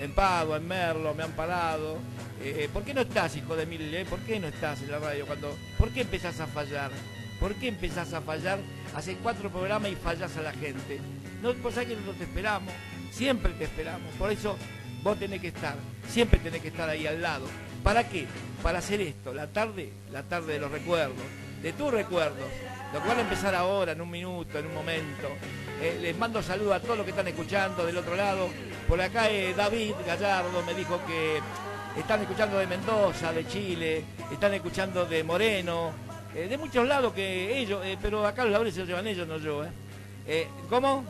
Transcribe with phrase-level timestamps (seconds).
[0.00, 1.98] en Padua, en Merlo, me han parado.
[2.42, 3.94] Eh, ¿Por qué no estás, hijo de mil?
[3.94, 4.06] Eh?
[4.08, 5.26] ¿Por qué no estás en la radio?
[5.26, 6.90] cuando ¿Por qué empezás a fallar?
[7.38, 8.58] ¿Por qué empezás a fallar?
[8.94, 11.00] Hace cuatro programas y fallas a la gente.
[11.42, 12.72] No, sabés que nosotros te esperamos,
[13.12, 14.12] siempre te esperamos.
[14.14, 14.56] Por eso
[15.02, 15.76] vos tenés que estar,
[16.08, 17.46] siempre tenés que estar ahí al lado.
[17.82, 18.26] ¿Para qué?
[18.62, 21.16] Para hacer esto, la tarde, la tarde de los recuerdos,
[21.62, 22.48] de tus recuerdos,
[22.92, 25.28] lo que van a empezar ahora, en un minuto, en un momento.
[25.80, 28.48] Eh, les mando saludos a todos los que están escuchando del otro lado.
[28.88, 31.40] Por acá eh, David Gallardo me dijo que
[31.98, 35.92] están escuchando de Mendoza, de Chile, están escuchando de Moreno,
[36.34, 39.64] eh, de muchos lados que ellos, pero acá los labores se llevan ellos, no yo.
[40.68, 41.04] ¿Cómo?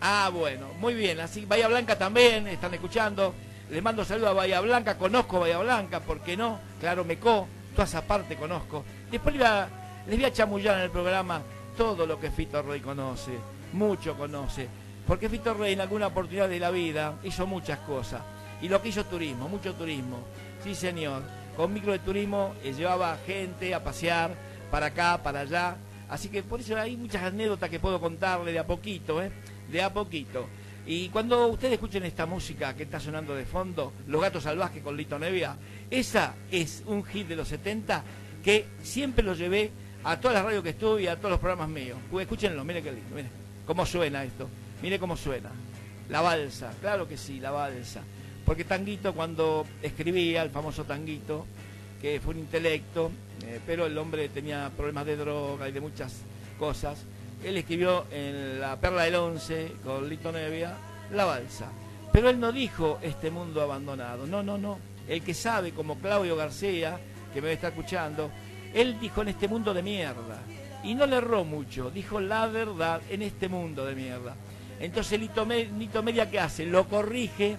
[0.00, 1.20] Ah, bueno, muy bien.
[1.20, 3.34] Así, Bahía Blanca también están escuchando.
[3.70, 6.58] Les mando saludos a Bahía Blanca, conozco Bahía Blanca, ¿por qué no?
[6.80, 8.84] Claro, Mecó, toda esa parte conozco.
[9.10, 11.40] Después les voy a, chamullar en el programa
[11.76, 13.32] todo lo que Fito Rey conoce,
[13.72, 14.68] mucho conoce.
[15.06, 18.20] Porque Fito Rey en alguna oportunidad de la vida hizo muchas cosas.
[18.60, 20.18] Y lo que hizo turismo, mucho turismo.
[20.62, 21.22] Sí, señor.
[21.56, 24.30] Con micro de turismo eh, llevaba gente a pasear
[24.70, 25.76] para acá, para allá.
[26.10, 29.32] Así que por eso hay muchas anécdotas que puedo contarle de a poquito, ¿eh?
[29.70, 30.46] De a poquito.
[30.86, 34.96] Y cuando ustedes escuchen esta música que está sonando de fondo, Los Gatos Salvajes con
[34.96, 35.56] Lito Nevia,
[35.90, 38.02] esa es un hit de los 70
[38.48, 39.70] que siempre lo llevé
[40.04, 41.98] a todas las radios que estuve y a todos los programas míos.
[42.18, 43.28] Escúchenlo, mire qué lindo, mire
[43.66, 44.48] cómo suena esto,
[44.80, 45.50] mire cómo suena.
[46.08, 48.00] La balsa, claro que sí, la balsa.
[48.46, 51.44] Porque Tanguito cuando escribía, el famoso Tanguito,
[52.00, 53.10] que fue un intelecto,
[53.44, 56.22] eh, pero el hombre tenía problemas de droga y de muchas
[56.58, 57.04] cosas,
[57.44, 60.72] él escribió en La Perla del Once, con Lito Nevia,
[61.12, 61.68] La Balsa.
[62.14, 64.78] Pero él no dijo este mundo abandonado, no, no, no.
[65.06, 66.98] El que sabe, como Claudio García,
[67.32, 68.30] que me está escuchando,
[68.74, 70.38] él dijo en este mundo de mierda.
[70.84, 74.36] Y no le erró mucho, dijo la verdad en este mundo de mierda.
[74.80, 76.64] Entonces Lito, Media, ¿qué hace?
[76.66, 77.56] Lo corrige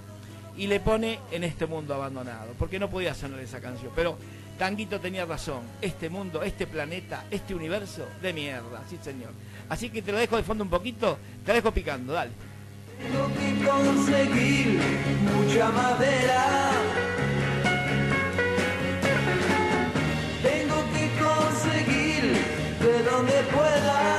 [0.55, 3.91] y le pone en este mundo abandonado, porque no podía sonar esa canción.
[3.95, 4.17] Pero
[4.57, 9.31] Tanguito tenía razón, este mundo, este planeta, este universo de mierda, sí señor.
[9.69, 12.31] Así que te lo dejo de fondo un poquito, te lo dejo picando, dale.
[12.99, 14.79] Que conseguir
[15.33, 16.71] mucha madera.
[22.99, 24.18] De donde pueda.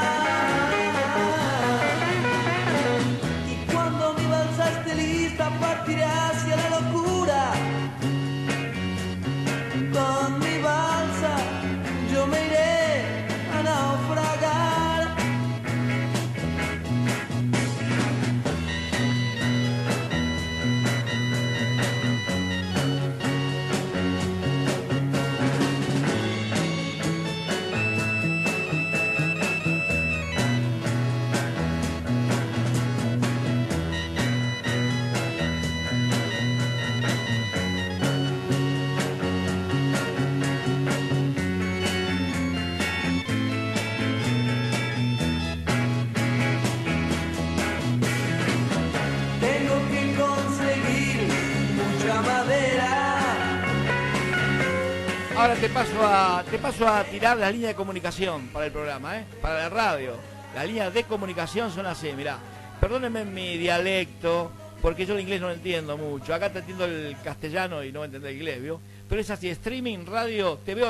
[55.40, 59.20] Ahora te paso a te paso a tirar la línea de comunicación para el programa,
[59.20, 59.24] ¿eh?
[59.40, 60.12] Para la radio.
[60.54, 62.36] Las líneas de comunicación son así, mirá.
[62.78, 64.50] Perdónenme mi dialecto,
[64.82, 66.34] porque yo el inglés no lo entiendo mucho.
[66.34, 68.82] Acá te entiendo el castellano y no entiendo el inglés, ¿vio?
[69.08, 70.82] Pero es así, streaming, radio, TV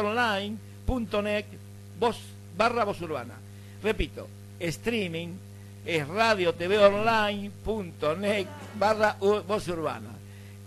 [2.00, 2.18] voz,
[2.56, 3.34] barra voz urbana.
[3.84, 4.26] Repito,
[4.58, 5.28] streaming
[5.86, 7.30] es radio, TV barra
[9.20, 10.19] voz urbana.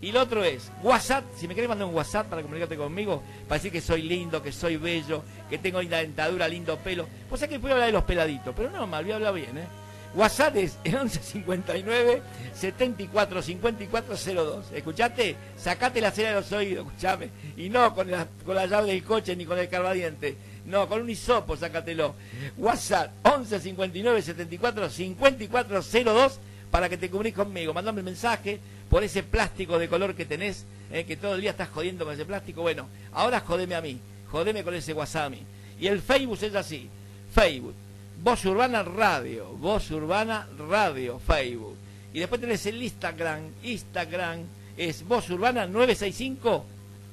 [0.03, 3.57] Y lo otro es WhatsApp, si me querés mandar un WhatsApp para comunicarte conmigo, para
[3.57, 7.07] decir que soy lindo, que soy bello, que tengo linda dentadura, lindo pelo.
[7.29, 9.57] Vos sabés que puedo hablar de los peladitos, pero no, mal voy a hablar bien,
[9.57, 9.67] ¿eh?
[10.13, 12.21] WhatsApp es el 1159
[12.53, 14.71] 74 54 02.
[14.73, 15.37] ¿Escuchaste?
[15.57, 17.29] Sacate la cera de los oídos, escuchame.
[17.55, 20.35] Y no con la, con la llave del coche ni con el carbadiente.
[20.65, 22.13] No, con un hisopo, sácatelo.
[22.57, 27.73] WhatsApp 11 59 74 54 02 para que te cubrís conmigo.
[27.73, 28.59] Mandame el mensaje
[28.93, 32.13] por ese plástico de color que tenés, eh, que todo el día estás jodiendo con
[32.13, 32.61] ese plástico.
[32.61, 33.97] Bueno, ahora jodeme a mí,
[34.29, 35.39] jodeme con ese mí.
[35.79, 36.87] Y el Facebook es así,
[37.33, 37.73] Facebook,
[38.21, 41.75] Voz Urbana Radio, Voz Urbana Radio, Facebook.
[42.13, 44.41] Y después tenés el Instagram, Instagram
[44.77, 46.63] es Voz Urbana 965,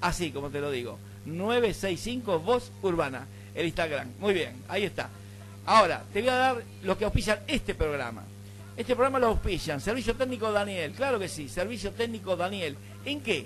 [0.03, 4.07] así como te lo digo, 965 Voz Urbana, el Instagram.
[4.19, 5.09] Muy bien, ahí está.
[5.65, 8.23] Ahora, te voy a dar lo que auspician este programa.
[8.81, 12.79] Este programa lo auspician Servicio Técnico Daniel, claro que sí, Servicio Técnico Daniel.
[13.05, 13.45] ¿En qué?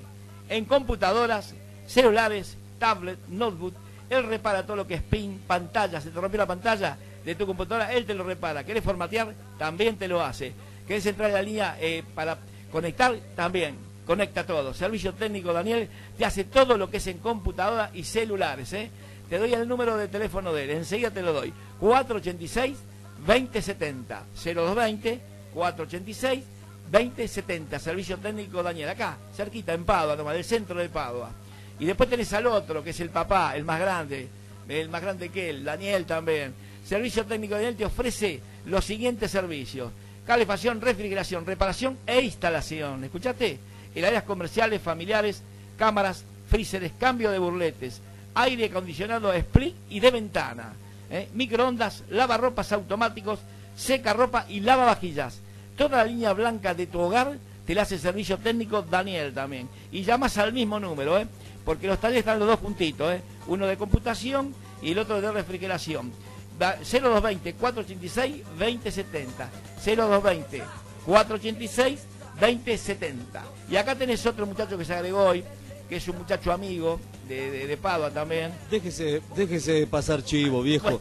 [0.49, 1.57] En computadoras,
[1.89, 3.75] celulares, tablet, notebook.
[4.09, 6.01] Él repara todo lo que es pin, pantalla.
[6.01, 8.63] Se te rompió la pantalla de tu computadora, él te lo repara.
[8.63, 9.35] ¿Querés formatear?
[9.59, 10.53] También te lo hace.
[10.87, 12.39] ¿Querés entrar en la línea eh, para
[12.71, 13.75] Conectar también,
[14.07, 14.73] conecta todo.
[14.73, 18.73] Servicio técnico Daniel te hace todo lo que es en computadora y celulares.
[18.73, 18.89] ¿eh?
[19.29, 21.53] Te doy el número de teléfono de él, enseguida te lo doy.
[21.81, 22.94] 486
[23.27, 25.21] 2070 0220
[25.55, 26.45] 486
[26.91, 31.31] 2070 Servicio técnico Daniel, acá, cerquita, en Padua, nomás, del centro de Padua.
[31.79, 34.29] Y después tenés al otro, que es el papá, el más grande,
[34.69, 36.55] el más grande que él, Daniel también.
[36.85, 39.91] Servicio técnico Daniel te ofrece los siguientes servicios.
[40.27, 43.05] Calefacción, refrigeración, reparación e instalación.
[43.05, 43.59] ¿Escuchaste?
[43.95, 45.43] En áreas comerciales, familiares,
[45.79, 48.01] cámaras, freezeres, cambio de burletes,
[48.35, 50.73] aire acondicionado split y de ventana,
[51.15, 51.29] ¿eh?
[51.33, 53.39] microondas, lavarropas automáticos,
[53.77, 55.41] seca ropa y lavavajillas.
[55.77, 59.69] Toda la línea blanca de tu hogar te la hace servicio técnico Daniel también.
[59.93, 61.27] Y llamas al mismo número, ¿eh?
[61.65, 63.23] porque los talleres están los dos puntitos, ¿eh?
[63.47, 66.13] uno de computación y el otro de refrigeración.
[66.59, 69.51] 0220 486 2070
[69.85, 70.63] 0220
[71.05, 72.07] 486
[72.41, 75.45] 2070 y acá tenés otro muchacho que se agregó hoy
[75.89, 78.53] que es un muchacho amigo de, de, Padua también.
[78.71, 81.01] Déjese déjese pasar chivo viejo.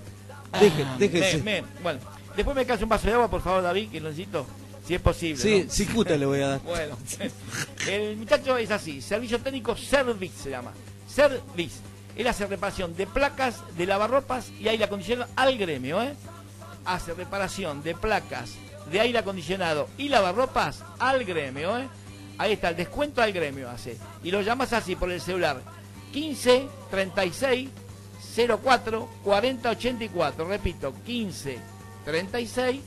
[0.52, 1.64] Bueno, déjese.
[1.82, 2.00] bueno
[2.36, 4.46] después me cae un vaso de agua por favor David que lo necesito
[4.86, 6.62] si es posible sí sí puta le voy a dar.
[6.66, 6.98] Bueno
[7.90, 10.72] el muchacho es así servicio técnico service se llama.
[11.08, 16.14] Service él hace reparación de placas, de lavarropas y aire acondicionado al gremio, ¿eh?
[16.86, 18.52] Hace reparación de placas,
[18.92, 21.88] de aire acondicionado y lavarropas al gremio, ¿eh?
[22.44, 23.98] Ahí está, el descuento al gremio hace.
[24.22, 25.62] Y lo llamas así por el celular.
[26.12, 27.70] 15 36
[28.62, 30.46] 04 40 84.
[30.50, 31.58] Repito, 15
[32.04, 32.82] 36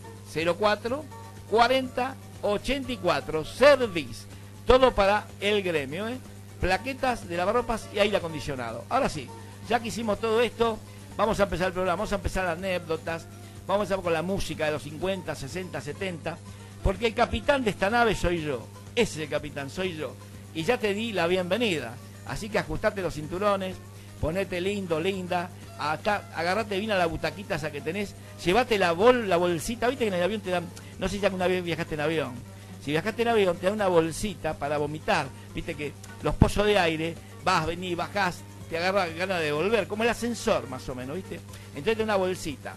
[0.58, 1.04] 04
[1.48, 3.44] 40 84.
[3.46, 4.26] Service.
[4.66, 6.18] Todo para el gremio, ¿eh?
[6.60, 8.84] plaquetas de lavarropas y aire acondicionado.
[8.90, 9.26] Ahora sí,
[9.70, 10.78] ya que hicimos todo esto,
[11.16, 13.26] vamos a empezar el programa, vamos a empezar las anécdotas,
[13.66, 16.36] vamos a empezar con la música de los 50, 60, 70,
[16.84, 20.14] porque el capitán de esta nave soy yo, ese es el capitán, soy yo.
[20.54, 21.94] Y ya te di la bienvenida,
[22.26, 23.76] así que ajustate los cinturones,
[24.20, 28.14] ponete lindo, linda, hasta, agarrate bien a la butaquita esa que tenés,
[28.44, 30.66] llévate la, bol, la bolsita, viste que en el avión te dan,
[30.98, 32.34] no sé si alguna vez viajaste en avión,
[32.82, 36.78] si viajaste en avión te dan una bolsita para vomitar, viste que los pozos de
[36.78, 37.14] aire,
[37.44, 38.40] vas, venís, bajás,
[38.70, 41.38] te agarra ganas de volver, como el ascensor más o menos, ¿viste?
[41.68, 42.74] Entonces te una bolsita,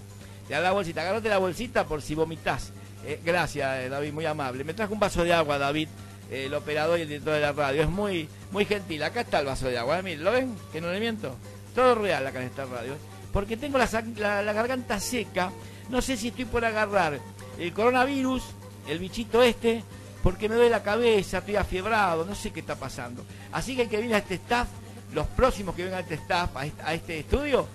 [0.47, 2.71] te da la bolsita, agarrate la bolsita por si vomitas.
[3.05, 4.63] Eh, gracias, eh, David, muy amable.
[4.63, 5.87] Me trajo un vaso de agua, David,
[6.29, 7.83] el operador y el director de la radio.
[7.83, 9.03] Es muy muy gentil.
[9.03, 10.55] Acá está el vaso de agua, miren, ¿lo ven?
[10.71, 11.35] Que no le miento.
[11.75, 12.95] Todo real acá en esta radio.
[13.31, 15.51] Porque tengo la, la garganta seca.
[15.89, 17.19] No sé si estoy por agarrar
[17.57, 18.43] el coronavirus,
[18.87, 19.83] el bichito este,
[20.23, 23.23] porque me duele la cabeza, estoy afiebrado, no sé qué está pasando.
[23.51, 24.67] Así que el que viene a este staff,
[25.13, 27.67] los próximos que vengan a este staff, a este, estudio,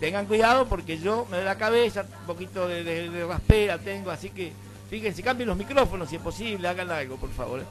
[0.00, 4.52] tengan cuidado porque yo me duele la cabeza, un poquito de, raspera tengo, así que
[4.90, 7.64] fíjense, cambien los micrófonos si es posible, hagan algo, por favor.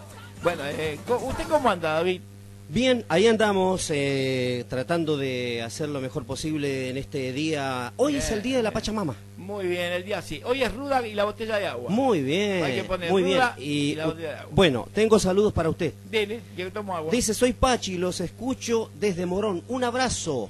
[0.44, 2.22] Bueno, eh, ¿usted cómo anda, David?
[2.68, 7.94] Bien, ahí andamos eh, tratando de hacer lo mejor posible en este día.
[7.98, 9.14] Hoy es el día de la Pachamama.
[9.38, 10.42] Muy bien, el día sí.
[10.44, 11.92] Hoy es ruda y la botella de agua.
[11.92, 12.64] Muy bien.
[12.64, 13.70] Hay que poner muy ruda bien.
[13.70, 14.52] Y, la botella de agua.
[14.52, 15.94] Bueno, tengo saludos para usted.
[16.10, 17.12] Dele, que tomo agua.
[17.12, 19.64] Dice, soy Pachi, los escucho desde Morón.
[19.68, 20.50] Un abrazo.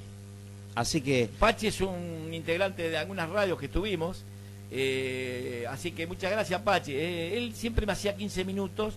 [0.74, 1.28] Así que...
[1.38, 4.22] Pachi es un integrante de algunas radios que tuvimos.
[4.70, 6.92] Eh, así que muchas gracias, Pachi.
[6.94, 8.94] Eh, él siempre me hacía 15 minutos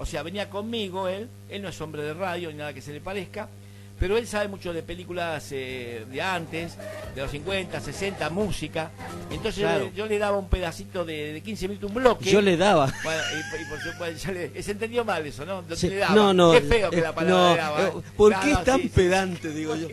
[0.00, 2.90] o sea, venía conmigo él, él no es hombre de radio ni nada que se
[2.90, 3.50] le parezca,
[3.98, 6.78] pero él sabe mucho de películas eh, de antes,
[7.14, 8.90] de los 50, 60, música.
[9.30, 9.62] Entonces
[9.94, 12.30] yo, le daba un pedacito de, 15 minutos, un bloque.
[12.30, 12.90] Yo le daba.
[13.04, 15.62] Bueno, y, por supuesto, se entendió mal eso, ¿no?
[16.14, 16.52] No, no.
[16.52, 17.82] Qué feo que la palabra le daba.
[17.82, 17.92] ¿eh?
[18.16, 19.88] ¿Por qué es tan pedante, digo yo?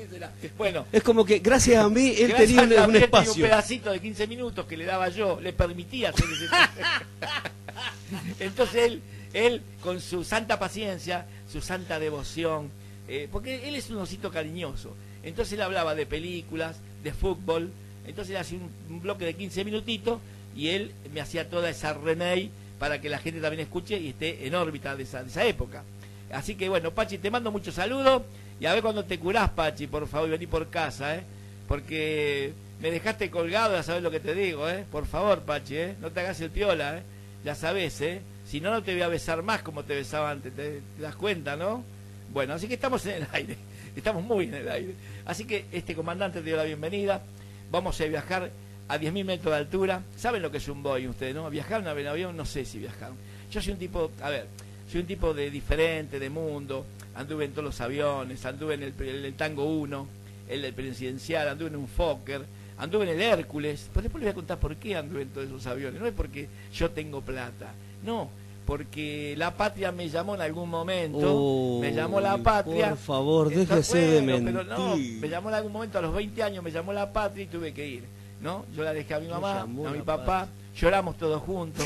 [0.58, 0.86] Bueno.
[0.94, 3.34] Es como que gracias a mí él tenía un, espacio.
[3.34, 6.46] un pedacito de 15 minutos que le daba yo, le permitía hacer ese
[8.40, 9.02] Entonces él
[9.34, 12.70] él, con su santa paciencia, su santa devoción,
[13.08, 14.96] eh, porque él es un osito cariñoso.
[15.24, 17.72] Entonces él hablaba de películas, de fútbol,
[18.06, 20.20] entonces él hacía un, bloque de 15 minutitos
[20.56, 24.48] y él me hacía toda esa remake para que la gente también escuche y esté
[24.48, 25.84] en órbita de esa, de esa época.
[26.32, 28.24] Así que bueno, Pachi, te mando muchos saludos
[28.60, 31.24] y a ver cuando te curás, Pachi, por favor, vení por casa, ¿eh?
[31.68, 34.86] Porque me dejaste colgado, ya sabes lo que te digo, ¿eh?
[34.92, 35.96] Por favor, Pachi, ¿eh?
[36.02, 37.02] No te hagas el piola, ¿eh?
[37.44, 38.22] Ya sabes, ¿eh?
[38.48, 40.56] Si no, no te voy a besar más como te besaba antes.
[40.56, 41.84] ¿Te, das cuenta, no?
[42.32, 43.58] Bueno, así que estamos en el aire.
[43.94, 44.94] Estamos muy en el aire.
[45.26, 47.22] Así que este comandante te dio la bienvenida.
[47.70, 48.50] Vamos a viajar
[48.88, 50.02] a 10.000 metros de altura.
[50.16, 51.50] ¿Saben lo que es un Boeing ustedes, no?
[51.50, 52.38] ¿Viajaron en avión?
[52.38, 53.18] No sé si viajaron.
[53.52, 54.48] Yo soy un tipo, a ver,
[54.90, 56.86] soy un tipo de diferente, de mundo.
[57.16, 60.08] Anduve en todos los aviones, anduve en el, Tango 1,
[60.48, 62.46] el presidencial, anduve en un Fokker,
[62.78, 63.90] anduve en el Hércules.
[63.92, 66.00] Pero después les voy a contar por qué anduve en todos esos aviones.
[66.00, 67.74] No es porque yo tengo plata
[68.08, 68.30] no,
[68.66, 72.90] porque la patria me llamó en algún momento, me llamó la patria.
[72.90, 74.54] Por favor, déjese de bueno, mentir.
[74.54, 77.44] pero no, me llamó en algún momento a los 20 años, me llamó la patria
[77.44, 78.04] y tuve que ir,
[78.42, 78.66] ¿no?
[78.76, 81.86] Yo la dejé a mi mamá, a mi papá, lloramos todos juntos.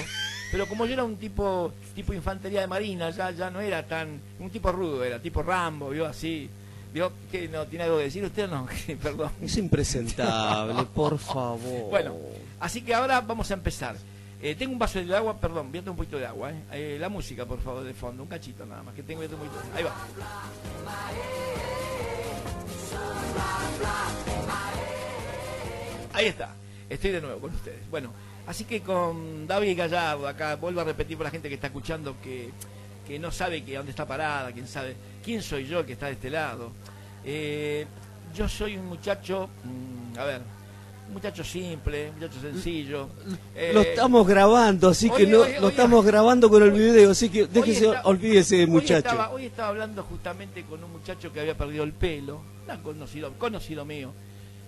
[0.51, 4.19] Pero como yo era un tipo tipo infantería de marina, ya ya no era tan
[4.39, 6.49] un tipo rudo, era tipo Rambo, vio así.
[6.93, 8.67] Vio que no tiene algo que decir usted no,
[9.01, 9.31] perdón.
[9.41, 11.89] Es impresentable, por favor.
[11.89, 12.15] Bueno,
[12.59, 13.95] así que ahora vamos a empezar.
[14.43, 16.51] Eh, tengo un vaso de agua, perdón, tomar un poquito de agua.
[16.51, 16.63] eh.
[16.71, 19.61] Eh, la música, por favor, de fondo, un cachito nada más, que tengo un poquito.
[19.75, 19.95] Ahí va.
[26.13, 26.55] Ahí está,
[26.89, 27.89] estoy de nuevo con ustedes.
[27.89, 28.11] Bueno,
[28.47, 32.15] así que con David Gallardo, acá vuelvo a repetir para la gente que está escuchando
[32.21, 32.49] que,
[33.07, 36.13] que no sabe que dónde está parada, quién sabe, quién soy yo que está de
[36.13, 36.71] este lado.
[37.23, 37.85] Eh,
[38.35, 40.41] yo soy un muchacho, mm, a ver,
[41.11, 43.09] muchacho simple, muchacho sencillo.
[43.55, 47.45] Eh, lo estamos grabando, así que no, lo estamos grabando con el video, así que
[47.47, 48.95] déjese, está- olvídese muchacho.
[49.09, 53.31] Estaba, hoy estaba hablando justamente con un muchacho que había perdido el pelo, un conocido,
[53.37, 54.11] conocido mío.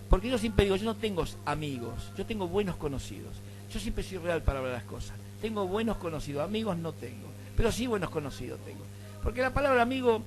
[0.09, 3.33] Porque yo siempre digo, yo no tengo amigos, yo tengo buenos conocidos.
[3.73, 5.13] Yo siempre soy real para hablar las cosas.
[5.41, 8.83] Tengo buenos conocidos, amigos no tengo, pero sí buenos conocidos tengo.
[9.23, 10.21] Porque la palabra amigo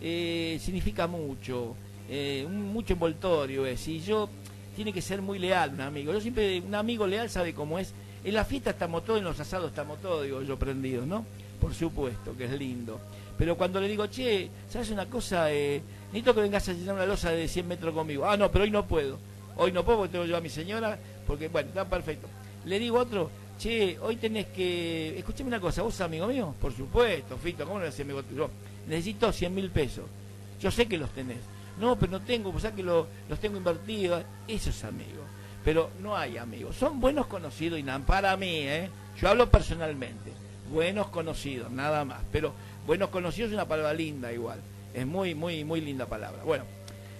[0.00, 1.74] eh, significa mucho,
[2.08, 3.86] eh, un- mucho envoltorio es.
[3.88, 4.28] Y yo
[4.74, 6.12] tiene que ser muy leal un amigo.
[6.12, 7.92] Yo siempre, un amigo leal sabe cómo es.
[8.24, 11.24] En la fiesta estamos todos, en los asados estamos todos, digo yo, prendidos, ¿no?
[11.60, 13.00] Por supuesto, que es lindo.
[13.36, 15.52] Pero cuando le digo, che, ¿sabes una cosa?
[15.52, 18.24] Eh, necesito que vengas a llenar una losa de 100 metros conmigo.
[18.26, 19.18] Ah, no, pero hoy no puedo.
[19.56, 22.28] Hoy no puedo porque tengo yo a mi señora, porque, bueno, está perfecto.
[22.64, 25.18] Le digo otro, che, hoy tenés que...
[25.18, 26.54] Escúchame una cosa, ¿vos amigo mío?
[26.60, 28.48] Por supuesto, Fito, ¿cómo no eres amigo tuyo?
[28.86, 30.04] Necesito 100 mil pesos.
[30.60, 31.38] Yo sé que los tenés.
[31.82, 34.22] No, pero no tengo, pues que lo- los tengo invertidos.
[34.46, 35.24] Eso es amigo.
[35.64, 36.76] Pero no hay amigos.
[36.76, 38.88] Son buenos conocidos y para mí, ¿eh?
[39.20, 40.32] Yo hablo personalmente.
[40.72, 42.20] Buenos conocidos, nada más.
[42.30, 42.52] Pero
[42.86, 44.60] buenos conocidos es una palabra linda igual.
[44.94, 46.44] Es muy, muy, muy linda palabra.
[46.44, 46.64] Bueno,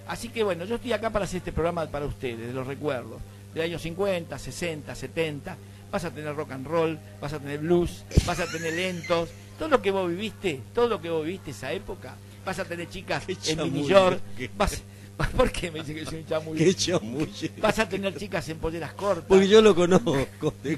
[0.06, 3.20] así que bueno, yo estoy acá para hacer este programa para ustedes, de los recuerdos.
[3.54, 5.56] De años 50, 60, 70.
[5.90, 9.28] Vas a tener rock and roll, vas a tener blues, vas a tener lentos.
[9.58, 12.14] Todo lo que vos viviste, todo lo que vos viviste esa época.
[12.44, 14.22] Vas a tener chicas Qué en mini chamuyo, short.
[14.56, 14.82] Vas,
[15.36, 16.58] ¿Por qué me dice que soy un chamuyo?
[16.58, 17.52] Qué chamulle.
[17.58, 19.24] Vas a tener chicas en polleras cortas.
[19.28, 20.16] Porque yo lo conozco,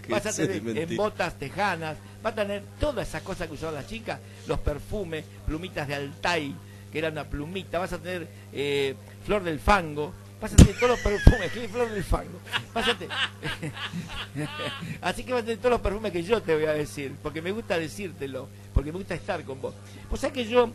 [0.09, 3.87] vas a tener en botas tejanas, vas a tener todas esas cosas que usaban las
[3.87, 6.55] chicas, los perfumes, plumitas de Altai,
[6.93, 8.95] que era una plumita, vas a tener eh,
[9.25, 12.39] flor del fango, vas a tener todos los perfumes, ¿qué es flor del fango?
[12.75, 13.09] Vas a te-
[15.01, 17.41] Así que vas a tener todos los perfumes que yo te voy a decir, porque
[17.41, 19.75] me gusta decírtelo, porque me gusta estar con vos.
[20.11, 20.71] O sea que yo,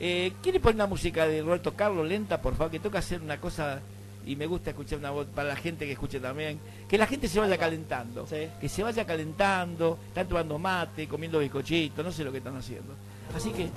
[0.00, 2.70] eh, ¿quiere poner una música de Roberto Carlos lenta, por favor?
[2.70, 3.80] Que toca hacer una cosa
[4.26, 7.26] y me gusta escuchar una voz para la gente que escuche también, que la gente
[7.28, 8.48] se vaya calentando, Sí.
[8.60, 12.94] que se vaya calentando, están tomando mate, comiendo bizcochitos, no sé lo que están haciendo.
[13.34, 13.68] Así que,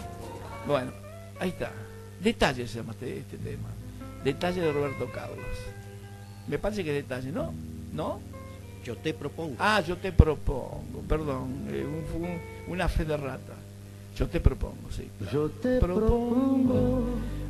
[0.68, 0.92] bueno,
[1.40, 1.72] ahí está.
[2.22, 3.70] Detalle se llama este, este tema.
[4.24, 5.46] Detalle de Roberto Carlos.
[6.48, 7.54] Me parece que es detalle, ¿no?
[7.94, 8.20] ¿No?
[8.84, 9.56] Yo te propongo.
[9.60, 13.54] Ah, yo te propongo, perdón, eh, un- un- una fe de rata.
[14.16, 15.08] Yo te propongo, sí.
[15.32, 17.04] Yo te Propongo.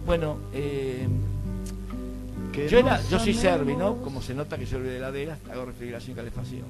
[0.05, 1.07] Bueno, eh,
[2.69, 3.97] yo, era, yo soy servi, ¿no?
[4.01, 6.65] Como se nota que soy de heladera, hago refrigeración y calefacción.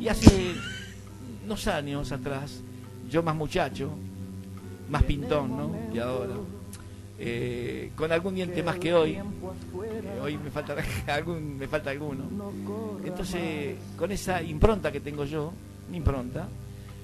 [0.00, 0.54] Y hace
[1.44, 2.60] unos años atrás,
[3.10, 3.90] yo más muchacho,
[4.88, 5.70] más pintón, ¿no?
[5.94, 6.34] Y ahora,
[7.18, 10.76] eh, con algún diente más que hoy, eh, hoy me falta
[11.08, 12.24] algún, me falta alguno.
[13.04, 15.52] Entonces, con esa impronta que tengo yo,
[15.90, 16.48] mi impronta,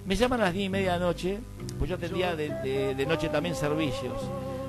[0.09, 1.39] me llaman a las diez y media de la noche,
[1.79, 4.15] pues yo atendía de, de- de noche también servicios.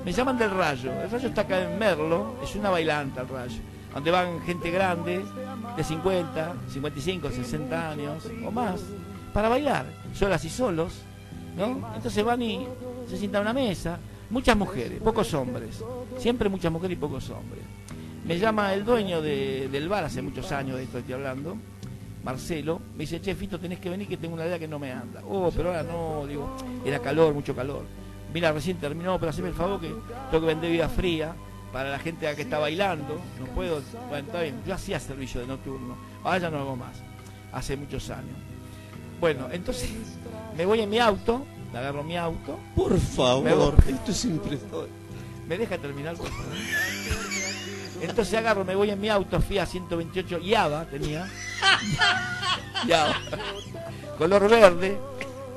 [0.04, 0.92] Me llaman del Rayo.
[1.02, 3.60] El Rayo está acá en Merlo, es una bailanta el Rayo,
[3.94, 5.22] donde van gente grande,
[5.76, 8.80] de 50, 55, 60 años o más,
[9.32, 10.92] para bailar, solas y solos,
[11.56, 11.90] ¿no?
[11.96, 12.66] Entonces van y
[13.08, 15.82] se sientan a una mesa, muchas mujeres, pocos hombres,
[16.18, 17.62] siempre muchas mujeres y pocos hombres.
[18.26, 21.56] Me llama el dueño de- del bar, hace muchos años de esto estoy hablando,
[22.24, 24.92] Marcelo, me dice, che, Fito, tenés que venir que tengo una idea que no me
[24.92, 25.22] anda.
[25.28, 27.84] Oh, pero ahora no, digo, era calor, mucho calor.
[28.34, 31.34] Mira, recién terminó, pero haceme el favor que tengo que vender vida fría
[31.72, 33.18] para la gente que está bailando.
[33.38, 36.96] No puedo, bueno, está bien, yo hacía servicio de nocturno, ahora ya no hago más,
[37.52, 38.36] hace muchos años.
[39.20, 39.90] Bueno, entonces
[40.56, 43.92] me voy en mi auto, agarro mi auto, Por Me favor, voy.
[43.94, 44.90] esto es impresionante.
[45.48, 46.44] ¿Me deja terminar, por favor?
[48.02, 51.28] Entonces agarro, me voy en mi auto, fui a 128, Yaba tenía.
[52.86, 53.14] Yaba.
[54.18, 54.98] Color verde.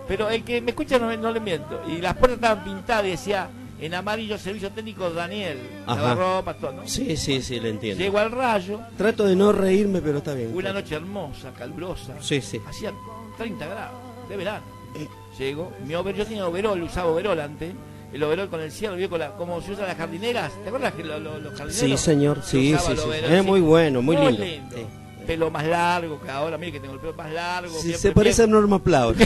[0.07, 1.81] Pero el que me escucha no, me- no le miento.
[1.87, 3.47] Y las puertas estaban pintadas y decía
[3.79, 5.59] en amarillo servicio técnico Daniel.
[5.87, 6.87] Lavarropas, todo, ¿no?
[6.87, 8.03] Sí, sí, sí, le entiendo.
[8.03, 10.51] Llego al rayo, Trato de no reírme, pero está bien.
[10.55, 12.13] una noche hermosa, calurosa.
[12.21, 12.61] Sí, sí.
[12.67, 12.91] Hacía
[13.37, 13.97] 30 grados,
[14.29, 14.63] de verano.
[15.39, 17.73] llego, mi over, yo tenía overol, usaba overol antes,
[18.13, 19.09] el overol con el cielo, ¿vio?
[19.09, 21.75] Con la, como se usan las jardineras, ¿te acuerdas que lo- lo- los jardineros?
[21.75, 22.99] Sí, señor, sí, sí, sí.
[23.01, 24.43] overol, Es muy bueno, muy lindo.
[24.75, 24.85] Sí.
[25.25, 27.77] Pelo más largo que ahora, mire que tengo el pelo más largo.
[27.79, 29.13] Sí, bien- se parece a Norma Plau.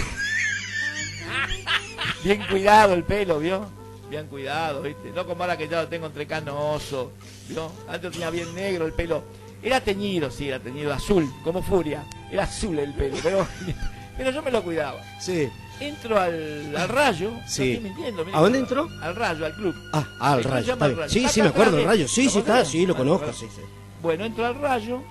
[2.24, 3.68] Bien cuidado el pelo, ¿vio?
[4.10, 5.12] Bien cuidado, ¿viste?
[5.12, 7.12] No como ahora que ya lo tengo entre canoso,
[7.48, 7.72] ¿vio?
[7.88, 9.24] Antes tenía bien negro el pelo.
[9.62, 12.06] Era teñido, sí, era teñido azul, como furia.
[12.32, 13.48] Era azul el pelo, pero,
[14.18, 15.02] pero yo me lo cuidaba.
[15.20, 15.50] sí.
[15.80, 17.74] Entro al, al rayo, no Sí.
[17.74, 18.26] estoy mintiendo.
[18.34, 18.90] ¿A dónde entró?
[19.02, 19.76] Al rayo, al club.
[19.94, 20.66] Ah, ah, el ¿Cómo se rayo.
[20.68, 21.00] llama está el bien.
[21.02, 21.14] rayo?
[21.14, 22.08] Sí, Acá sí, me acuerdo del de- rayo.
[22.08, 23.40] Sí, ¿lo sí, está, sí, lo Bueno, conozco, bueno.
[23.40, 23.62] sí, sí.
[24.02, 25.02] Bueno, entro al rayo,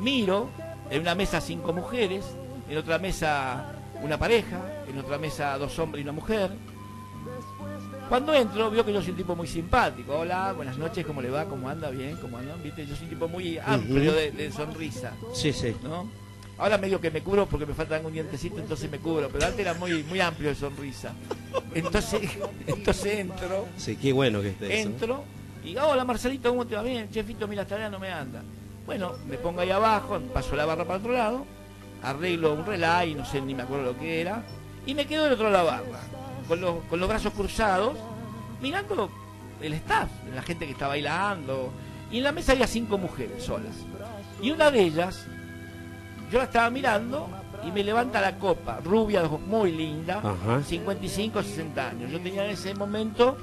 [0.00, 0.48] miro,
[0.90, 2.24] en una mesa cinco mujeres,
[2.68, 3.72] en otra mesa
[4.02, 6.50] una pareja, en otra mesa dos hombres y una mujer.
[8.08, 10.18] Cuando entro, veo que yo soy un tipo muy simpático.
[10.18, 11.44] Hola, buenas noches, ¿cómo le va?
[11.44, 11.90] ¿Cómo anda?
[11.90, 12.62] Bien, ¿cómo andan?
[12.62, 12.86] ¿Viste?
[12.86, 15.76] Yo soy un tipo muy amplio de, de sonrisa, Sí, sí.
[15.82, 16.08] ¿no?
[16.58, 19.60] Ahora medio que me cubro porque me faltan un dientecito, entonces me cubro, pero antes
[19.60, 21.12] era muy muy amplio de sonrisa.
[21.74, 22.20] Entonces,
[22.66, 24.88] entonces entro, Sí, qué bueno que esté eso.
[24.88, 25.24] Entro
[25.64, 27.10] y, hola Marcelito, ¿cómo te va bien?
[27.10, 28.42] Chefito, mira, esta tarea no me anda.
[28.86, 31.44] Bueno, me pongo ahí abajo, paso la barra para otro lado,
[32.02, 34.42] arreglo un relay, no sé ni me acuerdo lo que era,
[34.86, 36.00] y me quedo del otro lado de la barra,
[36.48, 37.98] con los, con los brazos cruzados,
[38.62, 39.10] mirando
[39.60, 41.70] el staff, la gente que está bailando.
[42.10, 43.74] Y en la mesa había cinco mujeres solas.
[44.40, 45.26] Y una de ellas,
[46.30, 47.28] yo la estaba mirando
[47.64, 50.62] y me levanta la copa, rubia, muy linda, Ajá.
[50.62, 52.10] 55, 60 años.
[52.10, 53.36] Yo tenía en ese momento,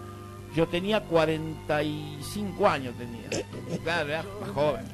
[0.56, 3.24] yo tenía 45 años tenía.
[3.84, 4.86] Claro, era más joven.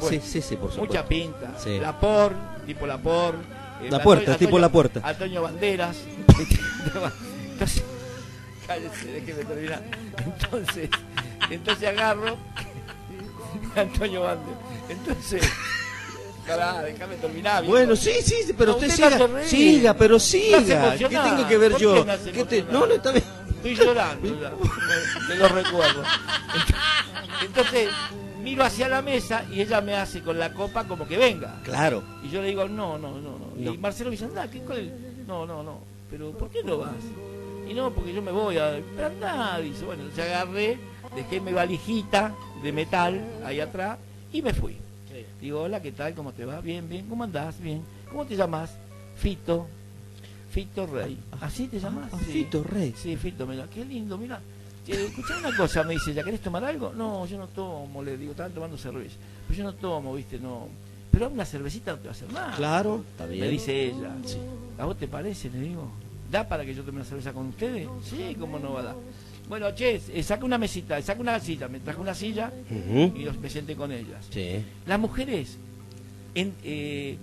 [0.00, 0.80] Sí, sí, sí, por supuesto.
[0.94, 1.54] Mucha pinta.
[1.58, 1.78] Sí.
[1.78, 2.32] La por,
[2.66, 3.34] tipo la por.
[3.82, 5.00] eh, La puerta, tipo la puerta.
[5.04, 5.96] Antonio Banderas.
[6.28, 7.84] Entonces,
[8.66, 9.82] cállese, déjeme terminar.
[10.24, 10.90] Entonces,
[11.50, 12.36] entonces agarro
[13.76, 14.58] Antonio Banderas.
[14.88, 15.48] Entonces,
[16.48, 17.62] cará, déjame terminar.
[17.62, 17.72] viejo.
[17.72, 20.96] Bueno, sí, sí, sí, pero No, usted siga, siga, pero siga.
[20.96, 21.94] ¿Qué tengo que ver ¿Por yo?
[21.94, 22.62] qué me hace ¿Qué te-?
[22.64, 23.24] No, no, está bien.
[23.56, 24.50] Estoy llorando ya,
[25.28, 26.06] de los recuerdos.
[27.44, 27.88] Entonces,
[28.42, 31.60] miro hacia la mesa y ella me hace con la copa como que venga.
[31.64, 32.02] Claro.
[32.22, 33.72] Y yo le digo, no, no, no, no.
[33.72, 34.92] Y Marcelo me dice, anda, ¿qué cuál?
[35.26, 35.80] No, no, no.
[36.10, 36.90] Pero ¿por qué no vas?
[37.68, 38.80] Y no, porque yo me voy a...
[38.96, 39.84] Pero anda, dice.
[39.84, 40.78] Bueno, se agarré,
[41.14, 42.32] dejé mi valijita
[42.62, 43.98] de metal ahí atrás
[44.32, 44.78] y me fui.
[45.40, 46.14] Digo, hola, ¿qué tal?
[46.14, 46.60] ¿Cómo te va?
[46.60, 47.06] Bien, bien.
[47.08, 47.60] ¿Cómo andás?
[47.60, 47.82] Bien.
[48.10, 48.70] ¿Cómo te llamas?
[49.16, 49.66] Fito.
[50.50, 51.18] Fito Rey.
[51.40, 52.10] ¿Así te llamas?
[52.12, 52.32] Ah, Sí.
[52.32, 52.94] Fito Rey.
[52.96, 54.40] Sí, Fito, mira, qué lindo, mira.
[54.86, 56.92] Eh, escuchá una cosa, me dice, ¿ya querés tomar algo?
[56.94, 59.16] No, yo no tomo, le digo, estaban tomando cerveza.
[59.46, 60.66] Pues yo no tomo, viste, no.
[61.10, 62.56] Pero una cervecita no te va a hacer nada.
[62.56, 63.42] Claro, está bien.
[63.42, 64.14] Me dice ella.
[64.24, 64.38] Sí.
[64.78, 65.50] ¿A vos te parece?
[65.50, 65.90] Le digo.
[66.30, 67.86] ¿Da para que yo tome una cerveza con ustedes?
[68.02, 68.96] Sí, ¿cómo no va a dar?
[69.48, 71.68] Bueno, che, eh, saca una mesita, saca una silla.
[71.68, 72.52] Me trajo una silla
[73.14, 74.26] y los- me senté con ellas.
[74.30, 74.62] Sí.
[74.86, 75.56] Las mujeres,
[76.34, 77.16] en, eh,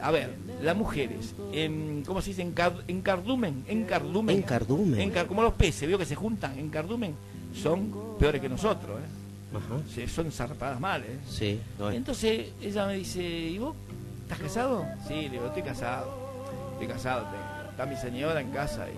[0.00, 2.42] a ver, las mujeres, en, ¿cómo se dice?
[2.42, 4.36] En, car- en cardumen, en cardumen.
[4.36, 5.00] En cardumen.
[5.00, 7.14] En car- como los peces, veo que se juntan en cardumen,
[7.54, 9.56] son peores que nosotros, ¿eh?
[9.56, 9.80] Ajá.
[9.94, 11.18] Se- son zarpadas mal, ¿eh?
[11.28, 11.58] Sí.
[11.78, 13.74] no Entonces ella me dice, ¿y vos?
[14.22, 14.84] ¿Estás casado?
[15.06, 16.10] Sí, le digo, estoy casado.
[16.72, 18.86] Estoy casado, tengo- está mi señora en casa.
[18.88, 18.94] Y,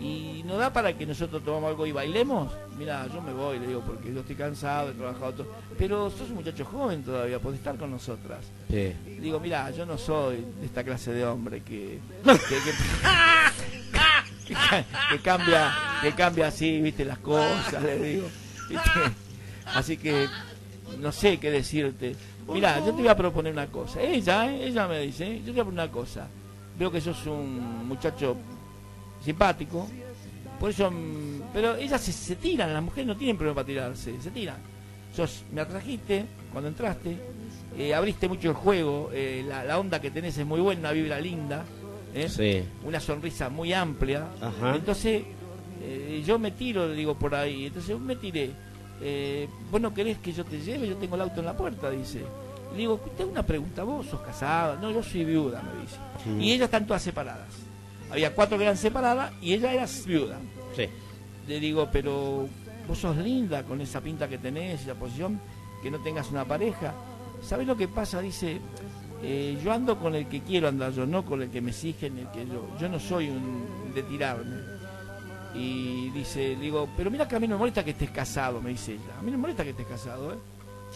[0.00, 2.52] y no da para que nosotros tomamos algo y bailemos.
[2.78, 5.46] Mira, yo me voy, le digo, porque yo estoy cansado, he trabajado todo.
[5.78, 8.40] Pero sos un muchacho joven todavía, podés estar con nosotras.
[8.70, 8.92] Sí.
[9.20, 12.72] Digo, mira, yo no soy de esta clase de hombre que, que, que-
[14.46, 18.28] que ca- que cambia, que cambia así, viste, las cosas, le digo.
[19.74, 20.28] Así que
[21.00, 22.14] no sé qué decirte.
[22.48, 24.00] Mira, yo te voy a proponer una cosa.
[24.00, 24.68] Ella, ¿eh?
[24.68, 26.28] ella me dice, yo te voy a proponer una cosa.
[26.78, 28.36] Veo que sos un muchacho
[29.26, 29.88] simpático,
[30.58, 34.20] por eso, mm, pero ellas se, se tiran, las mujeres no tienen problema para tirarse,
[34.20, 34.56] se tiran.
[35.14, 37.16] Sos, me atrajiste cuando entraste,
[37.76, 40.92] eh, abriste mucho el juego, eh, la, la onda que tenés es muy buena, una
[40.92, 41.64] vibra linda,
[42.14, 42.28] ¿eh?
[42.28, 42.62] Sí.
[42.84, 44.28] una sonrisa muy amplia.
[44.40, 44.76] Ajá.
[44.76, 45.22] Entonces,
[46.24, 47.66] yo me tiro, digo, por ahí.
[47.66, 48.50] Entonces, me tiré.
[49.70, 50.88] ¿Vos no querés que yo te lleve?
[50.88, 52.22] Yo tengo el auto en la puerta, dice.
[52.72, 54.76] Le digo, tengo una pregunta, ¿vos sos casada?
[54.80, 55.96] No, yo soy viuda, me dice.
[56.26, 56.40] Mm.
[56.40, 57.65] Y ellas están todas separadas.
[58.10, 60.38] Había cuatro que eran separadas y ella era viuda.
[60.74, 60.88] Sí.
[61.46, 62.48] Le digo, pero
[62.86, 65.40] vos sos linda con esa pinta que tenés, esa posición,
[65.82, 66.94] que no tengas una pareja.
[67.42, 68.20] ¿Sabés lo que pasa?
[68.20, 68.60] Dice,
[69.22, 72.18] eh, yo ando con el que quiero andar yo, no con el que me exigen,
[72.18, 72.66] el que yo.
[72.80, 74.76] Yo no soy un de tirarme.
[75.54, 78.60] Y dice, le digo, pero mira que a mí no me molesta que estés casado,
[78.60, 79.18] me dice ella.
[79.18, 80.36] A mí no me molesta que estés casado, ¿eh?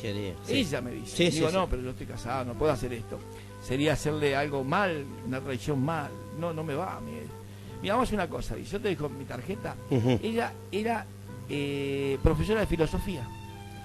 [0.00, 0.34] Quería.
[0.44, 0.58] Sí.
[0.58, 1.16] Ella me dice.
[1.16, 1.54] Sí, digo, sí.
[1.54, 3.18] no, pero yo estoy casado, no puedo hacer esto.
[3.62, 6.10] Sería hacerle algo mal, una traición mal.
[6.40, 6.98] No, no me va.
[7.82, 8.56] Mira, vamos a hacer una cosa.
[8.56, 9.76] Yo te dejo mi tarjeta.
[9.90, 11.06] Ella era
[11.48, 13.26] eh, profesora de filosofía.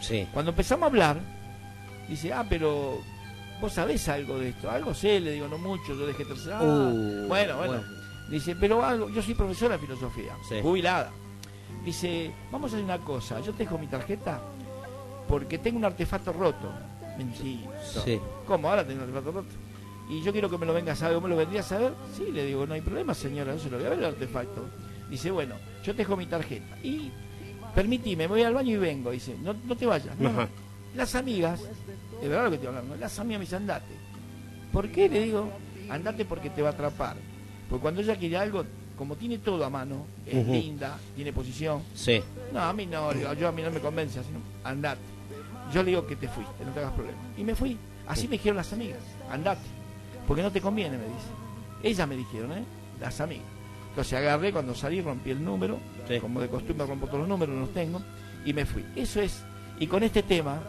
[0.02, 0.28] Sí.
[0.34, 1.20] Cuando empezamos a hablar,
[2.08, 3.00] dice, ah, pero
[3.62, 4.70] vos sabés algo de esto.
[4.70, 6.62] Algo sé, le digo, no mucho, yo dejé tercera.
[6.62, 7.84] Uh, bueno, bueno, bueno.
[8.30, 10.56] Dice, pero algo, yo soy profesora de filosofía, Sí.
[10.62, 11.12] jubilada.
[11.84, 14.42] Dice, vamos a hacer una cosa, yo te dejo mi tarjeta
[15.28, 16.72] porque tengo un artefacto roto.
[17.18, 17.70] Mentira.
[18.04, 18.20] Sí.
[18.48, 18.70] ¿Cómo?
[18.70, 19.56] Ahora tengo un artefacto roto.
[20.10, 21.16] Y yo quiero que me lo vengas a ver.
[21.16, 21.94] ¿Vos me lo vendrías a ver?
[22.16, 24.66] Sí, le digo, no hay problema, señora, yo se lo voy a ver el artefacto.
[25.10, 26.78] Dice, bueno, yo te dejo mi tarjeta.
[26.84, 27.12] Y
[27.74, 29.12] permitime, me voy al baño y vengo.
[29.12, 30.18] Dice, no, no te vayas.
[30.20, 30.48] No, no.
[30.96, 31.62] Las amigas,
[32.22, 33.94] de verdad lo que estoy hablando, las amigas me dicen, andate.
[34.72, 35.10] ¿Por qué?
[35.10, 35.50] Le digo,
[35.90, 37.18] andate porque te va a atrapar.
[37.70, 38.64] Porque cuando ella quiere algo,
[38.98, 41.82] como tiene todo a mano, es linda, tiene posición.
[41.94, 42.22] Sí.
[42.54, 45.02] No, a mí no, yo a mí no me convence, así no, andate.
[45.74, 47.18] Yo le digo que te fuiste, no te hagas problema.
[47.38, 47.78] Y me fui.
[48.08, 49.68] Así me dijeron las amigas, andate.
[50.28, 51.28] Porque no te conviene, me dice.
[51.84, 52.64] Ellas me dijeron, ¿eh?
[53.00, 53.46] Las amigas.
[53.90, 55.80] Entonces agarré, cuando salí, rompí el número.
[56.08, 56.20] Sí.
[56.20, 58.02] Como de costumbre rompo todos los números, no los tengo.
[58.44, 58.86] Y me fui.
[58.96, 59.44] Eso es.
[59.80, 60.60] Y con este tema,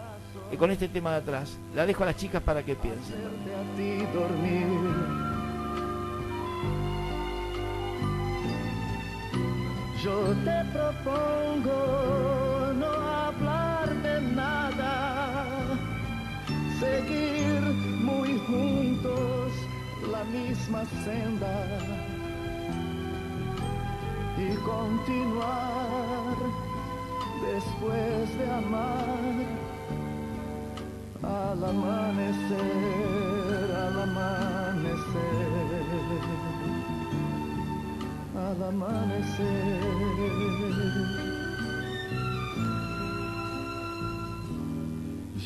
[0.53, 3.17] y con este tema de atrás, la dejo a las chicas para que piensen.
[3.17, 4.67] verte a ti dormir.
[10.05, 11.79] Yo te propongo
[12.75, 15.47] no hablar de nada,
[16.79, 17.61] seguir
[18.03, 19.36] muy juntos
[20.17, 21.55] la misma senda
[24.39, 26.37] y continuar
[27.53, 29.35] después de amar
[31.23, 32.57] al amanecer,
[33.85, 35.51] al amanecer,
[38.47, 39.81] al amanecer.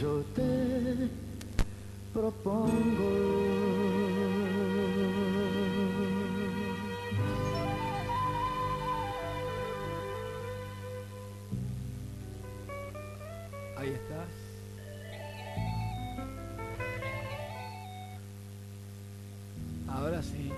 [0.00, 1.10] Yo te
[2.12, 3.69] propongo.
[13.80, 14.28] Ahí estás.
[19.88, 20.52] Ahora sí.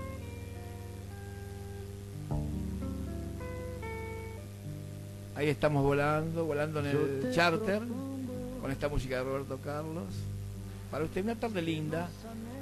[5.36, 7.82] Ahí estamos volando, volando en el charter,
[8.60, 10.04] con esta música de Roberto Carlos.
[10.90, 12.08] Para usted, una tarde linda,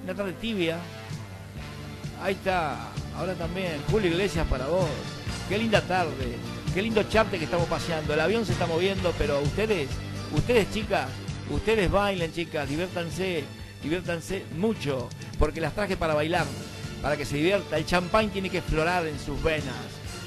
[0.04, 0.78] una tarde tibia.
[2.22, 2.76] Ahí está,
[3.16, 4.90] ahora también, Julio Iglesias para vos.
[5.48, 6.36] Qué linda tarde,
[6.74, 8.12] qué lindo charter que estamos paseando.
[8.12, 9.88] El avión se está moviendo, pero ustedes,
[10.32, 11.08] ustedes chicas,
[11.50, 13.44] ustedes bailen chicas, diviértanse,
[13.82, 16.46] diviértanse mucho, porque las traje para bailar,
[17.02, 17.76] para que se divierta.
[17.76, 19.74] El champán tiene que explorar en sus venas.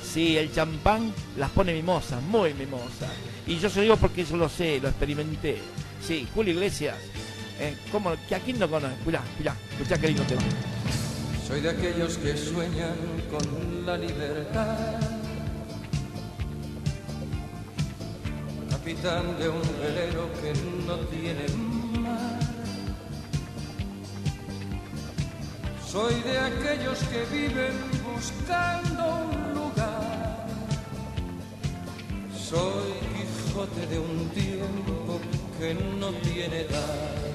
[0.04, 3.10] Sí, el champán las pone mimosas, muy mimosas.
[3.48, 5.58] Y yo se lo digo porque yo lo sé, lo experimenté.
[6.06, 6.98] Sí, Julio Iglesias,
[7.60, 8.13] eh, ¿cómo?
[8.28, 8.94] ¿Que ¿a quién no conoce?
[8.94, 10.42] Escuchá, escuchá, escuchá qué lindo tema.
[11.48, 12.96] Soy de aquellos que sueñan
[13.30, 15.23] con la libertad.
[19.04, 20.54] De un velero que
[20.88, 21.46] no tiene
[22.00, 22.39] mar.
[25.86, 30.48] Soy de aquellos que viven buscando un lugar.
[32.34, 35.20] Soy Quijote de un tiempo
[35.60, 37.34] que no tiene edad.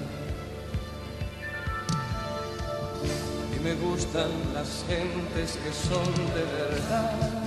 [3.55, 7.38] y me gustan las gentes que son de verdad.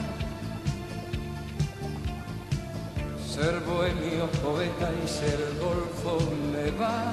[3.42, 6.20] Ser bohemio, poeta y ser golfo
[6.54, 7.12] me va.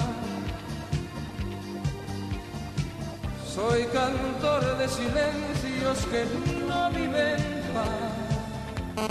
[3.55, 6.25] Soy cantor de silencios que
[6.67, 7.41] no viven
[7.73, 9.07] paz,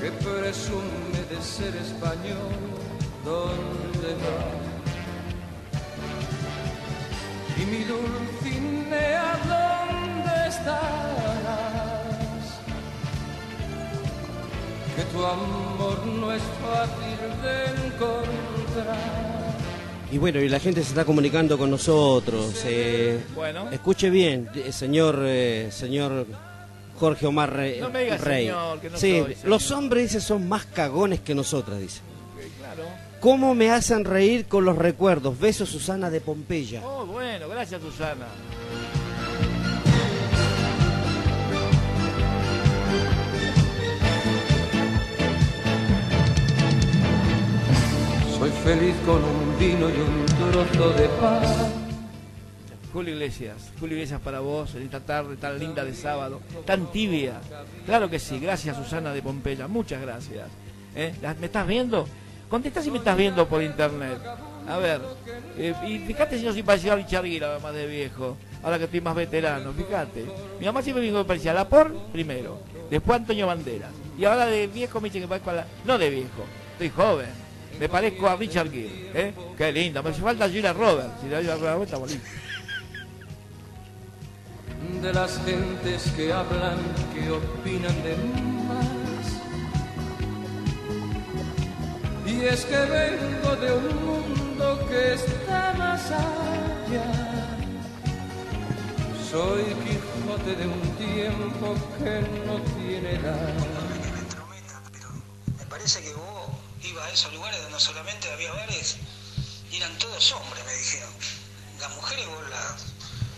[0.00, 2.60] que presume de ser español
[3.24, 4.42] donde va.
[7.60, 11.21] Y mi Dulcinea, ¿dónde estarás?
[15.12, 18.96] Tu amor no es fácil de encontrar.
[20.10, 22.62] Y bueno, y la gente se está comunicando con nosotros.
[22.66, 23.70] eh, Bueno.
[23.70, 26.26] Escuche bien, eh, señor, eh, señor
[26.98, 28.46] Jorge Omar Re- No me diga Rey.
[28.46, 29.48] señor, que no sí, soy señor.
[29.48, 32.00] los hombres dice, son más cagones que nosotras, dice.
[32.58, 32.84] Claro.
[33.20, 35.38] ¿Cómo me hacen reír con los recuerdos?
[35.38, 36.82] Besos, Susana de Pompeya.
[36.84, 38.26] Oh, bueno, gracias Susana.
[48.42, 51.70] Soy feliz con un vino y un trozo de paz.
[52.92, 57.34] Julio Iglesias, Julio Iglesias para vos en esta tarde tan linda de sábado, tan tibia.
[57.86, 60.48] Claro que sí, gracias Susana de Pompeya, muchas gracias.
[60.96, 61.14] ¿Eh?
[61.22, 62.04] ¿La- ¿Me estás viendo?
[62.48, 64.18] Contesta si me estás viendo por internet.
[64.68, 65.00] A ver,
[65.56, 68.84] eh, y fíjate si no soy parecido a Richard Gere, además de viejo, ahora que
[68.86, 70.24] estoy más veterano, fíjate.
[70.58, 72.58] Mi mamá siempre me dijo que parecía a la por primero,
[72.90, 75.66] después Antonio Banderas, y ahora de viejo me dice que parezco a la...
[75.84, 77.28] No de viejo, estoy joven,
[77.82, 79.34] me parezco a Richard Gere, ¿eh?
[79.58, 82.28] Qué linda, me hace falta Julia Roberts, si la Julia Roberts está bonita.
[85.02, 86.78] de las gentes que hablan,
[87.12, 88.14] que opinan de
[88.68, 89.26] más.
[92.24, 97.10] Y es que vengo de un mundo que está más allá.
[99.28, 103.54] Soy Quijote de un tiempo que no tiene edad.
[104.92, 105.08] pero
[105.58, 106.11] me parece que
[107.02, 108.96] a esos lugares donde solamente había bares
[109.70, 111.10] y eran todos hombres, me dijeron.
[111.80, 112.82] Las mujeres vos las,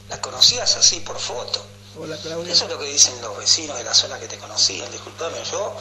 [0.09, 1.64] las conocías así por foto.
[1.96, 2.16] Hola.
[2.16, 4.90] Eso es lo que dicen los vecinos de la zona que te conocían.
[4.90, 5.74] Disculpame, yo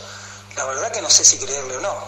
[0.56, 2.08] la verdad que no sé si creerle o no.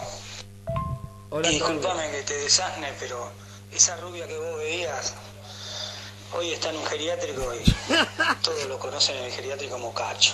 [1.31, 3.31] Hola y disculpame que te desasne, pero
[3.71, 5.13] esa rubia que vos veías
[6.33, 7.75] hoy está en un geriátrico y
[8.43, 10.33] todos lo conocen en el geriátrico como cacho.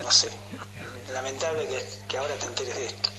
[0.00, 0.30] No sé.
[1.12, 3.10] Lamentable que, que ahora te enteres de esto.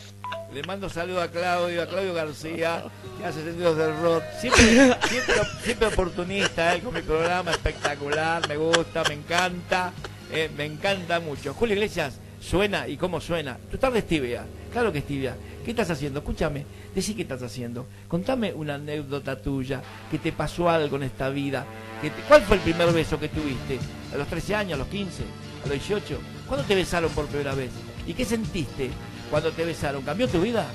[0.53, 2.83] Le mando saludo a Claudio, a Claudio García,
[3.17, 4.23] que hace sentidos del rock.
[4.39, 4.63] Siempre,
[5.09, 9.91] siempre, siempre oportunista él con mi programa, espectacular, me gusta, me encanta,
[10.31, 11.53] eh, me encanta mucho.
[11.53, 13.57] Julio Iglesias, suena y cómo suena.
[13.69, 15.35] Tu tarde es tibia, claro que es tibia.
[15.65, 16.19] ¿Qué estás haciendo?
[16.19, 17.85] Escúchame, decí qué estás haciendo.
[18.07, 21.65] Contame una anécdota tuya, que te pasó algo en esta vida.
[22.01, 23.77] Que te- ¿Cuál fue el primer beso que tuviste?
[24.13, 26.17] ¿A los 13 años, a los 15, a los 18?
[26.47, 27.71] ¿Cuándo te besaron por primera vez?
[28.07, 28.91] ¿Y qué sentiste
[29.35, 30.01] cuando te besaron?
[30.03, 30.65] ¿Cambió tu vida?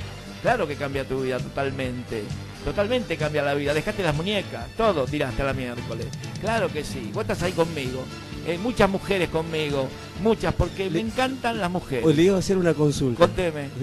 [0.43, 2.25] Claro que cambia tu vida totalmente.
[2.63, 3.73] Totalmente cambia la vida.
[3.73, 6.05] Dejaste las muñecas, todo tiraste a la miércoles.
[6.43, 7.11] Claro que sí.
[7.15, 8.05] Vos estás ahí conmigo.
[8.47, 9.89] Eh, muchas mujeres conmigo.
[10.23, 12.05] Muchas, porque me encantan las mujeres.
[12.05, 13.21] Hoy le iba a hacer una consulta.
[13.21, 13.71] Conteme,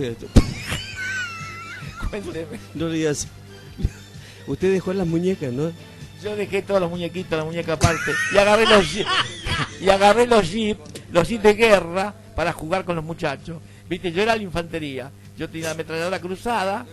[2.12, 2.60] cuénteme.
[2.76, 3.32] No le hacer-
[4.46, 5.72] Usted dejó las muñecas, ¿no?
[6.24, 8.86] Yo dejé todos los muñequitos, la muñeca aparte, y agarré los
[9.82, 10.78] y agarré los jeep,
[11.12, 13.58] los jeep de guerra para jugar con los muchachos.
[13.90, 16.86] Viste, yo era la infantería, yo tenía la ametralladora cruzada,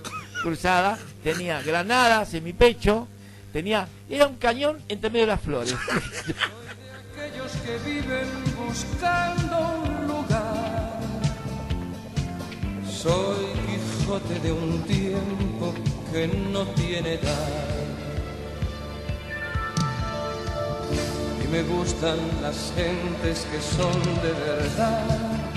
[0.43, 3.09] cruzada, tenía granadas en mi pecho,
[3.53, 5.75] tenía, era un cañón entre medio de las flores.
[5.75, 11.01] aquellos que viven buscando un lugar.
[12.89, 15.75] Soy Quijote de un tiempo
[16.13, 17.49] que no tiene edad.
[21.45, 25.54] Y me gustan las gentes que son de verdad.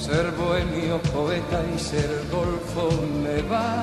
[0.00, 2.90] Ser bohemio, poeta y ser golfo
[3.22, 3.82] me va.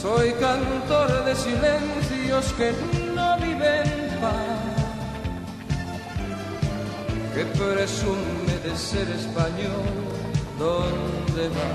[0.00, 2.72] Soy cantor de silencios que
[3.14, 4.60] no viven paz,
[7.34, 9.92] que presume de ser español,
[10.58, 11.72] ¿dónde va?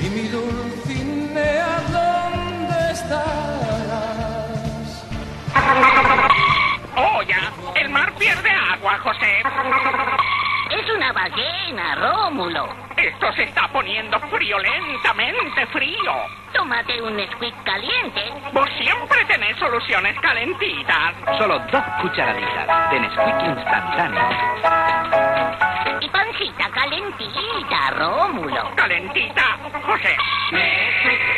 [0.00, 3.44] Y mi Dulcinea, ¿dónde estarás?
[6.96, 7.38] ¡Olla!
[7.38, 7.53] El
[7.94, 9.42] mar pierde agua, José.
[10.70, 12.68] Es una ballena, Rómulo.
[12.96, 16.12] Esto se está poniendo friolentamente frío.
[16.52, 18.32] Tómate un squid caliente.
[18.52, 21.14] Vos siempre tenés soluciones calentitas.
[21.38, 24.22] Solo dos cucharaditas de Nesquik instantáneo.
[26.00, 28.74] Y pancita calentita, Rómulo.
[28.74, 30.16] Calentita, José.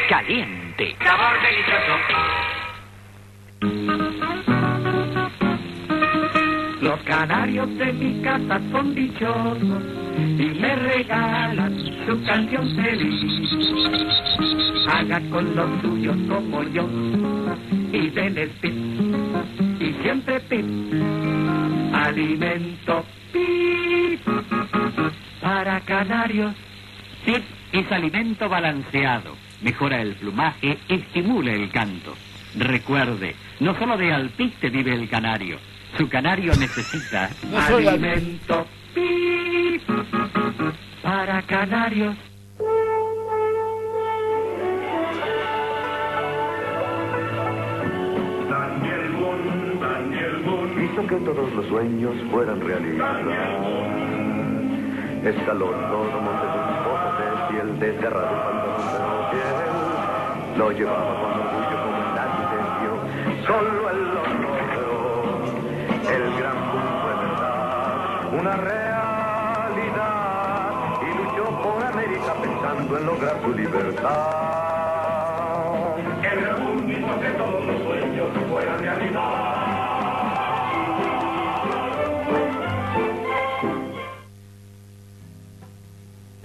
[0.09, 0.97] Caliente.
[1.03, 1.99] Sabor delicioso.
[6.87, 9.83] Los canarios de mi casa son dichosos
[10.17, 13.51] y me regalan su canción feliz.
[14.89, 16.89] Haga con los suyos como yo
[17.93, 18.73] y denles pip
[19.81, 20.65] y siempre pip.
[21.93, 24.21] Alimento pip
[25.43, 26.55] para canarios.
[27.25, 29.35] Tip es alimento balanceado.
[29.61, 32.15] Mejora el plumaje, estimula el canto.
[32.57, 35.59] Recuerde, no solo de alpiste vive el canario.
[35.97, 39.83] Su canario necesita No Alimento pip
[41.03, 42.17] para canarios.
[50.79, 53.21] Hizo que todos los sueños fueran realidad.
[55.25, 56.77] Escaló todo monte sus
[57.19, 60.59] de piel, desgarrado el pantalón de piel.
[60.59, 62.93] Lo llevaba con orgullo como nadie te vio.
[63.47, 64.36] Solo lo rodeó.
[66.09, 69.93] El gran boom fue verdad, una realidad.
[71.03, 74.37] Y luchó por América pensando en lograr su libertad.
[76.23, 79.57] El gran boom hizo que todos los sueños fueran realidad.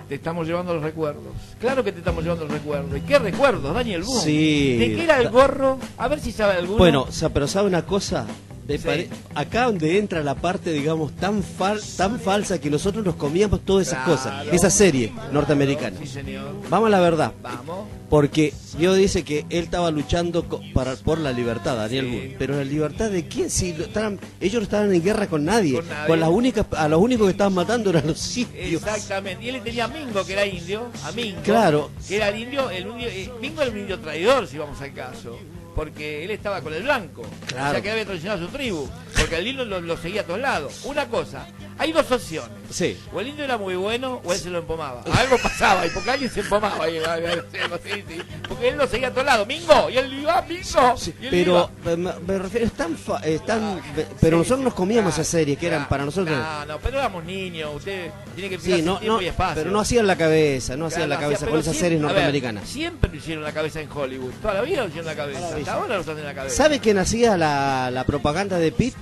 [0.10, 1.34] Te estamos llevando los recuerdos.
[1.60, 2.98] Claro que te estamos llevando los recuerdos.
[2.98, 4.20] ¿Y qué recuerdos, Daniel Boom?
[4.20, 4.76] Sí.
[4.78, 5.78] ¿De qué era el gorro?
[5.98, 6.80] A ver si sabe alguno.
[6.80, 8.26] Bueno, pero ¿sabe una cosa?
[8.68, 9.10] Sí.
[9.36, 13.88] Acá donde entra la parte, digamos, tan fal- tan falsa que nosotros nos comíamos todas
[13.88, 14.18] esas Claro.
[14.18, 14.48] cosas.
[14.54, 15.98] Esa serie norteamericana.
[16.00, 16.54] Sí, señor.
[16.70, 17.34] Vamos a la verdad.
[17.42, 17.88] Vamos.
[18.10, 22.12] Porque Dios dice que él estaba luchando para, por la libertad, Daniel Sí.
[22.12, 22.36] Boone.
[22.40, 23.50] Pero la libertad de quién?
[23.50, 25.74] Si lo estaban- ellos no estaban en guerra con nadie.
[25.76, 26.18] Con nadie.
[26.18, 28.84] las únicas, a los únicos que estaban matando eran los sitios.
[28.84, 29.44] Exactamente.
[29.46, 31.42] Y él tenía a Mingo, que era indio, a Mingo.
[31.44, 31.90] Claro.
[32.08, 34.94] Que era el indio, el indio, eh, Mingo era un indio traidor, si vamos al
[34.94, 35.38] caso.
[35.76, 37.24] Porque él estaba con el blanco.
[37.48, 37.70] Claro.
[37.70, 38.90] O sea que había traicionado a su tribu.
[39.18, 40.82] Porque el indio lo, lo seguía a todos lados.
[40.86, 41.48] Una cosa,
[41.82, 42.52] hay dos opciones.
[42.70, 42.98] Sí.
[43.14, 45.02] O el indio era muy bueno o él se lo empomaba.
[45.18, 46.88] Algo pasaba, y porque alguien se empomaba.
[46.90, 48.22] y- sí, sí.
[48.48, 49.48] Porque él lo seguía a todos lados.
[49.48, 49.90] ¡Mingo!
[49.90, 50.96] Y él iba, ¡Mingo!
[51.22, 51.96] Y él Pero iba.
[51.98, 53.82] me, me refiero, es tan, fa- es tan-
[54.22, 56.38] pero nosotros nos comíamos esas series que eran para nosotros.
[56.38, 57.72] No, no, pero éramos niños.
[57.76, 59.56] Usted tiene que Sí, fijarse no, tiempo no, y espacio.
[59.56, 62.06] pero no hacían la cabeza, no hacían la cabeza hacía- con esas siempre- series a
[62.06, 62.70] ver, norteamericanas.
[62.70, 64.32] siempre hicieron la cabeza en Hollywood.
[64.42, 65.56] Toda la vida lo hicieron la cabeza.
[65.58, 66.56] Hasta ahora lo hacen en la cabeza.
[66.56, 68.96] ¿Sabe quién hacía la, la propaganda de Pitt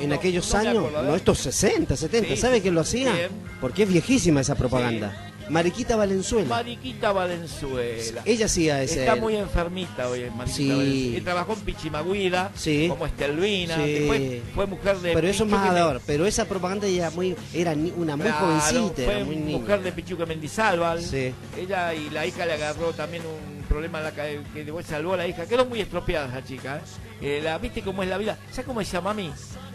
[0.00, 0.92] en No, aquellos no años?
[0.92, 2.28] no, estos 60, 70.
[2.30, 3.12] Sí, ¿Sabe quién lo hacía?
[3.12, 3.28] bien.
[3.60, 5.28] Porque es viejísima esa propaganda.
[5.48, 6.48] Mariquita Valenzuela.
[6.48, 8.22] Mariquita Valenzuela.
[8.24, 9.00] Ella hacía ese.
[9.00, 10.68] Está muy enfermita hoy, Mariquita Sí.
[10.68, 11.16] Valenzuela.
[11.18, 12.86] Él trabajó en Pichimagüira, Sí.
[12.88, 13.76] como Estelvina.
[13.76, 13.92] Sí.
[13.92, 14.22] Después
[14.54, 16.00] fue mujer de Pero eso Pichuque más ahora.
[16.06, 19.58] Pero esa propaganda ya muy, era ni- una muy Claro, jovencita, fue era muy niña.
[19.58, 21.02] mujer de Pichuque Mendizábal.
[21.02, 21.34] Sí.
[21.58, 25.16] Ella y la hija le agarró también un problema en la que después salvó a
[25.18, 25.44] la hija.
[25.46, 26.76] Quedó muy estropeada esa chica.
[27.20, 27.38] ¿eh?
[27.38, 28.38] Eh, la, ¿Viste cómo es la vida?
[28.50, 29.30] ¿Sabes cómo se llama a mí?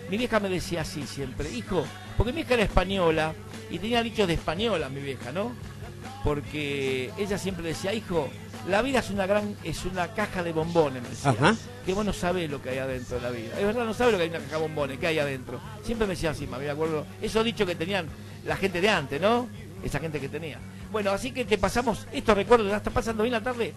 [0.09, 3.33] Mi vieja me decía así siempre, hijo, porque mi vieja era española
[3.69, 5.51] y tenía dichos de española mi vieja, ¿no?
[6.23, 8.29] Porque ella siempre decía, hijo,
[8.67, 11.31] la vida es una gran, es una caja de bombones, me decía.
[11.31, 11.55] Ajá.
[11.85, 13.57] Que vos no sabés lo que hay adentro de la vida.
[13.57, 15.59] Es verdad, no sabés lo que hay en una caja de bombones, qué hay adentro.
[15.83, 17.05] Siempre me decía así, me acuerdo.
[17.21, 18.07] Eso dicho que tenían
[18.45, 19.47] la gente de antes, ¿no?
[19.83, 20.59] Esa gente que tenía.
[20.91, 23.73] Bueno, así que te pasamos estos recuerdos, ya está pasando bien la tarde.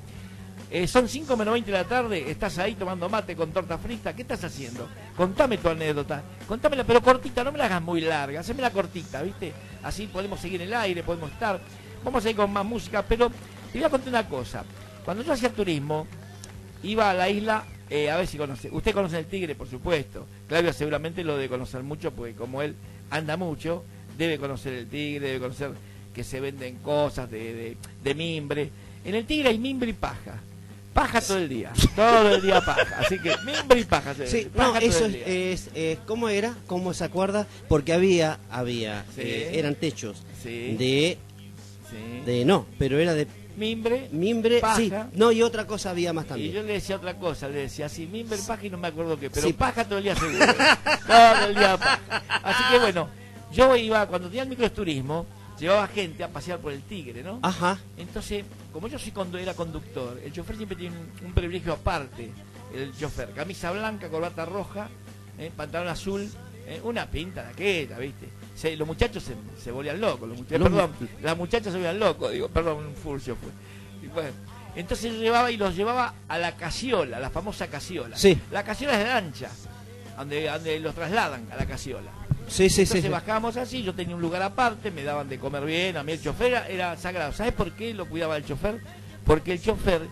[0.73, 4.15] Eh, son 5 menos 20 de la tarde, estás ahí tomando mate con torta frita,
[4.15, 4.89] ¿qué estás haciendo?
[5.17, 9.53] Contame tu anécdota, contámela, pero cortita, no me la hagas muy larga, hacémela cortita, ¿viste?
[9.83, 11.61] Así podemos seguir en el aire, podemos estar,
[12.05, 13.31] vamos a ir con más música, pero
[13.73, 14.65] te voy a contar una cosa.
[15.05, 16.07] Cuando yo hacía turismo,
[16.85, 20.29] iba a la isla, eh, a ver si conoce, usted conoce el Tigre, por supuesto,
[20.47, 22.77] Claudio seguramente lo debe conocer mucho, porque como él
[23.11, 23.83] anda mucho,
[24.17, 25.73] debe conocer el Tigre, debe conocer
[26.15, 27.77] que se venden cosas de
[28.15, 28.71] mimbre.
[29.05, 30.41] En el Tigre hay mimbre y paja.
[31.01, 32.97] Paja todo el día, todo el día paja.
[32.99, 34.15] Así que mimbre y paja.
[34.15, 35.25] se Sí, no, paja eso es, día.
[35.27, 36.55] es, es- ¿cómo era?
[36.67, 37.47] ¿Cómo se acuerda?
[37.69, 39.23] Porque había, había, Sí.
[39.23, 40.77] eh, eran techos Sí.
[40.79, 41.19] de,
[41.91, 42.23] Sí.
[42.27, 44.77] de, no, pero era de Mimbre, mimbre, paja.
[44.77, 46.53] sí, no, y otra cosa había más Y también.
[46.53, 49.29] yo le decía otra cosa, le decía así, mimbre, paja y no me acuerdo qué,
[49.29, 49.53] pero Sí.
[49.53, 50.39] paja todo el día seguro.
[51.07, 52.23] todo el día paja.
[52.43, 53.09] Así que bueno,
[53.53, 55.27] yo iba, cuando tenía el microturismo,
[55.61, 57.39] llevaba gente a pasear por el Tigre, ¿no?
[57.43, 61.73] Ajá, Entonces, como yo soy condu- era conductor, el chofer siempre tiene un, un privilegio
[61.73, 62.31] aparte.
[62.75, 64.89] El chofer, camisa blanca, corbata roja,
[65.39, 66.29] eh, pantalón azul,
[66.67, 68.29] eh, una pinta de aquella, ¿viste?
[68.55, 70.93] Se- los muchachos se, se volvían locos, los muchachos, Los perdón,
[71.23, 73.51] las muchachas se volvían locos, digo, perdón, un furcio fue.
[74.07, 74.31] Y bueno,
[74.77, 78.17] entonces yo llevaba y los llevaba a la casiola, la famosa casiola.
[78.17, 78.39] Sí.
[78.53, 79.51] La casiola es de lancha,
[80.17, 82.11] donde, donde los trasladan a la casiola.
[82.51, 82.81] Sí, sí, sí.
[82.83, 83.09] Entonces sí.
[83.09, 86.23] bajábamos así, yo tenía un lugar aparte, me daban de comer bien, a mí el
[86.23, 87.33] chofer era, era sagrado.
[87.33, 88.81] ¿Sabes por qué lo cuidaba el chofer?
[89.25, 90.03] Porque el chofer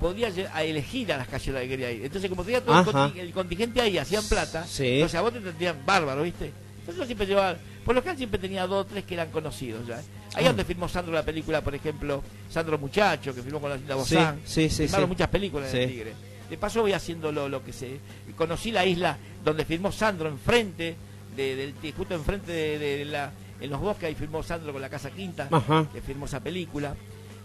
[0.00, 2.04] podía a elegir a las calles que quería ir.
[2.04, 4.94] Entonces como tenía todo el, contingente ahí, hacían plata, Sí.
[4.94, 6.52] entonces a vos te tendrían bárbaro, ¿viste?
[6.80, 9.86] Entonces yo siempre llevaba, por lo general siempre tenía dos o tres que eran conocidos
[9.86, 9.96] ya.
[10.34, 10.48] Ahí Ah.
[10.48, 14.40] donde firmó Sandro la película, por ejemplo, Sandro Muchacho, que firmó con la Sí, Bozán.
[14.44, 15.12] sí, sí, Firmaron sí.
[15.12, 15.88] muchas películas en el.
[15.88, 16.12] Tigre.
[16.50, 17.98] De paso voy haciendo lo, lo que sé.
[18.36, 20.96] Conocí la isla donde firmó Sandro enfrente,
[21.36, 24.82] de, del, de- justo enfrente de, de la, en los bosques, ahí firmó Sandro con
[24.82, 25.86] la Casa Quinta, Ajá.
[25.92, 26.94] que firmó esa película.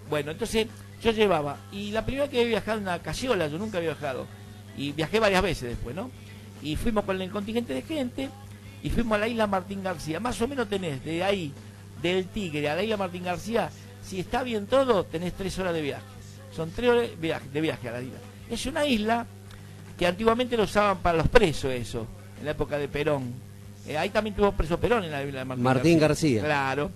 [0.10, 0.68] Bueno, entonces
[1.02, 3.92] yo llevaba, y la primera vez que había viajado en una casiola, yo nunca había
[3.92, 4.26] viajado,
[4.78, 6.10] y viajé varias veces después, ¿no?
[6.62, 8.30] Y fuimos con el contingente de gente,
[8.82, 10.20] y fuimos a la isla Martín García.
[10.20, 11.54] Más o menos tenés de ahí,
[12.02, 13.70] del Tigre a la isla Martín García,
[14.04, 16.04] si está bien todo, tenés tres horas de viaje.
[16.56, 18.18] Son tres horas de viaje, de viaje a la isla.
[18.50, 19.26] Es una isla
[19.98, 22.08] que antiguamente lo usaban para los presos, eso,
[22.40, 23.34] en la época de Perón.
[23.90, 26.44] Eh, ahí también tuvo preso Perón en la isla de Martín, Martín García.
[26.44, 26.92] Claro.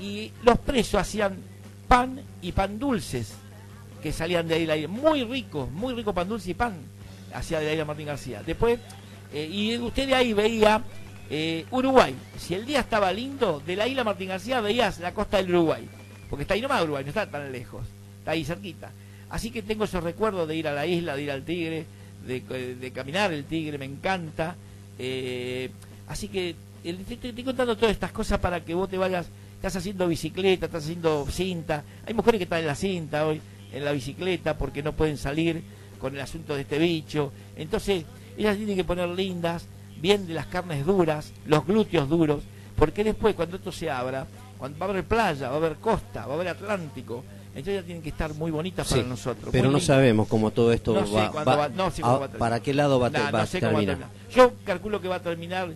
[0.00, 1.36] Y los presos hacían
[1.86, 3.34] pan y pan dulces
[4.02, 4.88] que salían de ahí la isla.
[4.88, 6.72] Muy ricos, muy rico pan dulce y pan
[7.34, 8.42] hacia de la isla Martín García.
[8.42, 8.80] Después,
[9.34, 10.82] eh, y usted de ahí veía
[11.28, 12.14] eh, Uruguay.
[12.38, 15.86] Si el día estaba lindo, de la isla Martín García veías la costa del Uruguay.
[16.30, 17.82] Porque está ahí nomás Uruguay, no está tan lejos.
[18.20, 18.90] Está ahí cerquita.
[19.28, 21.84] Así que tengo esos recuerdos de ir a la isla, de ir al Tigre,
[22.26, 22.40] de,
[22.74, 24.56] de caminar el Tigre, me encanta.
[24.98, 25.70] Eh,
[26.08, 26.54] así que
[26.84, 30.06] el- te, te estoy contando todas estas cosas para que vos te vayas, estás haciendo
[30.08, 31.82] bicicleta, estás haciendo cinta.
[32.06, 33.40] Hay mujeres que están en la cinta hoy,
[33.72, 35.62] en la bicicleta, porque no pueden salir
[36.00, 37.32] con el asunto de este bicho.
[37.56, 38.04] Entonces,
[38.36, 39.66] ellas tienen que poner lindas,
[40.00, 42.42] bien de las carnes duras, los glúteos duros,
[42.76, 44.26] porque después cuando esto se abra,
[44.58, 47.82] cuando va a haber playa, va a haber costa, va a haber Atlántico, entonces ya
[47.82, 49.48] tienen que estar muy bonitas Sí, para nosotros.
[49.50, 52.28] pero no sabemos cómo todo esto No va, no a- a terminar.
[52.38, 54.08] para qué lado va, a Nah, no va a sé cómo va a terminar.
[54.32, 55.68] Yo calculo que va a terminar,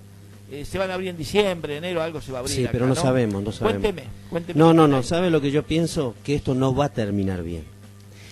[0.52, 2.54] eh, se van a abrir en diciembre, enero, algo se va a abrir.
[2.54, 3.80] Sí, acá, pero no, sabemos, no sabemos.
[3.82, 4.58] Cuénteme, cuénteme.
[4.58, 6.14] No, no, no, ¿sabe lo que yo pienso?
[6.22, 7.64] Que esto no va a terminar bien.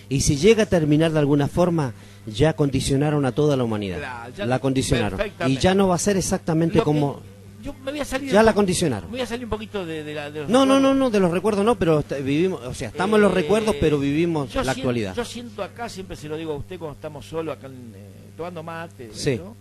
[0.07, 1.93] Y si llega a terminar de alguna forma,
[2.27, 3.97] ya condicionaron a toda la humanidad.
[3.99, 5.19] Claro, ya- la condicionaron.
[5.47, 7.21] Y ya no va a ser exactamente Lo como...
[7.63, 8.31] Yo me voy a salir.
[8.31, 9.05] Ya la condicionaron.
[9.11, 10.31] Me voy a salir un poquito de, de la.
[10.31, 10.81] de los No, no, recuerdos.
[10.81, 13.75] no, no, de los recuerdos no, pero vivimos, o sea, estamos en los Eh, recuerdos,
[13.79, 15.15] pero vivimos la siento- actualidad.
[15.15, 17.99] Yo siento acá, siempre se lo digo a usted cuando estamos solos acá en, eh,
[18.35, 19.35] tomando mate, Sí.
[19.37, 19.55] ¿no?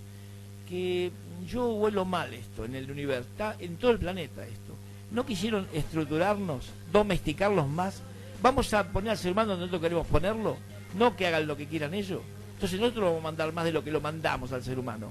[0.66, 1.10] que
[1.50, 4.76] yo huelo mal esto en el universo, está en todo el planeta esto.
[5.10, 8.00] No quisieron estructurarnos, domesticarlos más.
[8.42, 10.56] Vamos a poner al ser humano donde nosotros queremos ponerlo,
[10.96, 12.20] no que hagan lo que quieran ellos.
[12.54, 15.08] Entonces nosotros vamos a mandar más de lo que lo mandamos al ser humano.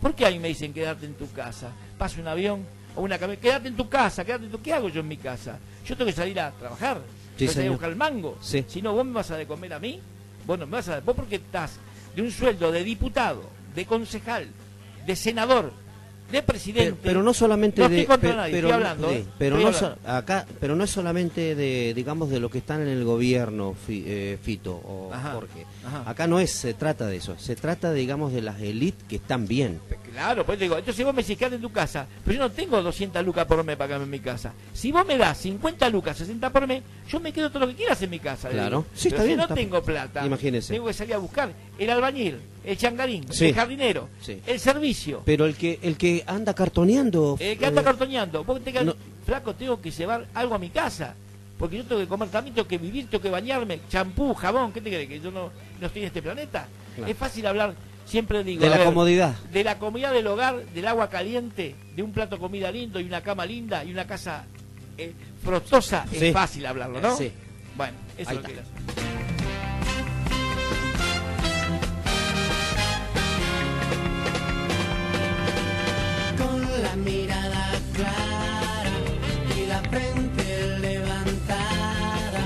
[0.00, 1.70] ¿Por qué a mí me dicen quedarte en tu casa?
[1.98, 2.64] Pasa un avión
[2.96, 4.60] o una camioneta, quédate en tu casa, quédate en tu...
[4.62, 5.58] ¿Qué hago yo en mi casa?
[5.86, 7.00] Yo tengo que salir a trabajar,
[7.36, 7.72] Sí, tengo que salir a señor.
[7.72, 8.38] buscar el mango.
[8.40, 8.64] Sí.
[8.68, 10.00] Si no, vos me vas a de comer a mí,
[10.46, 11.78] vos no me vas a vos porque estás
[12.16, 13.42] de un sueldo de diputado,
[13.74, 14.48] de concejal,
[15.06, 15.72] de senador,
[16.32, 16.90] de presidente.
[16.90, 19.24] Pero, pero no solamente No de, estoy contra pe- nadie, pero, estoy hablando, de- ¿eh?
[19.38, 22.80] pero Estoy no so- acá, pero no es solamente de, digamos, de lo que están
[22.82, 25.66] en el gobierno, Fi- eh, Fito o Ajá, Jorge.
[25.86, 26.10] ajá.
[26.10, 29.46] Acá no es, se trata de eso, se trata, digamos, de las élites que están
[29.46, 29.80] bien.
[30.12, 32.82] Claro, pues te digo, entonces vos me decís en tu casa, pero yo no tengo
[32.82, 34.52] 200 lucas por mes para en mi casa.
[34.72, 37.74] Si vos me das 50 lucas, 60 por mes, yo me quedo todo lo que
[37.76, 38.48] quieras en mi casa.
[38.48, 38.84] Claro.
[38.94, 40.72] Sí, Pero está si bien, no está- tengo plata, Imagínese.
[40.74, 43.46] tengo que salir a buscar el albañil, el changarín, Sí.
[43.46, 44.40] el jardinero, Sí.
[44.46, 47.36] el servicio, Pero el que el que anda cartoneando...
[47.40, 48.44] el que anda eh, cartoneando.
[48.44, 48.94] Vos te quedás- no.
[49.26, 51.14] flaco, tengo que llevar algo a mi casa.
[51.58, 54.80] Porque yo tengo que comer también, tengo que vivir, tengo que bañarme, champú, jabón, ¿qué
[54.80, 55.08] te crees?
[55.08, 55.50] ¿Que yo no,
[55.80, 56.66] no estoy en este planeta?
[56.96, 57.10] Claro.
[57.12, 58.62] Es fácil hablar, siempre digo.
[58.62, 59.36] De la ver, comodidad.
[59.52, 63.04] de la comodidad del hogar, del agua caliente, de un plato de comida lindo y
[63.04, 64.44] una cama linda y una casa
[64.98, 65.12] eh,
[65.44, 66.26] frostosa, Sí.
[66.26, 67.16] es fácil hablarlo, ¿no?
[67.16, 67.30] Sí.
[67.76, 68.54] Bueno, eso es lo que
[76.82, 78.90] la mirada clara
[79.56, 82.42] y la frente levantada,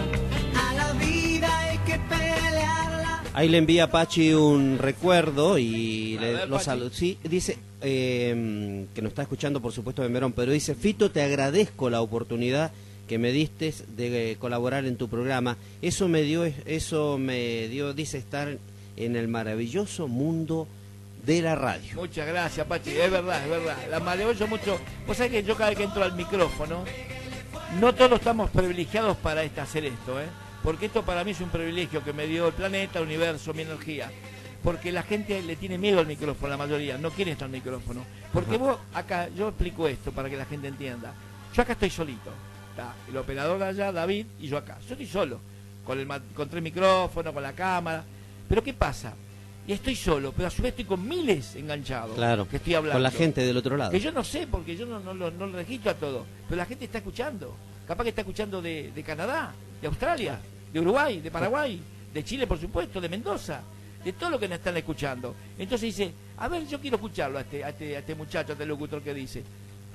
[0.55, 3.23] a la vida hay que pelearla.
[3.33, 6.91] Ahí le envía Pachi un recuerdo y A le, ver, lo saluda.
[6.93, 11.23] Sí, dice eh, que nos está escuchando, por supuesto, de Merón, pero dice, Fito, te
[11.23, 12.73] agradezco la oportunidad
[13.09, 15.57] que me diste de eh, colaborar en tu programa.
[15.81, 18.59] Eso me dio, eso me dio, dice, estar
[18.97, 20.67] en el maravilloso mundo
[21.27, 21.97] de la radio.
[21.97, 23.77] Muchas gracias, Pachi, es verdad, es verdad.
[23.91, 24.79] La maravilloso mucho.
[25.07, 26.85] Vos sabés que yo cada vez que entro al micrófono,
[27.81, 30.27] no todos estamos privilegiados para este- hacer esto, ¿eh?
[30.63, 33.63] Porque esto para mí es un privilegio que me dio el planeta, el universo, mi
[33.63, 34.11] energía.
[34.63, 38.05] Porque la gente le tiene miedo al micrófono, la mayoría, no quiere estar al micrófono.
[38.33, 41.13] Porque vos acá, yo explico esto para que la gente entienda.
[41.55, 42.31] Yo acá estoy solito.
[42.71, 44.79] Está el operador allá, David, y yo acá.
[44.87, 45.41] Yo estoy solo,
[45.85, 48.05] con, el, con tres micrófonos, con la cámara.
[48.49, 49.15] Pero ¿qué pasa?
[49.67, 52.15] Y estoy solo, pero a su vez estoy con miles enganchados.
[52.15, 52.95] Claro, Que estoy hablando.
[52.97, 53.91] con la gente del otro lado.
[53.91, 56.25] Que yo no sé, porque yo no, no, lo- no lo registro a todo.
[56.49, 57.55] Pero la gente está escuchando.
[57.87, 60.39] Capaz que está escuchando de, de Canadá, de Australia,
[60.73, 61.81] de Uruguay, de Paraguay,
[62.15, 63.61] de Chile, por supuesto, de Mendoza,
[64.05, 65.35] de todo lo que nos están escuchando.
[65.59, 68.55] Entonces dice, a ver, yo quiero escucharlo a este, a este, a este muchacho, a
[68.55, 69.43] este locutor que dice,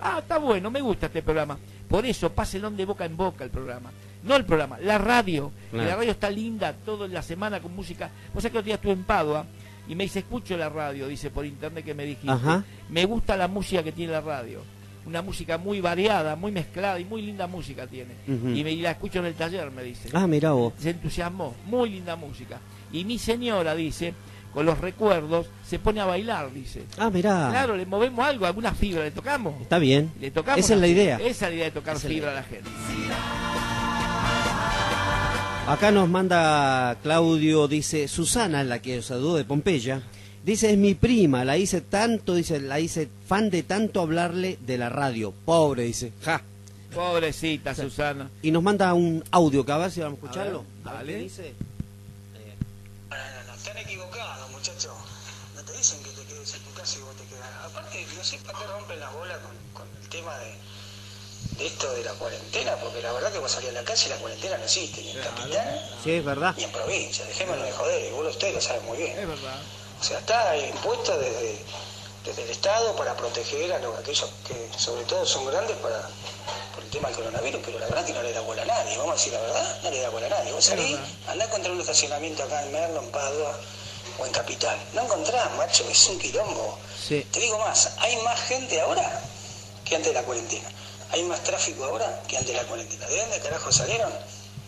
[0.01, 1.57] ah, está bueno, me gusta este programa.
[1.88, 3.89] Por eso, pásenlo de boca en boca el programa.
[4.24, 5.51] No el programa, la radio.
[5.72, 5.88] Claro.
[5.89, 8.09] La radio está linda toda la semana con música.
[8.34, 9.45] Vos sabés que otro día estuve en Padua
[9.88, 12.32] y me dice, escucho la radio, dice por internet que me dijiste.
[12.32, 12.63] Ajá.
[12.89, 14.61] Me gusta la música que tiene la radio.
[15.03, 18.13] Una música muy variada, muy mezclada y muy linda música tiene.
[18.28, 20.09] Y me y la escucho en el taller, me dice.
[20.13, 20.74] Ah, mira vos.
[20.78, 22.59] Se entusiasmó, muy linda música.
[22.91, 24.13] Y mi señora dice,
[24.53, 26.84] con los recuerdos, se pone a bailar, dice.
[26.99, 27.49] Ah, mirá.
[27.49, 29.59] Claro, le movemos algo, alguna fibra, le tocamos.
[29.61, 30.11] Está bien.
[30.19, 31.01] Le tocamos Esa es la fibra.
[31.03, 31.17] idea.
[31.17, 32.69] Esa es la idea de tocar Esa fibra a la gente.
[35.68, 40.01] Acá nos manda Claudio, dice, Susana, la que saludó de Pompeya,
[40.43, 44.78] dice, es mi prima, la hice tanto, dice, la hice fan de tanto hablarle de
[44.78, 45.32] la radio.
[45.45, 46.41] Pobre, dice, ja.
[46.93, 48.30] Pobrecita Susana.
[48.41, 50.66] Y nos manda un audio, que a ver si vamos a escucharlo.
[50.84, 51.24] A ver, A ver qué dale.
[51.24, 51.53] dice.
[53.09, 54.91] No, no, no, están equivocados, muchachos.
[55.55, 57.47] No te dicen que te quedes en tu casa y vos te quedas.
[57.64, 59.55] Aparte, no sé para qué rompen las bolas con,
[59.86, 60.51] con el tema de,
[61.58, 64.10] de esto de la cuarentena, porque la verdad que vos salís a la calle y
[64.10, 66.54] la cuarentena no existe, ni en capital Sí, es verdad.
[66.58, 67.26] ni en provincia.
[67.26, 69.18] Dejémonos de joder, vos ustedes lo saben muy bien.
[69.20, 69.60] Es verdad.
[70.00, 71.64] O sea, está impuesto desde,
[72.26, 76.10] desde el Estado para proteger a los, aquellos que sobre todo son grandes para
[76.74, 78.98] por el tema del coronavirus, pero la verdad que no le da bola a nadie,
[78.98, 80.52] vamos a decir la verdad, no le da bola a nadie.
[80.54, 83.60] Vos salís, andás contra un estacionamiento acá en Merlo, en Padua,
[84.18, 84.78] o en Capital.
[84.94, 86.80] No encontrás, macho, es un quilombo.
[87.08, 87.28] Sí.
[87.32, 89.22] Te digo más, hay más gente ahora
[89.84, 90.70] que antes de la cuarentena.
[91.14, 93.05] Hay más tráfico ahora que antes de la cuarentena.
[93.07, 94.12] ¿De dónde carajo salieron?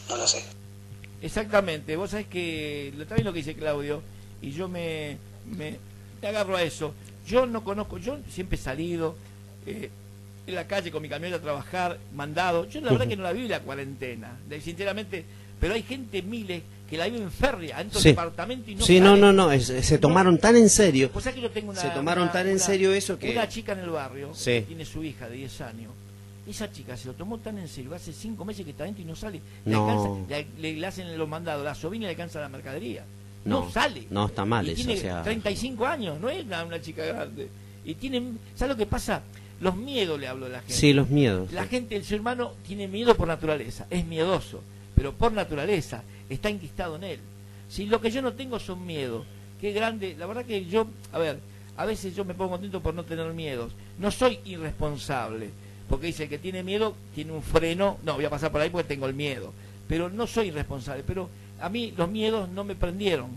[0.09, 0.43] No lo sé.
[1.21, 4.01] Exactamente, vos sabés que lo- también lo que dice Claudio,
[4.41, 5.77] y yo me, me,
[6.21, 6.93] me agarro a eso.
[7.25, 9.15] Yo no conozco, yo siempre he salido
[9.65, 9.89] eh,
[10.45, 12.67] en la calle con mi camioneta a trabajar, mandado.
[12.67, 15.23] Yo la verdad que no la viví la cuarentena, de- sinceramente,
[15.61, 18.09] pero hay gente, miles, que la vive en ferry, adentro Sí.
[18.09, 19.21] departamento y no Sí, no, sale.
[19.21, 21.09] no, no, es- se tomaron tan en serio.
[21.17, 23.71] Sabés que yo tengo una, Se tomaron una- tan en serio eso que- Una chica
[23.71, 24.51] en el barrio, Sí.
[24.51, 25.93] que tiene su hija de 10 años.
[26.45, 29.05] Esa chica se lo tomó tan en serio, hace 5 meses que está adentro y
[29.05, 29.39] no sale.
[29.65, 29.87] Le, No.
[30.27, 33.05] alcanza- le, le- hacen los mandados, la sobrina le alcanza la mercadería.
[33.45, 34.07] No, No, sale.
[34.09, 37.05] no, está mal y eso, Tiene o sea- 35 años, no es una, una chica
[37.05, 37.47] grande.
[37.85, 39.21] Y tienen, ¿sabes lo que pasa?
[39.61, 40.73] Los miedos le hablo a la gente.
[40.73, 41.51] Sí, los miedos.
[41.53, 44.61] La gente, el ser humano tiene miedo por naturaleza, es miedoso,
[44.95, 47.19] pero por naturaleza está enquistado en él.
[47.69, 49.25] Si lo que yo no tengo son miedos,
[49.61, 51.39] qué grande, la verdad que yo, a ver,
[51.77, 53.71] a veces yo me pongo contento por no tener miedos.
[53.99, 55.49] No soy irresponsable,
[55.93, 58.69] porque dice el que tiene miedo tiene un freno, no, voy a pasar por ahí
[58.69, 59.51] porque tengo el miedo,
[59.87, 61.29] pero no soy irresponsable, pero
[61.61, 63.27] a mí los miedos no me prendieron.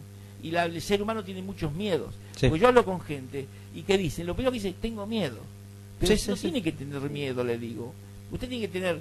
[0.42, 2.14] Y la- el ser humano tiene muchos miedos.
[2.36, 2.48] Sí.
[2.48, 5.38] Porque yo hablo con gente y que dicen, lo primero que dice, tengo miedo.
[5.98, 6.42] Pero Sí, no sí.
[6.42, 7.92] tiene que tener miedo, le digo.
[8.30, 9.00] Usted tiene que tener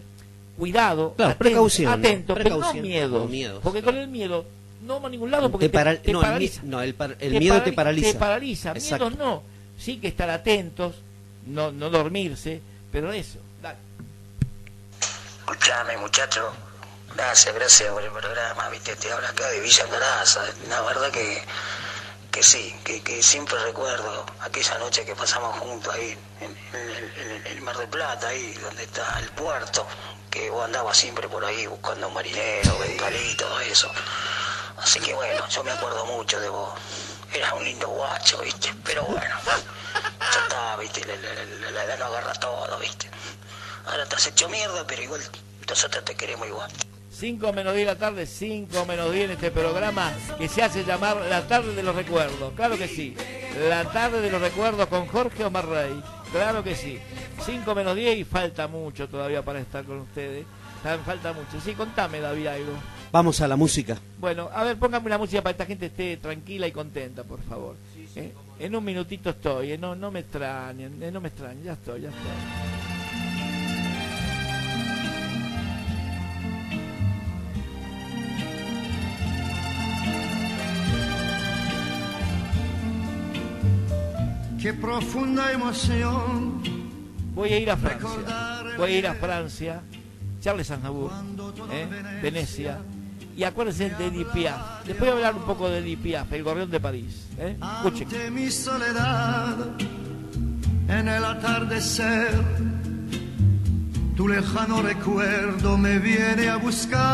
[0.58, 3.20] cuidado, Claro, atento, precaución, atento, pero no precaución, miedo.
[3.20, 3.60] no miedos.
[3.62, 4.46] Porque con el miedo
[4.86, 6.62] no vamos a ningún lado porque Te para- te, te no, el mi- paraliza.
[6.64, 8.12] no, el par- el miedo te parali- paraliza.
[8.14, 8.72] Te paraliza.
[8.72, 9.10] Exacto.
[9.10, 9.44] Miedos no.
[9.78, 10.96] Sí que estar atentos,
[11.48, 13.40] no, no dormirse, pero eso.
[13.66, 13.78] Dale.
[15.40, 16.54] Escuchame, muchacho.
[17.16, 18.70] Gracias, gracias por el programa.
[18.70, 20.44] Viste, te habla acá de Villa Caraza.
[20.70, 21.44] La verdad que,
[22.32, 27.14] que sí, que, que siempre recuerdo aquella noche que pasamos juntos ahí en, en el,
[27.18, 29.88] en el Mar del Plata, ahí donde está el puerto,
[30.30, 33.90] que vos andabas siempre por ahí buscando marinero, bengalí, todo eso.
[34.78, 36.72] Así que bueno, yo me acuerdo mucho de vos.
[37.34, 38.74] Eras un lindo guacho, viste.
[38.84, 43.10] Pero bueno, ya está, viste, la, la- la- la edad no agarra todo, viste.
[43.86, 45.22] Ahora te has hecho mierda, pero igual
[45.68, 46.72] nosotros te queremos igual.
[47.12, 50.84] 5 menos 10 de la tarde, 5 menos 10 en este programa que se hace
[50.84, 52.54] llamar La tarde de los recuerdos.
[52.56, 53.16] Claro que sí.
[53.70, 56.04] La tarde de los recuerdos con Jorge Omar Rey.
[56.32, 57.00] Claro que sí.
[57.46, 60.46] 5 menos 10 y falta mucho todavía para estar con ustedes.
[61.06, 61.60] Falta mucho.
[61.64, 62.74] Sí, contame, David, algo.
[63.12, 63.98] Vamos a la música.
[64.20, 67.42] Bueno, a ver, póngame una música para que esta gente esté tranquila y contenta, por
[67.42, 67.76] favor.
[68.16, 68.34] ¿Eh?
[68.60, 69.78] En un minutito estoy, ¿eh?
[69.78, 71.12] no, no me extrañen, ¿eh?
[71.12, 72.85] no me extrañen, ya estoy, ya estoy.
[84.66, 86.64] Qué profunda emoción.
[87.36, 88.64] Voy a ir a Francia.
[88.80, 89.84] Voy a ir a Francia.
[90.42, 91.12] Charles Aznavour,
[91.72, 91.88] ¿eh?
[92.24, 92.80] Venecia.
[93.38, 94.84] Y acuérdense de Edith Piaf.
[94.88, 97.28] Después voy a hablar un poco de Edith Piaf, el gorrión de París.
[97.38, 97.56] ¿eh?
[97.76, 98.08] Escuchen.
[98.08, 99.56] Ante mi soledad,
[100.88, 102.34] en el atardecer,
[104.16, 107.06] tu lejano recuerdo me viene a buscar.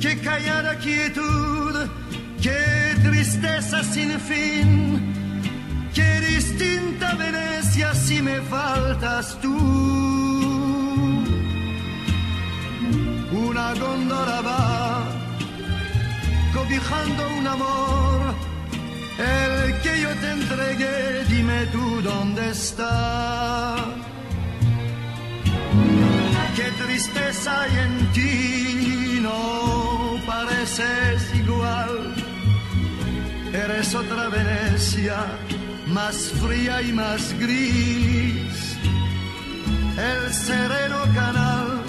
[0.00, 1.88] Qué callada quietud,
[2.44, 4.68] qué tristeza sin fin,
[5.94, 9.56] qué distinta Venecia si me faltas tú.
[13.46, 15.06] Una góndola va
[16.56, 18.20] cobijando un amor,
[19.36, 23.76] el que yo te entregué, dime tú dónde está.
[26.56, 32.23] Qué tristeza hay en ti, no pareces igual.
[33.54, 35.16] Eres otra Venecia,
[35.86, 38.76] más fría y más gris.
[39.96, 41.80] El sereno canal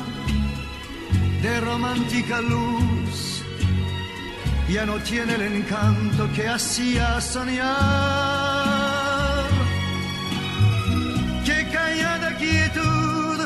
[1.42, 3.42] de romántica luz
[4.70, 7.66] ya no tiene el encanto que hacía soñar.
[11.46, 13.40] Qué callada quietud,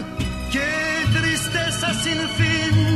[0.52, 0.72] qué
[1.18, 2.89] tristeza sin fin,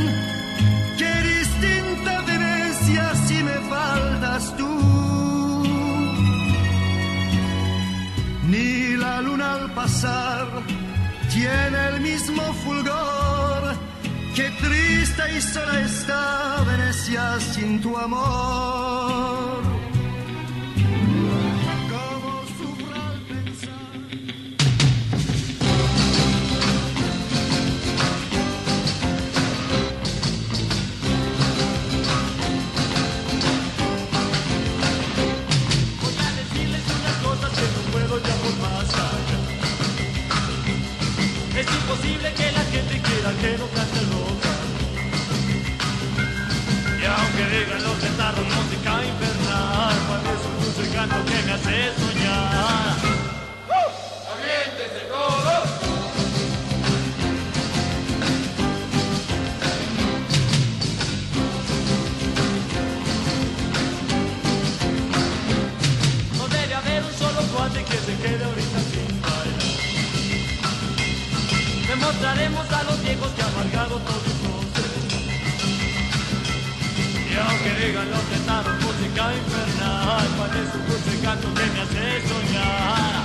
[9.23, 10.47] luna al pasar
[11.31, 13.75] tiene el mismo fulgor.
[14.35, 19.62] Qué triste y sola está Venecia sin tu amor.
[41.93, 44.43] Es imposible que la gente quiera que no cante rock.
[46.99, 52.97] Y aunque digan guitarra, música infernal, parece un dulce canto que me hace soñar.
[54.33, 55.65] ¡Aviéntese todos!
[66.37, 68.92] No debe haber un solo cuate que se quede ahorita
[71.93, 74.23] Demostraremos a los viejos que amargado todos
[77.29, 83.23] Y aunque digan los tetanos música infernal, parece un dulce canto que me hace soñar.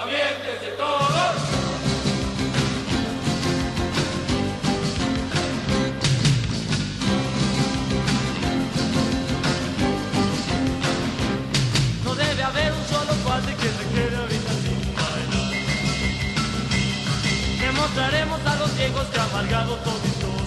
[0.00, 1.55] ¡Aviéntese todos!
[17.96, 20.42] Demostraremos a los viejos que amargado toditos.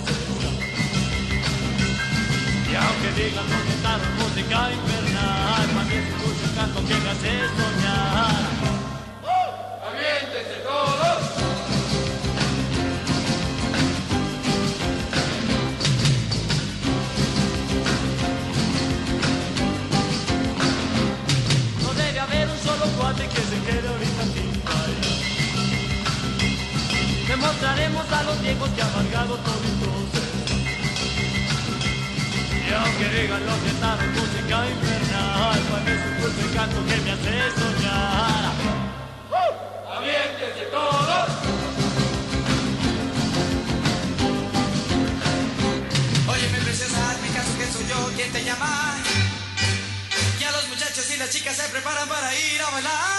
[2.70, 8.46] Y aunque digan los guitarros música infernal, un dulce canto que me hace soñar.
[9.90, 11.22] ¡Aviéntese todos!
[21.82, 24.39] No debe haber un solo cuate que se quede ahorita
[27.40, 30.60] Demostraremos a los viejos que amargado toditos están.
[32.68, 38.44] Y aunque digan los guitarros música infernal, parece un dulce canto que me hace soñar.
[39.96, 41.30] ¡Aviéntese todos!
[46.28, 48.98] Óyeme, preciosa, mi caso que soy yo quien te llama.
[50.42, 53.19] Ya los muchachos y las chicas se preparan para ir a bailar.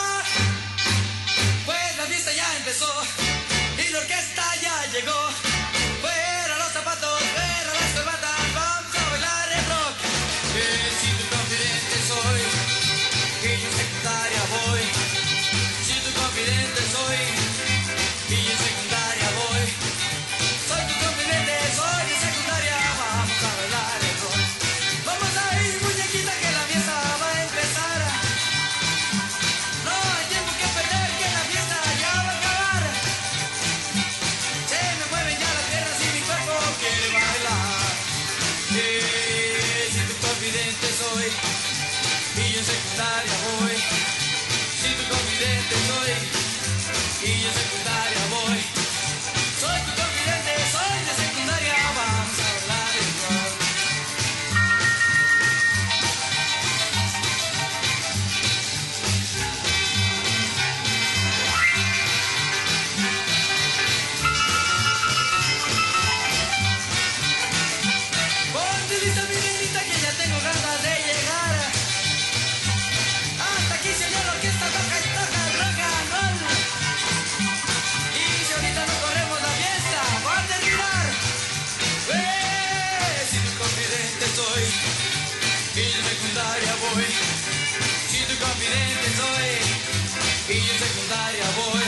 [86.80, 91.84] Si tu confidente soy, y yo secundaria voy.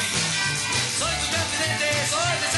[0.98, 2.51] Soy tu confidente, soy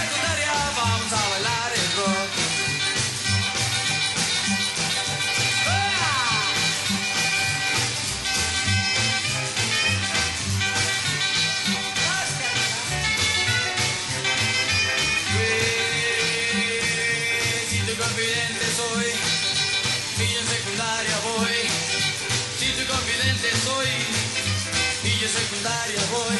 [23.85, 26.37] soy, y yo secundaria voy.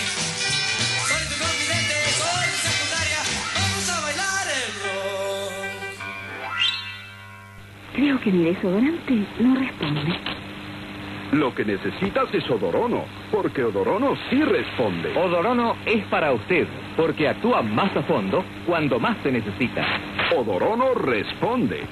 [1.09, 3.21] Soy tu confidente, soy secundaria,
[3.55, 5.53] vamos a bailar el rock.
[7.95, 10.19] Creo que mi desodorante no responde.
[11.33, 15.17] Lo que necesitas es Odorono, porque Odorono sí responde.
[15.17, 19.85] Odorono es para usted, porque actúa más a fondo cuando más se necesita.
[20.37, 21.83] Odorono responde.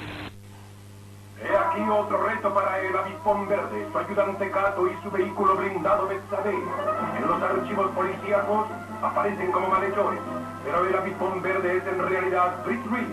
[1.43, 6.07] He aquí otro reto para el avispón verde, su ayudante Cato y su vehículo blindado
[6.07, 6.53] Betsabe.
[6.53, 8.67] En los archivos policíacos
[9.01, 10.21] aparecen como malhechores,
[10.63, 13.07] pero el avispón verde es en realidad Britt Reed,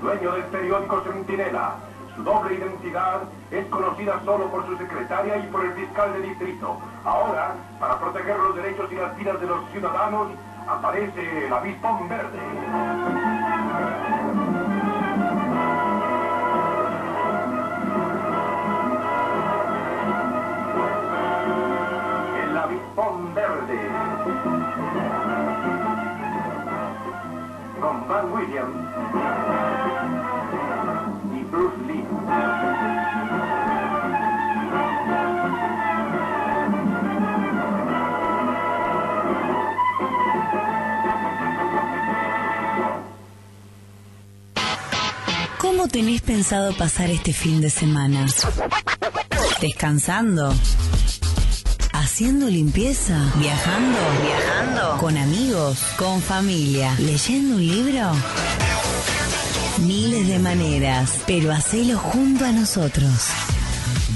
[0.00, 1.74] dueño del periódico Centinela.
[2.16, 6.78] Su doble identidad es conocida solo por su secretaria y por el fiscal de distrito.
[7.04, 10.28] Ahora, para proteger los derechos y las vidas de los ciudadanos,
[10.66, 12.40] aparece el avispón verde.
[28.14, 28.76] Van Williams
[31.34, 32.04] y Bruce Lee.
[45.58, 48.26] ¿Cómo tenés pensado pasar este fin de semana?
[49.60, 50.54] ¿Descansando?
[51.94, 53.32] ¿Haciendo limpieza?
[53.36, 53.98] ¿Viajando?
[54.20, 54.98] ¿Viajando?
[54.98, 55.78] ¿Con amigos?
[55.96, 56.92] ¿Con familia?
[56.98, 58.10] ¿Leyendo un libro?
[59.78, 63.28] Miles de maneras, pero hacelo junto a nosotros.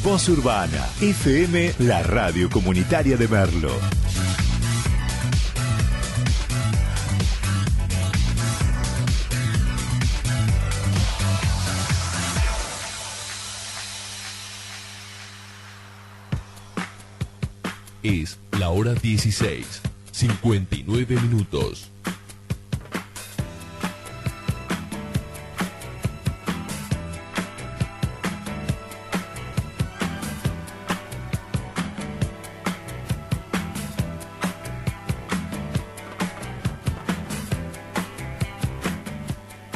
[0.02, 3.70] Voz Urbana, FM, la radio comunitaria de Merlo.
[18.78, 21.90] Hora 16, 59 minutos.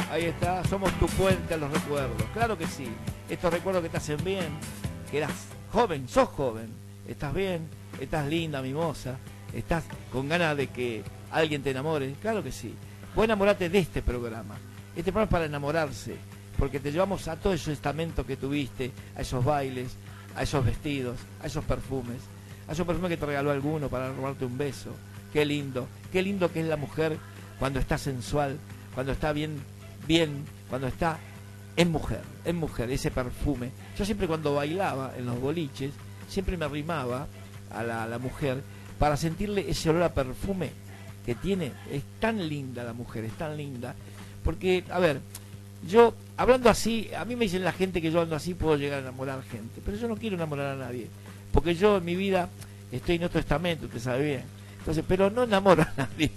[0.09, 2.23] Ahí está, somos tu puente a los recuerdos.
[2.33, 2.87] Claro que sí.
[3.29, 4.47] Estos recuerdos que te hacen bien,
[5.11, 5.31] que eras
[5.73, 6.69] joven, sos joven,
[7.05, 7.67] estás bien,
[7.99, 9.17] estás linda, mimosa,
[9.53, 12.15] estás con ganas de que alguien te enamore.
[12.21, 12.73] Claro que sí.
[13.15, 14.55] Vos enamorate de este programa.
[14.95, 16.15] Este programa es para enamorarse,
[16.57, 19.95] porque te llevamos a todo ese estamento que tuviste, a esos bailes,
[20.35, 22.21] a esos vestidos, a esos perfumes,
[22.67, 24.91] a esos perfumes que te regaló alguno para robarte un beso.
[25.31, 27.17] Qué lindo, qué lindo que es la mujer
[27.59, 28.57] cuando está sensual,
[28.93, 29.57] cuando está bien,
[30.07, 31.17] bien, cuando está
[31.75, 33.71] en mujer, en mujer, ese perfume.
[33.97, 35.91] Yo siempre cuando bailaba en los boliches,
[36.27, 37.27] siempre me arrimaba
[37.73, 38.61] a la, a la mujer
[38.99, 40.71] para sentirle ese olor a perfume
[41.25, 41.71] que tiene.
[41.91, 43.95] Es tan linda la mujer, es tan linda.
[44.43, 45.19] Porque, a ver,
[45.87, 48.99] yo hablando así, a mí me dicen la gente que yo ando así puedo llegar
[48.99, 51.07] a enamorar gente, pero yo no quiero enamorar a nadie.
[51.51, 52.49] Porque yo en mi vida
[52.91, 54.43] estoy en otro estamento, usted sabe bien.
[54.79, 56.31] Entonces, pero no enamoro a nadie.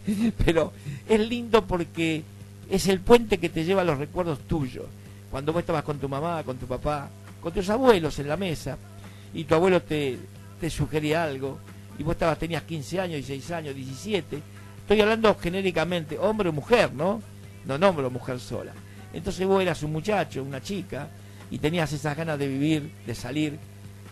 [0.45, 0.73] Pero
[1.09, 2.23] es lindo porque
[2.71, 4.87] es el puente que te lleva a los recuerdos tuyos.
[5.31, 7.09] Cuando vos estabas con tu mamá, con tu papá,
[7.41, 8.77] con tus abuelos en la mesa,
[9.35, 10.19] y tu abuelo te,
[10.61, 11.59] te sugería algo,
[11.99, 14.43] y vos estabas, tenías 15 años, 16 años, 17.
[14.81, 17.23] Estoy hablando genéricamente, hombre o mujer, ¿no?
[17.65, 18.73] No hombre o mujer sola.
[19.13, 21.09] Entonces vos eras un muchacho, una chica,
[21.51, 23.59] y tenías esas ganas de vivir, de salir,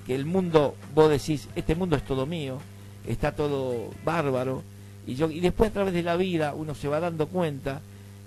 [0.06, 2.58] que el mundo, vos decís, este mundo es todo mío,
[3.06, 4.62] está todo bárbaro,
[5.06, 7.80] y, yo, y después a través de la vida uno se va dando cuenta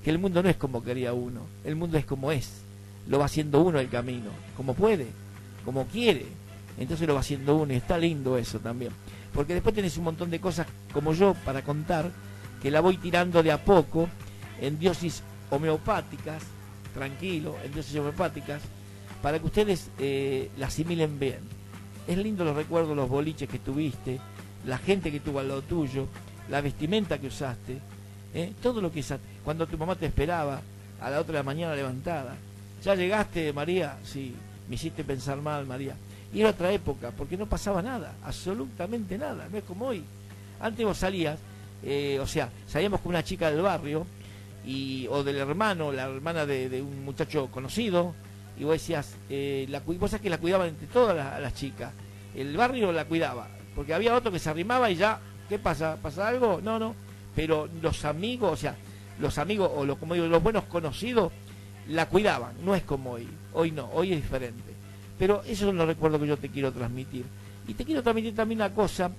[0.04, 2.62] que el mundo no es como quería uno, el mundo es como es,
[3.08, 5.08] lo va haciendo uno el camino, como puede,
[5.66, 6.26] como quiere,
[6.78, 8.92] entonces lo va haciendo uno y está lindo eso también,
[9.34, 12.12] porque después tenés un montón de cosas como yo para contar,
[12.62, 14.10] que la voy tirando de a poco
[14.60, 16.44] en diosis homeopáticas,
[16.94, 18.62] tranquilo, en diosis homeopáticas,
[19.22, 21.40] para que ustedes eh, la asimilen bien.
[22.08, 24.20] Es lindo los recuerdos, los boliches que tuviste,
[24.66, 26.08] la gente que tuvo al lado tuyo,
[26.50, 27.80] la vestimenta que usaste,
[28.34, 28.54] ¿eh?
[28.62, 29.26] todo lo que usaste.
[29.44, 30.62] Cuando tu mamá te esperaba
[31.02, 32.36] a la otra de la mañana levantada.
[32.84, 33.98] ¿Ya llegaste, María?
[34.04, 34.36] Sí,
[34.70, 35.96] me hiciste pensar mal, María.
[36.34, 40.04] Y era otra época, porque no pasaba nada, absolutamente nada, no es como hoy.
[40.60, 41.40] Antes vos salías,
[41.84, 44.06] eh, o sea, salíamos con una chica del barrio,
[44.66, 48.14] y, o del hermano, la hermana de, un muchacho conocido,
[48.60, 51.94] y vos decías, eh, la, vos sabés que la cuidaban entre todas las, las chicas.
[52.36, 55.98] El barrio la cuidaba, porque había otro que se arrimaba y ya, ¿qué pasa?
[56.02, 56.60] ¿Pasa algo?
[56.62, 56.94] No, no.
[57.36, 58.76] Pero los amigos, o sea,
[59.20, 61.32] los amigos, o los, como digo, los buenos conocidos,
[61.88, 62.54] la cuidaban.
[62.64, 63.28] No es como hoy.
[63.54, 64.67] Hoy no, hoy es diferente.
[65.18, 67.26] Pero esos son los recuerdos que yo te quiero transmitir.
[67.68, 69.12] Y te quiero transmitir también una cosa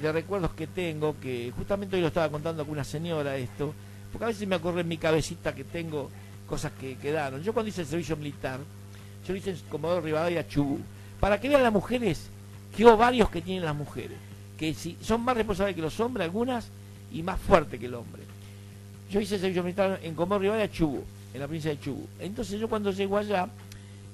[0.00, 3.74] de recuerdos que tengo, que justamente hoy lo estaba contando con una señora esto,
[4.10, 6.10] porque a veces me ocurre en mi cabecita que tengo
[6.46, 7.42] cosas que quedaron.
[7.42, 8.60] Yo cuando hice el servicio militar,
[9.26, 10.80] yo hice en Comodoro Rivadavia Chubut,
[11.20, 12.28] para que vean las mujeres,
[12.76, 14.18] qué ovarios que tienen las mujeres,
[14.58, 16.68] que si son más responsables que los hombres algunas
[17.12, 18.22] y más fuertes que el hombre.
[19.10, 22.08] Yo hice el servicio militar en Comodoro Rivadavia Chubut, en la provincia de Chubut.
[22.18, 23.48] Entonces yo cuando llego allá,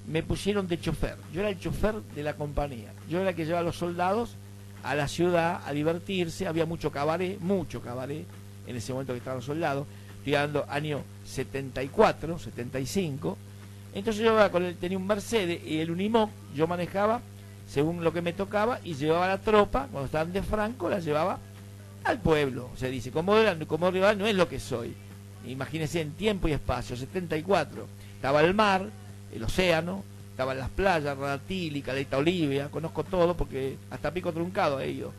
[0.09, 1.16] me pusieron de chofer.
[1.32, 2.92] Yo era el chofer de la compañía.
[3.09, 4.36] Yo era el que llevaba a los soldados
[4.82, 6.46] a la ciudad a divertirse.
[6.46, 8.24] Había mucho cabaret, mucho cabaret
[8.66, 9.86] en ese momento que estaban soldados.
[10.18, 13.36] Estoy hablando año 74, 75.
[13.94, 17.20] Entonces yo con él, tenía un Mercedes y el Unimog yo manejaba
[17.68, 21.38] según lo que me tocaba y llevaba la tropa, cuando estaban de Franco, la llevaba
[22.04, 22.70] al pueblo.
[22.76, 23.34] Se dice, como,
[23.66, 24.94] como rival no es lo que soy.
[25.46, 27.86] Imagínense en tiempo y espacio, 74.
[28.16, 28.88] Estaba el mar,
[29.34, 34.90] el océano, estaban las playas, Radatili, Caleta Olivia, conozco todo porque hasta Pico Truncado he
[34.90, 35.12] ido.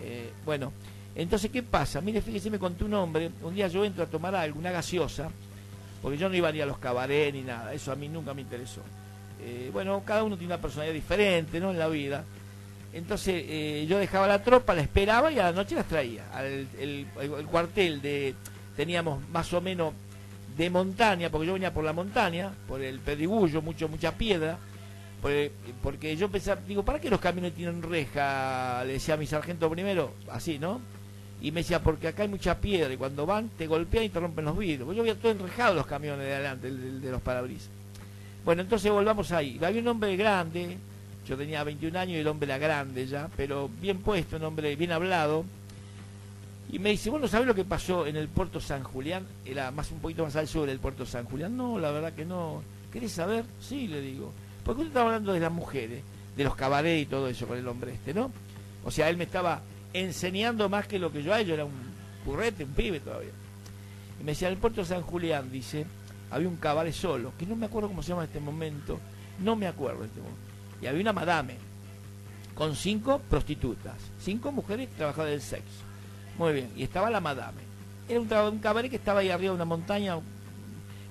[0.00, 0.72] Eh, bueno,
[1.14, 2.00] entonces, ¿qué pasa?
[2.00, 5.30] Mire, fíjese, me contó un hombre, un día yo entro a tomar algo, una gaseosa,
[6.02, 8.42] porque yo no iba ni a los cabarets ni nada, eso a mí nunca me
[8.42, 8.80] interesó.
[9.40, 11.70] Eh, bueno, cada uno tiene una personalidad diferente, ¿no?
[11.70, 12.24] En la vida.
[12.92, 16.24] Entonces, eh, yo dejaba la tropa, la esperaba y a la noche las traía.
[16.32, 17.06] Al, el
[17.50, 18.34] cuartel de,
[18.76, 19.92] teníamos más o menos
[20.56, 24.58] de montaña, porque yo venía por la montaña, por el pedregullo, mucho, mucha piedra,
[25.20, 25.50] porque,
[25.82, 28.84] porque yo pensaba, digo, ¿para qué los camiones tienen reja?
[28.84, 30.80] Le decía a mi sargento primero, así, ¿no?
[31.42, 34.20] Y me decía, porque acá hay mucha piedra y cuando van te golpean y te
[34.20, 34.84] rompen los vidrios.
[34.86, 37.68] Pues yo había todo enrejado los camiones de adelante, el- el de los parabrisas.
[38.44, 39.58] Bueno, entonces volvamos ahí.
[39.62, 40.76] Había un hombre grande,
[41.26, 44.76] yo tenía 21 años y el hombre era grande ya, pero bien puesto, un hombre
[44.76, 45.44] bien hablado.
[46.74, 49.24] Y me dice, bueno, ¿sabes lo que pasó en el puerto San Julián?
[49.44, 51.56] Era más un poquito más al sur del puerto San Julián.
[51.56, 52.64] No, la verdad que no.
[52.92, 53.44] ¿Querés saber?
[53.60, 54.32] Sí, le digo.
[54.64, 56.02] Porque usted estaba hablando de las mujeres,
[56.36, 58.32] de los cabarets y todo eso con el hombre este, ¿no?
[58.84, 59.62] O sea, él me estaba
[59.92, 61.70] enseñando más que lo que yo a ello, era un
[62.24, 63.30] currete, un pibe todavía.
[64.20, 65.86] Y me decía, en el puerto San Julián, dice,
[66.28, 68.98] había un cabaret solo, que no me acuerdo cómo se llama en este momento,
[69.38, 70.40] no me acuerdo en este momento.
[70.82, 71.54] Y había una madame,
[72.56, 75.83] con cinco prostitutas, cinco mujeres trabajaban del sexo.
[76.38, 77.62] Muy bien, y estaba la madame.
[78.08, 80.18] Era un, cabaret que estaba ahí arriba de una montaña,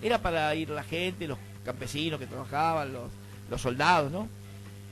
[0.01, 3.09] era para ir la gente, los campesinos que trabajaban, los,
[3.49, 4.27] los soldados, ¿no?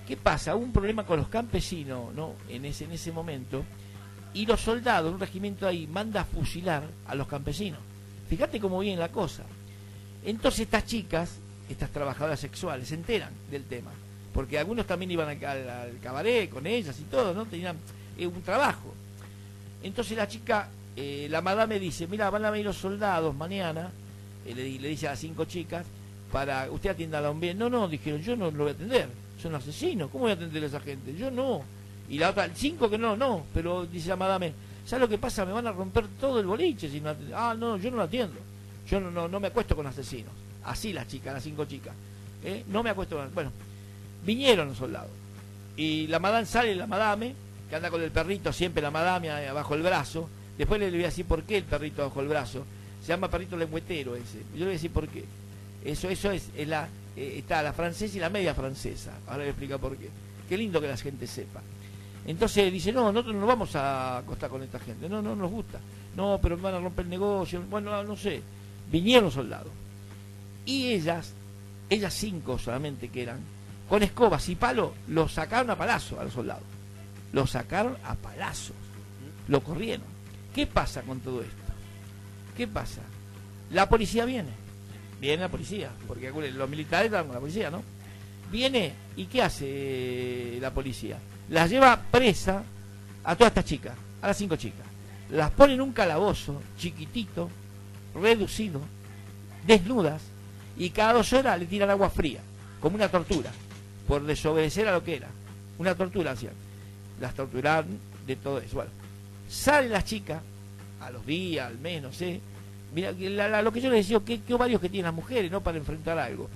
[0.08, 0.56] ¿Qué pasa?
[0.56, 2.34] Hubo un problema con los campesinos, ¿no?
[2.50, 3.64] En ese, en ese momento,
[4.34, 7.80] y los soldados, un regimiento ahí, manda a fusilar a los campesinos.
[8.30, 9.44] Fíjate cómo viene la cosa.
[10.26, 11.38] Entonces estas chicas,
[11.70, 13.92] estas trabajadoras sexuales, se enteran del tema.
[14.34, 17.46] Porque algunos también iban al, al- al cabaret con ellas y todo, ¿no?
[17.46, 17.76] Tenían
[18.18, 18.94] eh, un trabajo.
[19.84, 23.92] Entonces la chica, eh, la madame dice, mira, van a venir los soldados mañana,
[24.46, 25.86] eh, le, le dice a las cinco chicas,
[26.32, 27.54] para usted atienda a la hombre.
[27.54, 29.10] No, no, dijeron, yo no lo voy a atender,
[29.42, 31.16] son asesinos, ¿cómo voy a atender a esa gente?
[31.16, 31.64] Yo no.
[32.10, 34.54] Y la otra, cinco que no, no, pero dice la madame,
[34.86, 35.46] ¿sabes lo que pasa?
[35.46, 37.16] Me van a romper todo el boliche si no.
[37.34, 38.36] Ah, no, yo no lo atiendo.
[38.90, 40.34] Yo no, no, no me acuesto con asesinos.
[40.66, 41.94] Así las chicas, las cinco chicas.
[42.44, 42.66] ¿eh?
[42.68, 43.34] No me acuesto con...
[43.34, 43.52] Bueno,
[44.26, 45.10] vinieron los soldados.
[45.78, 47.34] Y la madame sale, la madame,
[47.72, 50.30] que anda con el perrito, siempre la madame eh, bajo el brazo.
[50.58, 52.66] Después le voy a decir por qué el perrito bajo el brazo.
[53.02, 54.40] Se llama perrito lengüetero ese.
[54.52, 55.24] Yo le voy a decir por qué.
[55.86, 59.14] Eso, eso es, la, eh, está la francesa y la media francesa.
[59.26, 60.10] Ahora le voy a explicar por qué.
[60.50, 61.62] Qué lindo que la gente sepa.
[62.28, 65.08] Entonces dice, no, nosotros no vamos a acostar con esta gente.
[65.08, 65.80] No, no nos gusta.
[66.18, 67.62] No, pero me van a romper el negocio.
[67.70, 68.42] Bueno, no sé.
[68.92, 69.72] Vinieron los soldados.
[70.66, 71.34] Y ellas,
[71.90, 73.40] ellas cinco solamente que eran,
[73.88, 76.81] con escobas y palo, los sacaron a palazo a los soldados.
[77.34, 78.76] Los sacaron a palazos.
[79.48, 80.06] Lo corrieron.
[80.54, 81.56] ¿Qué pasa con todo esto?
[82.56, 83.02] ¿Qué pasa?
[83.72, 84.50] La policía viene.
[85.20, 87.84] Viene la policía, porque los militares estaban con la policía, ¿no?
[88.52, 91.20] Viene y ¿qué hace la policía?
[91.50, 92.64] Las lleva presa
[93.24, 94.86] a todas estas chicas, a las cinco chicas.
[95.30, 97.50] Las pone en un calabozo chiquitito,
[98.16, 98.82] reducido,
[99.66, 100.22] desnudas,
[100.78, 102.42] y cada dos horas le tiran agua fría,
[102.82, 103.52] como una tortura,
[104.08, 105.28] por desobedecer a lo que era.
[105.78, 106.54] Una tortura hacían.
[107.22, 107.98] Las torturaron
[108.28, 108.76] de todo eso.
[108.76, 108.92] Bueno,
[109.50, 110.42] salen las chicas,
[111.00, 112.10] a los días, al mes, no.
[112.94, 115.50] Mira, la- la- lo que yo les decía, qué, qué ovarios que tienen las mujeres,
[115.50, 115.62] ¿no?
[115.62, 116.50] Para enfrentar algo.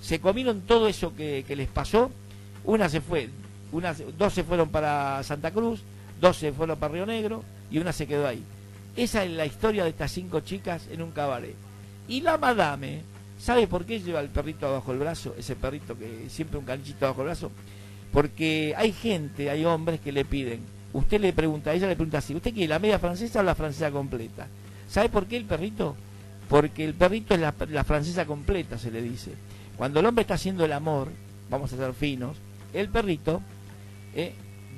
[0.00, 2.10] Se comieron todo eso que, les pasó.
[2.64, 3.28] Una se fue,
[3.72, 5.80] una, dos se fueron para Santa Cruz,
[6.20, 8.42] dos se fueron para Río Negro y una se quedó ahí.
[8.96, 11.54] Esa es la historia de estas cinco chicas en un cabaret.
[12.08, 13.02] Y la madame,
[13.38, 15.34] ¿sabe por qué lleva el perrito abajo el brazo?
[15.38, 17.50] Ese perrito que siempre un canichito abajo el brazo.
[18.14, 20.60] Porque hay gente, hay hombres que le piden.
[20.92, 23.90] Usted le pregunta, ella le pregunta así, ¿usted quiere la media francesa o la francesa
[23.90, 24.46] completa?
[24.88, 25.96] ¿Sabe por qué el perrito?
[26.48, 27.52] Porque el perrito es la,
[27.82, 29.32] francesa completa, se le dice.
[29.76, 31.08] Cuando el hombre está haciendo el amor,
[31.50, 32.36] vamos a ser finos,
[32.72, 33.42] el perrito,
[34.14, 34.32] eh,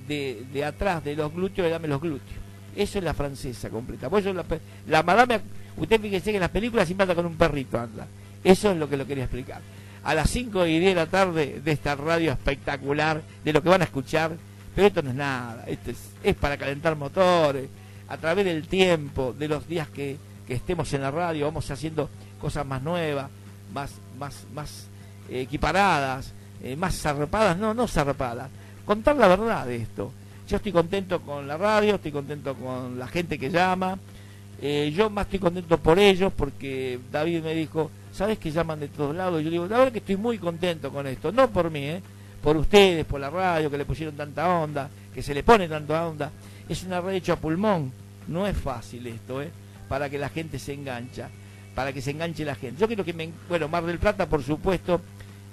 [0.09, 2.39] de, atrás de los glúteos le dame los glúteos.
[2.75, 4.09] Eso es la francesa completa.
[4.09, 4.47] Por eso la,
[4.89, 5.43] la madame,
[5.77, 8.07] usted fíjese que en las películas siempre anda con un perrito, anda.
[8.43, 9.61] Eso es lo que lo quería explicar.
[10.07, 13.69] A las 5 y 10 de la tarde de esta radio espectacular, de lo que
[13.69, 14.31] van a escuchar,
[14.73, 15.91] pero esto no es nada, esto
[16.23, 17.69] es, para calentar motores,
[18.07, 22.09] a través del tiempo, de los días que, que estemos en la radio, vamos haciendo
[22.41, 23.29] cosas más nuevas,
[23.75, 24.87] más, más, más
[25.29, 26.33] eh, equiparadas,
[26.63, 28.49] eh, más zarpadas, no, no zarpadas,
[28.85, 30.13] contar la verdad de esto.
[30.47, 33.99] Yo estoy contento con la radio, estoy contento con la gente que llama,
[34.63, 38.89] eh, yo más estoy contento por ellos porque David me dijo, ¿sabes que llaman de
[38.89, 39.43] todos lados?
[39.43, 42.03] Yo digo, la verdad que estoy muy contento con esto, no por mí, ¿eh?
[42.43, 46.07] por ustedes, por la radio, que le pusieron tanta onda, que se le pone tanta
[46.07, 46.31] onda.
[46.69, 47.93] Es una radio hecha a pulmón,
[48.29, 49.51] no es fácil esto, ¿eh?
[49.89, 51.29] para que la gente se engancha,
[51.75, 52.81] para que se enganche la gente.
[52.81, 53.31] Yo quiero que me...
[53.49, 55.01] Bueno, Mar del Plata, por supuesto,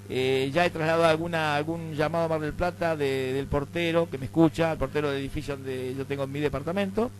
[0.08, 4.18] eh, ya he trasladado alguna, algún llamado a Mar del Plata de- del portero que
[4.18, 7.10] me escucha, el portero del edificio donde yo tengo en mi departamento.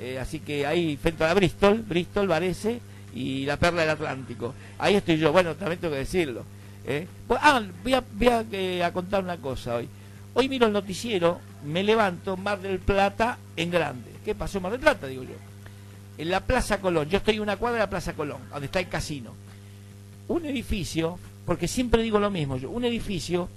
[0.00, 2.80] Eh, así que ahí, frente a Bristol, Bristol, Varese
[3.14, 4.54] y la Perla del Atlántico.
[4.78, 6.44] Ahí estoy yo, bueno, también tengo que decirlo.
[6.86, 7.06] ¿eh?
[7.30, 9.88] Ah, voy, a, voy a, eh, a contar una cosa hoy.
[10.34, 14.10] Hoy miro el noticiero, me levanto, Mar del Plata en grande.
[14.24, 15.06] ¿Qué pasó Mar del Plata?
[15.06, 15.34] Digo yo.
[16.18, 17.08] en la Plaza Colón.
[17.08, 19.34] Yo estoy en una cuadra de la Plaza Colón, donde está el casino.
[20.28, 23.48] Un edificio, porque siempre digo lo mismo, yo, un edificio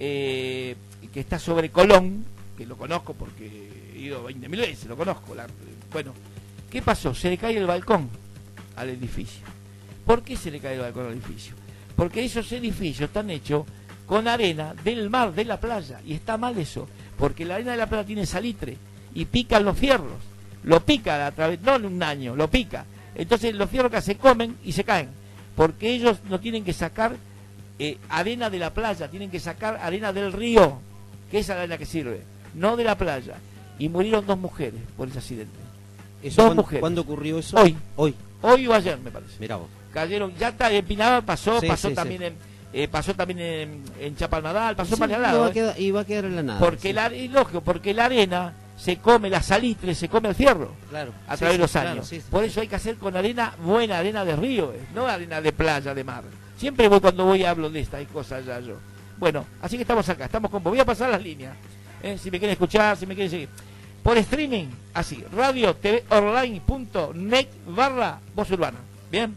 [0.00, 0.76] eh,
[1.12, 2.24] que está sobre Colón,
[2.56, 5.34] que lo conozco porque he ido 20.000 veces, lo conozco.
[5.34, 5.46] la-
[5.92, 6.12] bueno,
[6.70, 7.14] ¿qué pasó?
[7.14, 8.08] Se le cae el balcón
[8.76, 9.42] al edificio.
[10.04, 11.54] ¿Por qué se le cae el balcón al edificio?
[11.96, 13.64] Porque esos edificios están hechos
[14.06, 16.86] con arena del mar, de la playa, y está mal eso,
[17.18, 18.76] porque la arena de la playa tiene salitre
[19.14, 20.12] y pican los fierros,
[20.62, 22.84] lo pica a través, no en un año, lo pica.
[23.14, 25.08] Entonces los fierros que se comen y se caen,
[25.56, 27.16] porque ellos no tienen que sacar
[27.78, 30.78] eh, arena de la playa, tienen que sacar arena del río,
[31.30, 32.22] que es la arena que sirve,
[32.54, 33.34] no de la playa.
[33.78, 35.52] Y murieron dos mujeres por ese accidente.
[36.22, 36.80] ¿Eso dos cuándo- mujeres.
[36.80, 37.56] cuándo ocurrió eso?
[37.58, 37.76] Hoy.
[37.96, 38.14] Hoy.
[38.46, 39.34] Hoy o ayer, me parece.
[39.38, 39.68] Mira vos.
[39.92, 42.26] Cayeron, ya está, en Pinamar pasó, Sí, pasó sí, también sí.
[42.26, 45.40] en eh, pasó también en, en Chapalmadal, pasó para lado.
[45.40, 45.52] va a ¿eh?
[45.54, 46.58] quedar- y va a quedar en la nada.
[46.60, 50.72] Porque la, y lógico, porque la arena se come, la salitre se come el fierro.
[50.90, 51.12] Claro.
[51.26, 52.12] A través de los claro, años.
[52.30, 55.52] Por eso hay que hacer con arena, buena arena de río, eh, no arena de
[55.52, 56.24] playa, de mar.
[56.58, 58.76] Siempre voy cuando voy hablo de estas cosas ya yo.
[59.16, 60.72] Bueno, así que estamos acá, estamos con vos.
[60.72, 61.54] Voy a pasar las líneas.
[62.02, 63.48] eh, si me quieren escuchar, si me quieren seguir.
[64.06, 68.78] Por streaming, así, radio TV online.net barra voz urbana.
[69.10, 69.34] Bien.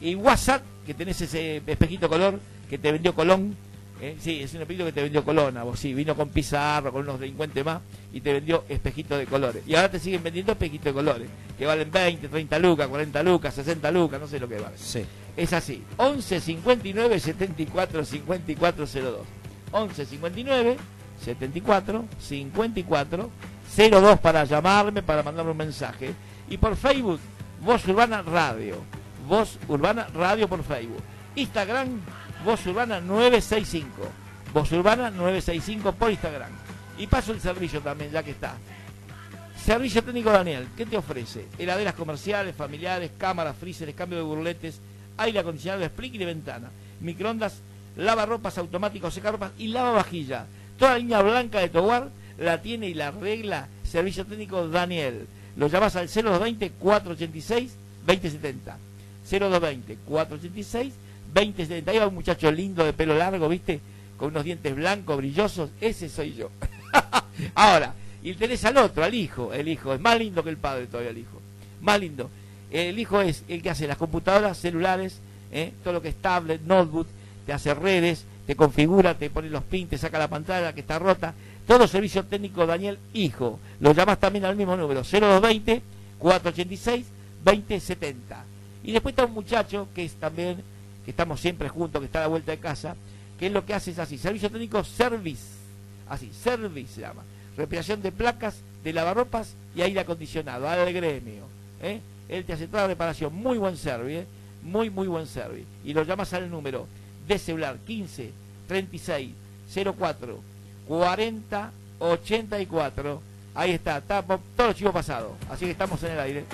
[0.00, 2.40] Y WhatsApp, que tenés ese espejito color
[2.70, 3.54] que te vendió Colón.
[4.00, 4.16] ¿eh?
[4.18, 5.78] Sí, es un espejito que te vendió Colón a vos.
[5.78, 9.64] Sí, vino con Pizarro, con unos delincuentes más y te vendió espejito de colores.
[9.66, 11.28] Y ahora te siguen vendiendo espejitos de colores,
[11.58, 14.78] que valen 20, 30 lucas, 40 lucas, 60 lucas, no sé lo que vale.
[14.78, 15.04] Sí.
[15.36, 15.82] Es así.
[15.98, 19.14] 11 59 74 54 02.
[19.72, 20.76] 11 59
[21.22, 23.30] 74 54
[23.76, 26.14] 02 para llamarme, para mandarme un mensaje.
[26.48, 27.20] Y por Facebook,
[27.60, 28.76] Voz Urbana Radio.
[29.28, 31.02] Voz Urbana Radio por Facebook.
[31.36, 32.00] Instagram,
[32.44, 33.90] Voz Urbana 965.
[34.52, 36.50] Voz Urbana 965 por Instagram.
[36.98, 38.54] Y paso el servicio también, ya que está.
[39.64, 41.46] Servicio técnico Daniel, ¿qué te ofrece?
[41.58, 44.80] Heladeras comerciales, familiares, cámaras, freezers, cambio de burletes,
[45.18, 47.60] aire acondicionado, split y de ventana, microondas,
[47.96, 50.46] lavarropas automáticos, secarropas y lavavajilla.
[50.78, 52.08] Toda la línea blanca de tu hogar
[52.40, 55.26] la tiene y la arregla Servicio técnico Daniel.
[55.56, 57.72] Lo llamas al 0220 486
[58.06, 58.78] 2070.
[59.28, 60.94] 0220 486
[61.34, 61.90] 2070.
[61.90, 63.80] Ahí va un muchacho lindo de pelo largo, ¿viste?
[64.16, 65.70] Con unos dientes blancos, brillosos.
[65.80, 66.50] Ese soy yo.
[67.54, 69.52] Ahora, y tenés al otro, al hijo.
[69.52, 71.40] El hijo es más lindo que el padre todavía, el hijo.
[71.80, 72.30] Más lindo.
[72.70, 75.18] El hijo es el que hace las computadoras, celulares,
[75.50, 75.72] ¿eh?
[75.82, 77.08] todo lo que es tablet, notebook,
[77.44, 81.00] te hace redes, te configura, te pone los pins, te saca la pantalla que está
[81.00, 81.34] rota.
[81.70, 83.60] Todo servicio técnico Daniel Hijo.
[83.78, 85.80] Lo llamas también al mismo número, 0220
[86.18, 87.06] 486
[87.44, 88.44] 2070.
[88.82, 90.64] Y después está un muchacho que es también,
[91.04, 92.96] que estamos siempre juntos, que está a la vuelta de casa,
[93.38, 95.44] que es lo que hace es así, servicio técnico service,
[96.08, 97.22] así, service se llama,
[97.56, 101.44] respiración de placas, de lavarropas y aire acondicionado, al gremio.
[101.80, 102.00] ¿eh?
[102.28, 104.26] Él te hace toda la reparación, muy buen service, ¿eh?
[104.64, 105.66] muy, muy buen service.
[105.84, 106.88] Y lo llamas al número
[107.28, 108.32] de celular 15
[108.66, 109.30] 36
[109.96, 110.49] 04
[110.90, 111.70] 40
[112.00, 113.22] 84.
[113.54, 115.30] Ahí está, está po- todo los chivos pasados.
[115.48, 116.44] Así que estamos en el aire.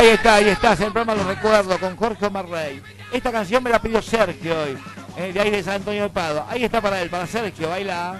[0.00, 2.80] Ahí está, ahí está, el programa Lo Recuerdo con Jorge Marley.
[3.12, 4.78] Esta canción me la pidió Sergio hoy,
[5.18, 6.42] eh, de ahí de San Antonio de Pado.
[6.48, 8.18] Ahí está para él, para Sergio, baila.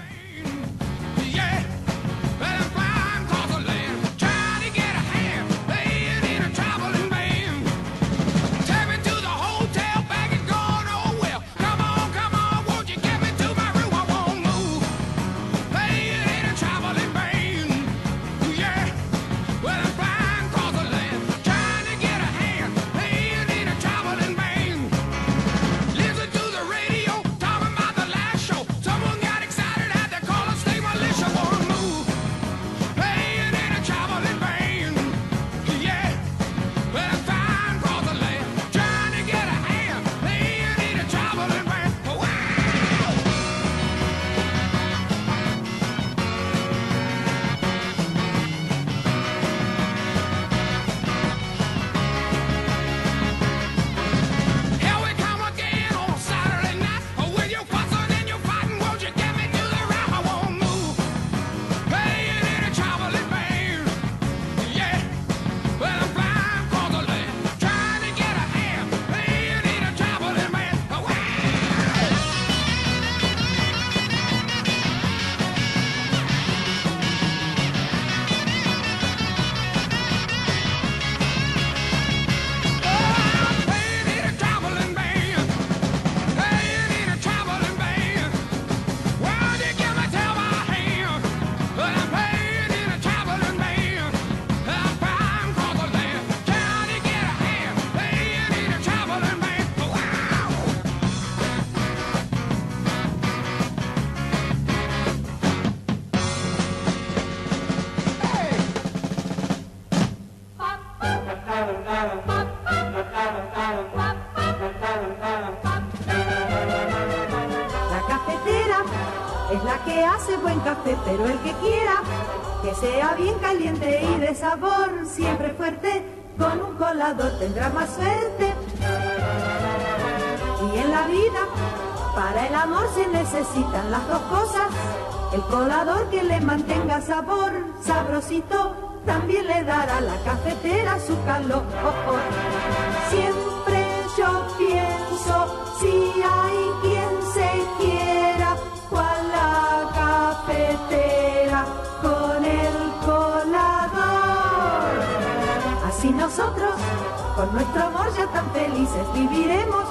[158.80, 159.84] Felices viviremos,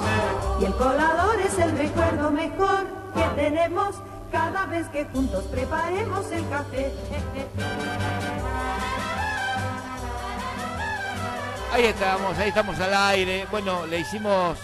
[0.60, 3.94] y el colador es el recuerdo mejor que tenemos
[4.32, 6.92] cada vez que juntos preparemos el café.
[11.72, 13.46] Ahí estamos, ahí estamos al aire.
[13.50, 14.58] Bueno, le hicimos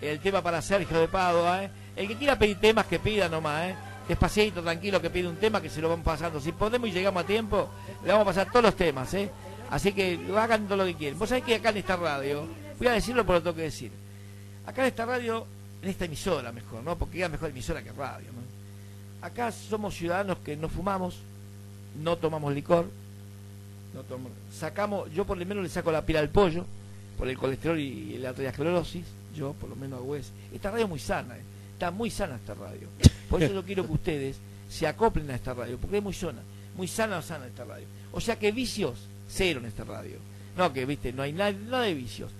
[0.00, 1.64] el tema para Sergio de Padua.
[1.64, 1.70] ¿eh?
[1.96, 3.70] El que quiera pedir temas, que pida nomás.
[3.70, 3.74] ¿eh?
[4.08, 6.40] Despacito, tranquilo, que pide un tema, que se lo vamos pasando.
[6.40, 7.68] Si podemos y llegamos a tiempo,
[8.04, 9.12] le vamos a pasar todos los temas.
[9.14, 9.30] ¿eh?
[9.70, 11.18] Así que hagan todo lo que quieren.
[11.18, 12.46] Vos sabés que acá en esta radio,
[12.78, 13.90] voy a decirlo por lo tengo que decir.
[14.66, 15.46] Acá en esta radio,
[15.82, 16.96] en esta emisora mejor, ¿no?
[16.96, 19.26] Porque es mejor emisora que radio, ¿no?
[19.26, 21.16] Acá somos ciudadanos que no fumamos,
[22.02, 22.86] no tomamos licor,
[23.94, 26.64] no tomo- sacamos, yo por lo menos le saco la piel al pollo,
[27.16, 29.04] por el colesterol y la arteriosclerosis,
[29.34, 30.30] yo por lo menos hago eso.
[30.52, 31.42] Esta radio es muy sana, ¿eh?
[31.72, 32.88] está muy sana esta radio.
[33.30, 34.36] Por eso yo quiero que ustedes
[34.68, 36.42] se acoplen a esta radio, porque es muy sana,
[36.76, 37.86] muy sana, sana esta radio.
[38.12, 38.98] O sea que vicios,
[39.28, 40.18] cero en esta radio.
[40.56, 42.30] No, que viste, no hay nada, nada de vicios.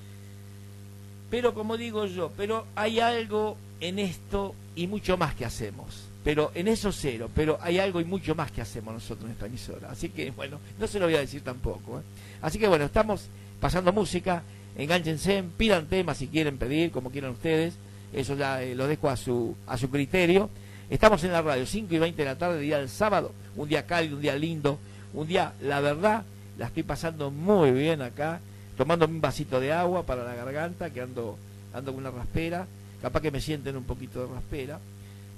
[1.30, 6.06] Pero como digo yo, pero hay algo en esto y mucho más que hacemos.
[6.22, 9.46] Pero en eso cero, pero hay algo y mucho más que hacemos nosotros en esta
[9.46, 9.90] emisora.
[9.90, 12.00] Así que bueno, no se lo voy a decir tampoco.
[12.00, 12.02] ¿eh?
[12.42, 13.28] Así que bueno, estamos
[13.60, 14.42] pasando música,
[14.76, 17.74] enganchense, pidan temas si quieren pedir, como quieran ustedes.
[18.12, 20.50] Eso ya eh, lo dejo a su, a su criterio.
[20.90, 23.32] Estamos en la radio, 5 y 20 de la tarde, día del sábado.
[23.56, 24.78] Un día cálido, un día lindo.
[25.14, 26.24] Un día, la verdad,
[26.58, 28.40] la estoy pasando muy bien acá.
[28.76, 31.38] Tomándome un vasito de agua para la garganta, que ando,
[31.72, 32.66] ando con una raspera.
[33.00, 34.78] Capaz que me sienten un poquito de raspera.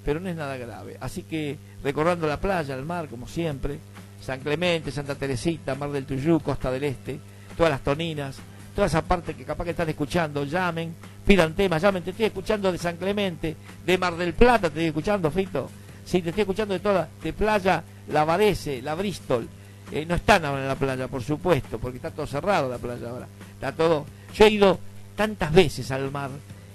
[0.03, 0.97] Pero no es nada grave.
[0.99, 3.79] Así que recordando la playa, el mar, como siempre.
[4.21, 7.19] San Clemente, Santa Teresita, Mar del Tuyú, Costa del Este.
[7.55, 8.37] Todas las toninas.
[8.75, 10.43] Toda esa parte que capaz que están escuchando.
[10.43, 10.95] Llamen,
[11.25, 12.03] pidan temas, llamen.
[12.03, 13.55] Te estoy escuchando de San Clemente,
[13.85, 15.69] de Mar del Plata, te estoy escuchando, Fito.
[16.05, 19.47] Sí, te estoy escuchando de toda, de Playa La Varese, La Bristol.
[19.91, 23.09] Eh, no están ahora en la playa, por supuesto, porque está todo cerrado la playa
[23.09, 23.27] ahora.
[23.53, 24.05] Está todo.
[24.35, 24.79] Yo he ido
[25.15, 26.29] tantas veces al mar,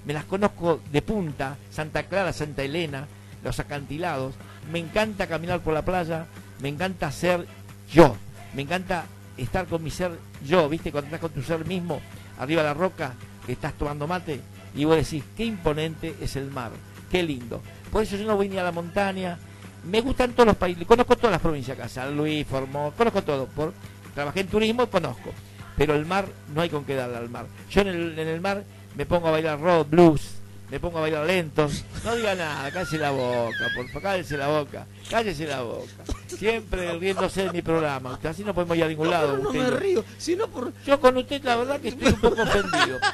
[0.05, 3.07] me las conozco de punta, Santa Clara, Santa Elena,
[3.43, 4.35] los acantilados.
[4.70, 6.27] Me encanta caminar por la playa,
[6.61, 7.47] me encanta ser
[7.91, 8.16] yo,
[8.55, 9.05] me encanta
[9.36, 10.12] estar con mi ser
[10.45, 10.91] yo, ¿viste?
[10.91, 12.01] Cuando estás con tu ser mismo,
[12.39, 13.15] arriba de la roca,
[13.47, 14.41] que estás tomando mate,
[14.74, 16.73] y vos decís, qué imponente es el mar,
[17.11, 17.61] qué lindo.
[17.93, 19.39] Por eso yo no voy ni a la montaña,
[19.86, 23.47] me gustan todos los países, conozco todas las provincias acá, San Luis, Formosa, conozco todo,
[23.47, 23.73] por,
[24.15, 25.31] trabajé en turismo, conozco,
[25.77, 27.47] pero el mar no hay con qué darle al mar.
[27.70, 28.65] Yo en el, en el mar
[28.97, 30.36] me pongo a bailar rock, blues,
[30.70, 34.48] me pongo a bailar lentos, no diga nada, cállese la boca, por favor, cállese la
[34.48, 36.05] boca, cállese la boca.
[36.27, 39.36] Siempre riéndose de mi programa, usted, así no podemos ir a ningún lado.
[39.36, 40.73] no usted y me río, sino por...
[40.85, 42.98] Yo con usted la verdad que estoy un poco ofendido.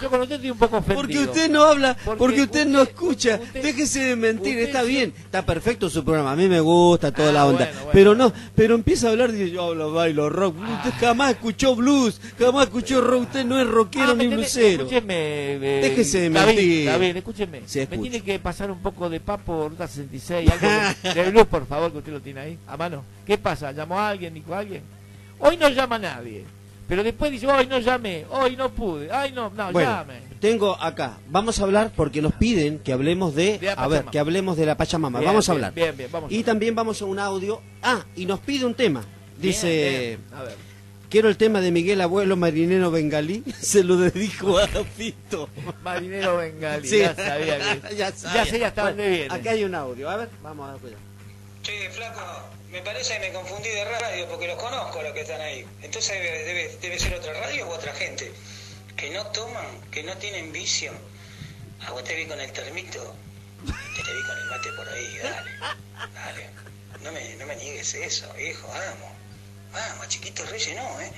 [0.00, 1.00] Yo con usted estoy un poco ofendido.
[1.00, 3.38] Porque usted no habla, porque, Porque usted, no escucha.
[3.52, 7.32] Déjese de mentir, está bien, está perfecto su programa, a mí me gusta toda Ah,
[7.32, 7.58] la onda.
[7.64, 7.90] bueno, bueno.
[7.92, 10.56] Pero no, pero empieza a hablar, dice yo hablo, bailo rock.
[10.58, 14.84] Usted jamás escuchó blues, jamás escuchó rock, usted no es rockero Ah, ni blusero.
[14.84, 16.86] Escúcheme, eh, Déjese de mentir.
[16.86, 17.62] David, escúcheme.
[17.66, 20.66] Se me tiene que pasar un poco de papo, Ruta 66, algo
[21.02, 23.04] de, de blues, por favor, que usted lo tiene ahí, a mano.
[23.26, 23.72] ¿Qué pasa?
[23.72, 24.32] ¿Llamó a alguien?
[24.34, 24.82] ¿Dijo a alguien?
[25.38, 26.44] Hoy no llama a nadie.
[26.90, 30.22] Pero después dice, hoy no llamé, hoy no pude, ay no, no, Bueno, llame.
[30.40, 34.56] tengo acá, vamos a hablar porque nos piden que hablemos de, a ver, que hablemos
[34.56, 35.20] de la Pachamama.
[35.20, 35.72] Bien, vamos a hablar.
[35.72, 37.62] bien, bien, vamos a y también vamos a un audio.
[37.80, 39.04] Ah, y nos pide un tema.
[39.38, 40.40] Dice, Bien, bien.
[40.40, 40.54] A ver.
[41.08, 43.44] quiero el tema de Miguel Abuelo Marinero Bengalí.
[43.60, 45.48] Se lo dedico a Fito.
[45.84, 46.98] Marinero Bengali, Sí.
[46.98, 47.58] ya sabía
[47.88, 47.94] que...
[47.96, 49.32] ya, ya sé hasta Bueno, dónde viene.
[49.34, 50.96] Acá hay un audio, a ver, vamos a ver.
[51.62, 52.20] Che, flaco,
[52.72, 55.64] me parece que me confundí de radio porque los conozco los que están ahí.
[55.82, 56.12] Entonces
[56.80, 58.32] debe, ser otra radio o otra gente.
[58.96, 60.92] Que no toman, que no tienen vicio.
[61.86, 63.14] A vos te vi con el termito,
[63.64, 65.50] te te vi con el mate por ahí, dale.
[66.14, 66.46] Dale.
[67.02, 69.10] No me, no me niegues eso, viejo, vamos.
[69.72, 71.10] Vamos, chiquito Reyes no, ¿eh?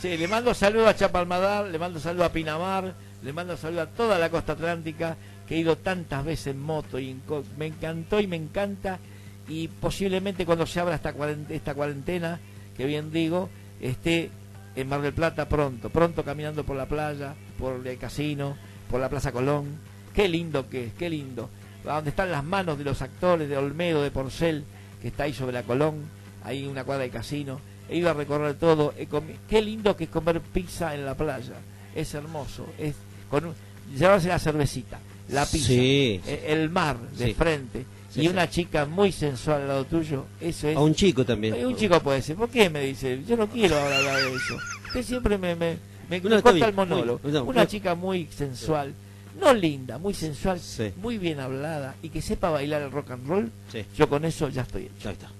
[0.00, 3.90] Sí, le mando saludos a Chapalmadar, le mando saludos a Pinamar, le mando saludos a
[3.90, 7.66] toda la costa atlántica, que he ido tantas veces en moto y en co- me
[7.66, 8.98] encantó y me encanta
[9.50, 12.40] y posiblemente cuando se abra esta cuarentena, esta cuarentena,
[12.76, 13.48] que bien digo,
[13.80, 14.30] esté
[14.76, 18.56] en Mar del Plata pronto, pronto caminando por la playa, por el casino,
[18.88, 19.66] por la Plaza Colón.
[20.14, 21.50] Qué lindo que es, qué lindo.
[21.86, 24.64] A donde están las manos de los actores de Olmedo, de Porcel,
[25.02, 25.96] que está ahí sobre la Colón,
[26.44, 27.60] ahí una cuadra de casino.
[27.88, 28.94] He ido a recorrer todo.
[29.48, 31.54] Qué lindo que es comer pizza en la playa.
[31.94, 32.66] Es hermoso.
[32.78, 32.94] Es
[33.28, 33.54] con un-
[33.96, 35.00] llevarse la cervecita,
[35.30, 36.20] la pizza, Sí.
[36.26, 37.34] eh, el mar de Sí.
[37.34, 38.28] frente Sí, y sí.
[38.28, 40.24] una chica muy sensual al lado tuyo.
[40.40, 40.76] Eso es.
[40.76, 41.64] A un chico también.
[41.64, 43.22] Un chico puede decir, ¿por qué me dice?
[43.26, 44.56] Yo no quiero hablar de eso.
[44.88, 45.76] Usted siempre me, me,
[46.08, 46.68] me, No, me corta bien.
[46.70, 47.20] el monólogo.
[47.22, 47.68] Muy- no, Una no.
[47.68, 48.92] chica muy sensual,
[49.40, 50.90] no linda, muy sensual, Sí.
[50.96, 53.50] muy bien hablada y que sepa bailar el rock and roll.
[53.96, 55.08] Yo con eso ya estoy hecho.
[55.08, 55.30] Ahí está.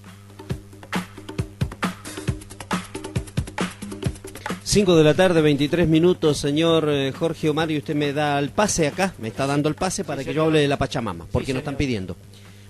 [4.62, 8.51] 5 de la tarde, 23 minutos, señor eh, Jorge Omar, y usted me da el
[8.51, 11.47] pase acá, me está dando el pase para que yo hable de la Pachamama, porque
[11.47, 12.16] Sí, nos están pidiendo.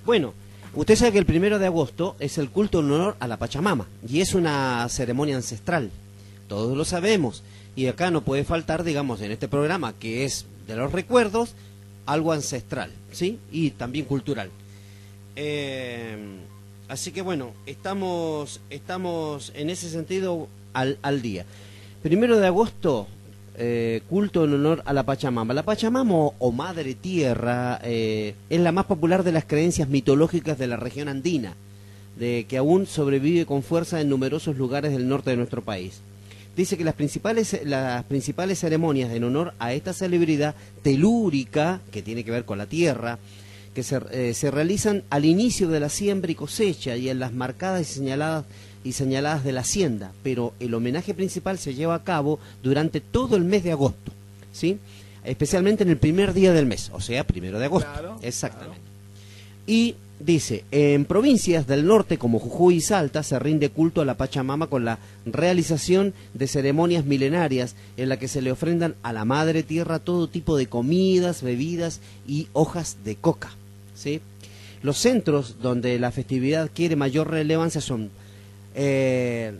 [0.04, 0.32] Bueno,
[0.74, 3.86] usted sabe que el primero de agosto es el culto en honor a la Pachamama,
[4.08, 5.90] y es una ceremonia ancestral,
[6.48, 7.42] todos lo sabemos,
[7.76, 11.54] y acá no puede faltar, digamos, en este programa, que es de los recuerdos,
[12.06, 13.38] algo ancestral, ¿sí?
[13.52, 14.50] Y también cultural.
[15.36, 16.16] Eh,
[16.88, 21.44] así que bueno, estamos, estamos en ese sentido al, al día.
[22.02, 23.06] Primero de agosto,
[23.62, 25.52] eh, culto en honor a la Pachamama.
[25.52, 30.66] La Pachamama o, Madre Tierra eh, es la más popular de las creencias mitológicas de
[30.66, 31.54] la región andina,
[32.18, 36.00] de que aún sobrevive con fuerza en numerosos lugares del norte de nuestro país.
[36.56, 42.24] Dice que las principales, las principales ceremonias en honor a esta celebridad telúrica, que tiene
[42.24, 43.18] que ver con la tierra,
[43.74, 47.34] que se, eh, se realizan al inicio de la siembra y cosecha y en las
[47.34, 48.46] marcadas y señaladas
[48.84, 53.36] y señaladas de la hacienda, pero el homenaje principal se lleva a cabo durante todo
[53.36, 54.12] el mes de agosto,
[54.52, 54.78] ¿sí?
[55.24, 57.90] Especialmente en el primer día del mes, o sea, primero de agosto.
[57.92, 58.90] Claro, Exactamente.
[59.66, 64.16] Y dice, en provincias del norte como Jujuy y Salta se rinde culto a la
[64.16, 69.24] Pachamama con la realización de ceremonias milenarias en la que se le ofrendan a la
[69.24, 73.50] Madre Tierra todo tipo de comidas, bebidas y hojas de coca.
[73.94, 74.20] ¿sí?
[74.82, 78.10] Los centros donde la festividad quiere mayor relevancia son,
[78.74, 79.52] eh,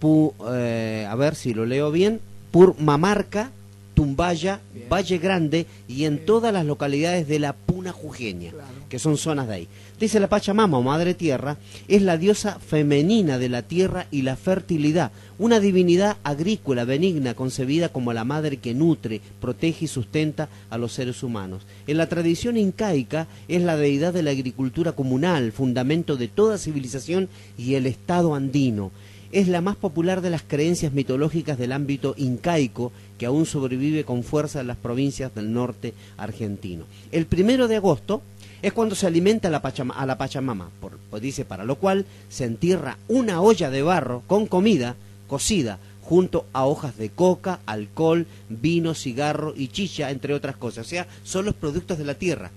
[0.00, 2.20] Pu- eh, a ver si lo leo bien,
[2.52, 3.50] Purmamarca,
[3.98, 8.52] Tumbaya, Valle Grande y en todas las localidades de la Puna Jujeña,
[8.88, 9.68] que son zonas de ahí.
[9.98, 11.56] Dice la Pachamama o Madre Tierra,
[11.88, 17.88] es la diosa femenina de la tierra y la fertilidad, una divinidad agrícola benigna concebida
[17.88, 21.66] como la madre que nutre, protege y sustenta a los seres humanos.
[21.88, 27.28] En la tradición incaica es la deidad de la agricultura comunal, fundamento de toda civilización
[27.56, 28.92] y el estado andino
[29.32, 34.22] es la más popular de las creencias mitológicas del ámbito incaico que aún sobrevive con
[34.22, 36.84] fuerza en las provincias del norte argentino.
[37.12, 38.22] El primero de agosto
[38.60, 41.76] Es cuando se alimenta a la, Pachama- a la Pachamama, por, por- dice, para lo
[41.76, 44.96] cual se entierra una olla de barro con comida
[45.28, 50.86] cocida junto a hojas de coca, alcohol, vino, cigarro y chicha, entre otras cosas.
[50.86, 52.50] O sea, son los productos de la tierra.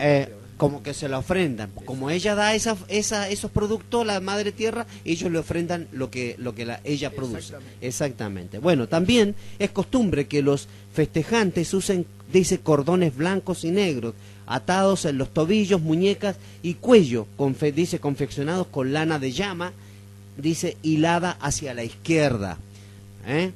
[0.00, 0.28] Eh,
[0.62, 1.72] como que se la ofrendan.
[1.84, 6.36] Como ella da esa, esa, esos productos, la madre tierra, ellos le ofrendan lo que,
[6.38, 7.54] lo que la, ella produce.
[7.80, 8.60] Exactamente.
[8.60, 14.14] Bueno, también es costumbre que los festejantes usen, dice, cordones blancos y negros,
[14.46, 19.72] atados en los tobillos, muñecas y cuello, confe- dice, confeccionados con lana de llama,
[20.36, 22.56] dice, hilada hacia la izquierda.
[23.26, 23.50] ¿Eh?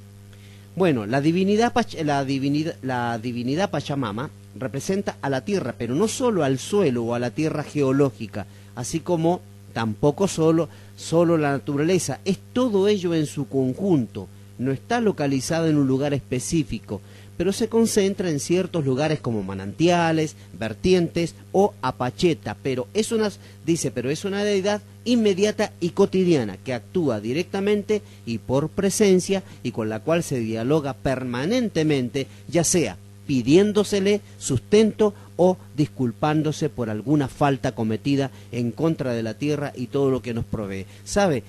[0.75, 1.73] Bueno, la divinidad,
[2.03, 4.29] la, divinidad, la divinidad Pachamama
[4.59, 9.01] representa a la tierra, pero no solo al suelo o a la tierra geológica, así
[9.01, 9.41] como
[9.73, 14.29] tampoco solo, solo la naturaleza, es todo ello en su conjunto,
[14.59, 17.01] no está localizado en un lugar específico,
[17.37, 23.31] pero se concentra en ciertos lugares como manantiales, vertientes o apacheta, pero es una,
[23.67, 29.73] dice, pero es una deidad inmediata y cotidiana que actúa directamente y por presencia y
[29.73, 32.97] con la cual se dialoga permanentemente, ya sea
[33.27, 40.11] pidiéndosele sustento o disculpándose por alguna falta cometida en contra de la tierra y todo
[40.11, 40.87] lo que nos provee.
[41.05, 41.43] ¿Sabe?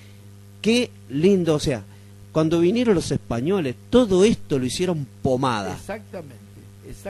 [0.62, 1.84] Qué lindo, o sea,
[2.32, 5.74] cuando vinieron los españoles, todo esto lo hicieron pomada.
[5.74, 6.36] Exactamente.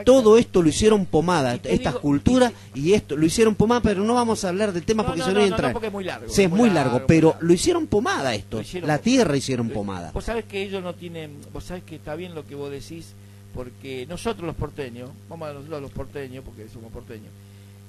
[0.04, 4.12] Todo esto lo hicieron pomada, estas digo- culturas y esto lo hicieron pomada, pero no
[4.14, 5.92] vamos a hablar del tema No, porque no, se no, no voy a no, es
[5.92, 7.46] muy largo, Sí, es muy largo, largo, pero muy largo.
[7.46, 8.60] lo hicieron pomada esto.
[8.60, 9.04] Hicieron La pomada.
[9.04, 10.10] tierra hicieron pomada.
[10.12, 13.06] Vos sabés que ellos no tienen, vos sabés que está bien lo que vos decís,
[13.54, 17.28] porque nosotros los porteños, vamos a nosotros los porteños, porque somos porteños,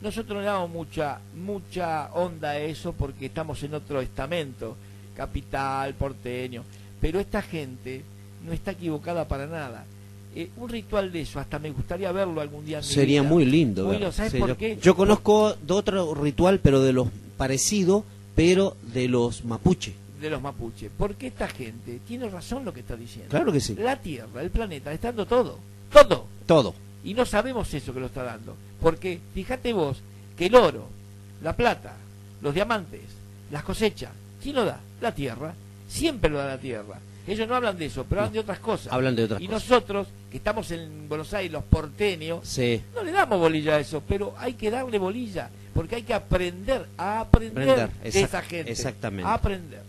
[0.02, 4.76] nosotros no le damos mucha, mucha onda a eso porque estamos en otro estamento,
[5.16, 6.64] capital, porteño,
[7.02, 8.04] pero esta gente
[8.46, 9.86] no está equivocada para nada.
[10.36, 12.78] Eh, un ritual de eso, hasta me gustaría verlo algún día.
[12.80, 13.30] en mi Sería vida.
[13.32, 13.86] muy lindo.
[13.86, 14.78] Muy lindo, ¿Sabes Sí, por yo, qué?
[14.82, 18.06] yo conozco de otro ritual, pero de los parecido,
[18.36, 19.94] pero de los mapuche.
[20.20, 20.92] De los mapuches.
[20.98, 23.30] Porque esta gente tiene razón lo que está diciendo.
[23.30, 23.76] Claro que sí.
[23.76, 25.60] La Tierra, el planeta, está dando todo.
[25.92, 26.28] Todo.
[26.46, 26.76] Todo.
[27.04, 28.56] Y no sabemos eso que lo está dando.
[28.82, 29.98] Porque fíjate vos
[30.38, 30.88] que el oro,
[31.42, 31.94] la plata,
[32.42, 33.02] los diamantes,
[33.52, 34.80] las cosechas, ¿quién lo da?
[35.02, 35.54] La Tierra.
[35.88, 37.00] Siempre lo da la Tierra.
[37.28, 38.92] Ellos no hablan de eso, pero hablan de otras cosas.
[38.92, 39.70] Hablan de otras y cosas.
[39.70, 42.82] nosotros, que estamos en Buenos Aires, los porteños, Sí.
[42.96, 45.50] no le damos bolilla a eso, pero hay que darle bolilla.
[45.74, 48.72] Porque hay que aprender a aprender, Aprender, de esa gente.
[48.72, 49.30] exactamente.
[49.30, 49.82] A aprender.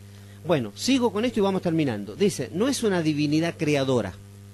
[0.46, 2.16] Bueno, sigo con esto y vamos terminando.
[2.16, 4.12] Dice, no es una divinidad creadora.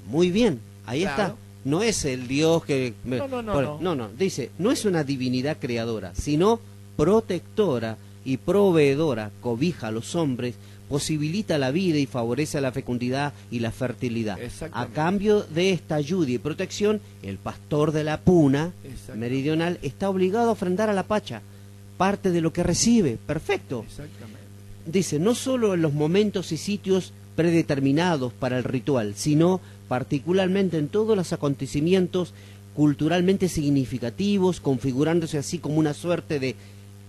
[0.09, 1.23] Muy bien, ahí Claro.
[1.23, 1.35] está.
[1.65, 2.95] No es el Dios que...
[3.05, 3.95] No, no, no, Bueno, no.
[3.97, 6.61] no, dice, no es una divinidad creadora, sino
[6.97, 10.55] protectora y proveedora, cobija a los hombres,
[10.89, 14.39] posibilita la vida y favorece la fecundidad y la fertilidad.
[14.73, 18.73] A cambio de esta ayuda y protección, el pastor de la puna
[19.17, 21.43] meridional está obligado a ofrendar a la pacha
[21.97, 23.19] parte de lo que recibe.
[23.27, 23.85] Perfecto.
[23.89, 24.36] Exactamente.
[24.87, 30.89] Dice, no solo en los momentos y sitios predeterminados para el ritual, sino particularmente en
[30.89, 32.33] todos los acontecimientos
[32.75, 36.55] culturalmente significativos, configurándose así como una suerte de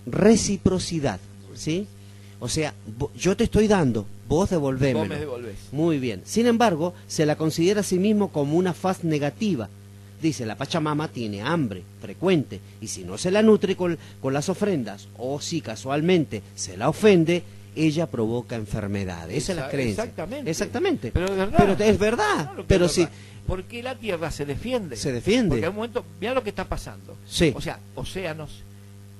[0.06, 1.20] reciprocidad,
[1.54, 1.86] ¿sí?
[2.40, 2.72] O sea,
[3.16, 5.00] yo te estoy dando, vos devolvémelo.
[5.00, 5.56] Vos me devolvés.
[5.72, 6.22] Muy bien.
[6.24, 9.68] Sin embargo, se la considera a sí mismo como una faz negativa.
[10.22, 14.48] Dice, la Pachamama tiene hambre frecuente y si no se la nutre con, con las
[14.48, 17.42] ofrendas o si casualmente se la ofende,
[17.76, 19.36] ella provoca enfermedades.
[19.36, 20.04] Esa es la creencia.
[20.04, 20.50] Exactamente.
[20.50, 21.10] Exactamente.
[21.12, 21.54] Pero es verdad.
[21.58, 22.44] Pero es verdad.
[22.46, 23.16] Claro pero es si verdad.
[23.46, 24.96] Porque la Tierra se defiende.
[24.96, 25.48] Se defiende.
[25.50, 27.16] Porque en un momento, mira lo que está pasando.
[27.26, 27.52] Sí.
[27.56, 28.50] O sea, océanos,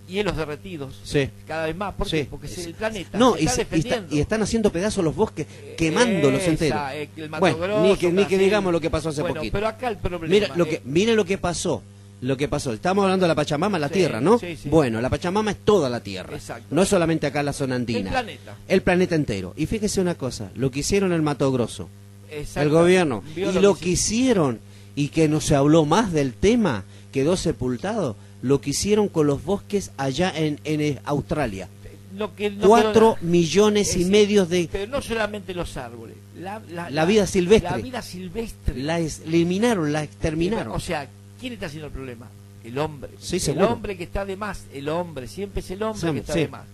[0.07, 1.31] hielos derretidos, Sí.
[1.47, 1.95] cada vez más.
[1.95, 2.19] ¿Por Sí.
[2.19, 2.25] qué?
[2.27, 5.15] Porque se- el planeta no, se y, está y está- y están haciendo pedazos los
[5.15, 5.47] bosques,
[5.79, 6.81] quemándolos Esa, enteros.
[6.93, 9.53] eh, el bueno, Grosso, ni que, ni que digamos lo que pasó hace Bueno, poquito.
[9.53, 11.83] pero acá el problema Mira lo es- que, mire lo que pasó.
[12.20, 12.73] Lo que pasó.
[12.73, 14.39] Estamos hablando de la Pachamama, la Sí, Tierra, ¿no?
[14.39, 14.69] sí, sí.
[14.69, 16.35] Bueno, la Pachamama es toda la Tierra.
[16.35, 16.66] Exacto.
[16.74, 18.01] No es solamente acá en la zona andina.
[18.01, 18.57] El planeta.
[18.66, 19.55] El planeta entero.
[19.57, 21.89] Y fíjese una cosa, lo que hicieron en Mato Grosso,
[22.31, 22.61] Exacto.
[22.62, 24.59] el gobierno, Vio y lo que hicieron,
[24.97, 26.82] y que no se habló más del tema,
[27.12, 31.69] quedó sepultado, lo que hicieron con los bosques allá en, en eh, Australia.
[32.16, 34.69] Lo que no Cuatro millones y medio de...
[34.73, 36.16] Pero no solamente los árboles.
[36.40, 37.70] La, la- La vida silvestre.
[37.70, 38.77] La vida silvestre.
[38.77, 40.73] La es- eliminaron, la exterminaron.
[40.74, 41.09] O sea,
[41.40, 42.28] ¿quién está haciendo el problema?
[42.65, 43.10] El hombre.
[43.19, 44.65] Sí, el hombre que está de más.
[44.73, 45.27] El hombre.
[45.28, 46.40] Siempre es el hombre Sí, que está sí.
[46.40, 46.65] de más.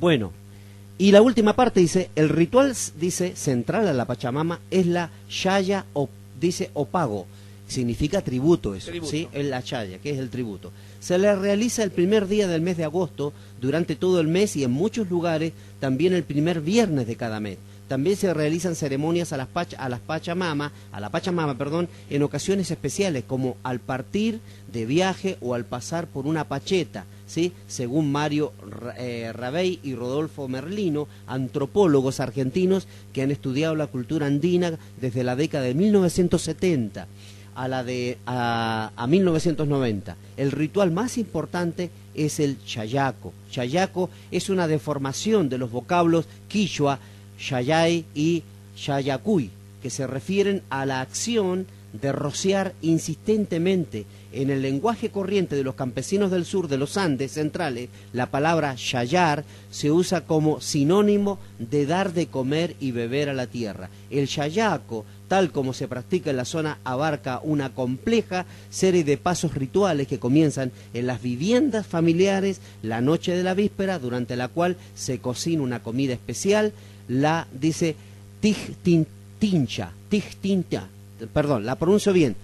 [0.00, 0.32] Bueno,
[0.98, 5.84] y la última parte dice, el ritual dice central a la Pachamama es la Shaya
[5.92, 6.08] o
[6.40, 7.26] dice o pago,
[7.68, 9.10] significa tributo eso, Tributo.
[9.10, 9.28] ¿sí?
[9.32, 10.72] Es la Shaya, que es el tributo.
[11.00, 14.64] Se le realiza el primer día del mes de agosto, durante todo el mes y
[14.64, 17.58] en muchos lugares también el primer viernes de cada mes.
[17.88, 22.22] También se realizan ceremonias a las, pach- a las Pachamama, a la Pachamama, perdón, en
[22.22, 24.40] ocasiones especiales, como al partir
[24.72, 27.52] de viaje o al pasar por una pacheta, ¿sí?
[27.68, 28.52] Según Mario
[28.98, 35.36] eh, Rabey y Rodolfo Merlino, antropólogos argentinos que han estudiado la cultura andina desde la
[35.36, 37.06] década de 1970
[37.54, 40.16] a la de a, a 1990.
[40.36, 43.32] El ritual más importante es el chayaco.
[43.50, 46.98] Chayaco es una deformación de los vocablos quichua,
[47.38, 48.42] chayay y
[48.76, 49.50] chayacuy,
[49.82, 55.76] que se refieren a la acción de rociar insistentemente en el lenguaje corriente de los
[55.76, 61.86] campesinos del sur de los Andes centrales, la palabra chayar se usa como sinónimo de
[61.86, 63.88] dar de comer y beber a la tierra.
[64.10, 69.54] El chayaco, tal como se practica en la zona, abarca una compleja serie de pasos
[69.54, 74.76] rituales que comienzan en las viviendas familiares la noche de la víspera, durante la cual
[74.94, 76.72] se cocina una comida especial,
[77.08, 77.96] la dice
[78.40, 80.86] tijtincha, tijtincha,
[81.32, 82.36] perdón, la pronuncio bien,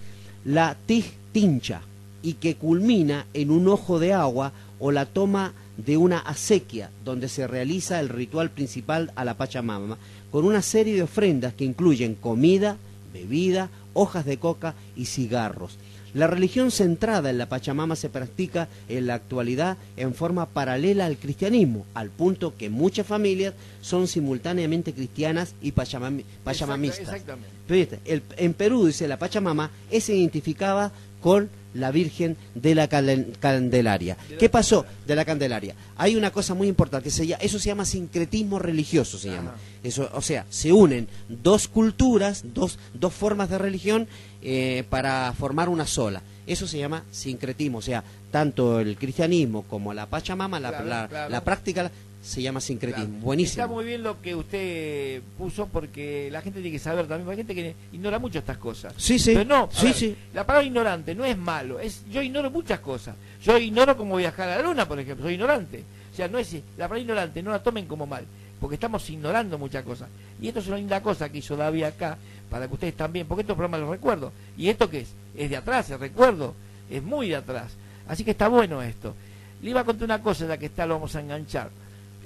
[0.45, 1.81] la tijtincha,
[2.23, 7.29] y que culmina en un ojo de agua o la toma de una acequia, donde
[7.29, 9.97] se realiza el ritual principal a la Pachamama,
[10.31, 12.77] con una serie de ofrendas que incluyen comida,
[13.13, 15.77] bebida, hojas de coca y cigarros.
[16.13, 21.17] La religión centrada en la Pachamama se practica en la actualidad en forma paralela al
[21.17, 26.99] cristianismo, al punto que muchas familias son simultáneamente cristianas y pachamami- pachamamistas.
[27.01, 27.99] Exactamente.
[28.05, 30.91] El- en Perú, dice, la Pachamama es identificada
[31.21, 34.17] con la Virgen de la Candelaria.
[34.37, 35.73] ¿Qué pasó de la Candelaria?
[35.95, 39.55] Hay una cosa muy importante, eso se llama sincretismo religioso, se llama.
[39.83, 44.07] Eso, o sea, se unen dos culturas, dos, dos formas de religión
[44.43, 46.21] eh, para formar una sola.
[46.45, 51.07] Eso se llama sincretismo, o sea, tanto el cristianismo como la Pachamama, la, Claro, la-
[51.07, 51.29] claro.
[51.29, 51.89] la práctica
[52.21, 53.07] se llama sincretismo.
[53.09, 53.25] Claro.
[53.25, 53.63] Buenísimo.
[53.63, 57.37] Está muy bien lo que usted puso porque la gente tiene que saber también, hay
[57.37, 58.93] gente que ignora mucho estas cosas.
[58.97, 59.33] Sí, sí.
[59.33, 60.15] Pero no, Sí, ver, sí.
[60.33, 63.15] la palabra ignorante no es malo, es yo ignoro muchas cosas.
[63.41, 65.83] Yo ignoro cómo viajar a la luna, por ejemplo, soy ignorante.
[66.11, 68.23] O sea, no es la palabra ignorante, no la tomen como mal,
[68.63, 70.07] porque estamos ignorando muchas cosas.
[70.41, 72.17] Y esto es una linda cosa que hizo David acá,
[72.49, 74.31] para que ustedes también, porque estos programas los recuerdo.
[74.57, 75.09] ¿Y esto qué es?
[75.35, 76.53] Es de atrás, el recuerdo,
[76.89, 77.73] es muy de atrás.
[78.07, 79.15] Así que está bueno esto.
[79.61, 81.71] Le iba a contar una cosa, ya que está, lo vamos a enganchar.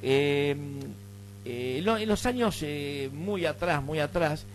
[0.03, 0.55] Eh,
[1.43, 4.45] eh, lo- en los años eh, muy atrás, muy atrás,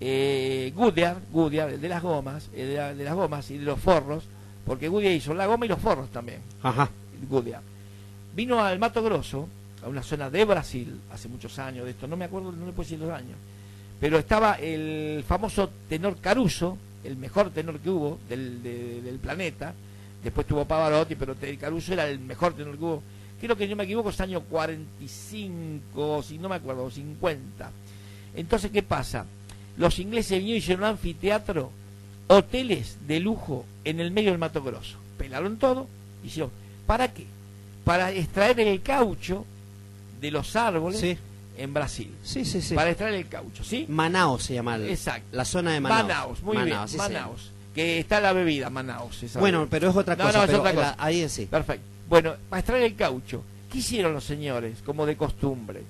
[0.00, 3.64] eh, Goodyear, Goodyear, el de las gomas, el de, la- de las gomas y de
[3.64, 4.24] los forros,
[4.66, 6.88] porque Goodyear hizo la goma y los forros también, Ajá.
[7.30, 7.62] Goodyear.
[8.34, 9.48] Vino al Mato Grosso,
[9.84, 12.72] a una zona de Brasil, hace muchos años de esto, no me acuerdo, no le
[12.72, 13.36] puedo decir los años,
[14.00, 19.72] pero estaba el famoso tenor Caruso, el mejor tenor que hubo del, de- del planeta,
[20.22, 23.02] después tuvo Pavarotti, pero Caruso era el mejor tenor que hubo,
[23.40, 27.70] creo que no me equivoco, es año 45, si no me acuerdo, o 50.
[28.36, 29.26] Entonces, ¿qué pasa?
[29.76, 31.70] Los ingleses vinieron y hicieron un anfiteatro,
[32.26, 34.98] hoteles de lujo en el medio del Mato Grosso.
[35.16, 35.86] Pelaron todo,
[36.24, 36.50] hicieron,
[36.86, 37.24] ¿para qué?
[37.84, 39.44] Para extraer el caucho
[40.20, 41.16] de los árboles Sí.
[41.56, 42.10] en Brasil.
[42.22, 42.74] Sí, sí, sí.
[42.74, 43.86] Para extraer el caucho, ¿sí?
[43.88, 44.76] Manaos se llama.
[44.76, 45.26] el- Exacto.
[45.32, 46.02] La zona de Manaos.
[46.08, 47.12] Manaus, muy Manaos, bien, sí.
[47.12, 47.50] Manaus.
[47.74, 49.22] Que está la bebida, Manaus.
[49.22, 49.70] esa Bueno, bebida.
[49.70, 50.38] pero es otra No, cosa.
[50.38, 50.96] no, es pero otra la- cosa.
[50.98, 51.46] ahí sí.
[51.46, 51.84] Perfecto.
[52.08, 55.82] Bueno, para extraer el caucho, ¿qué hicieron los señores, como de costumbre?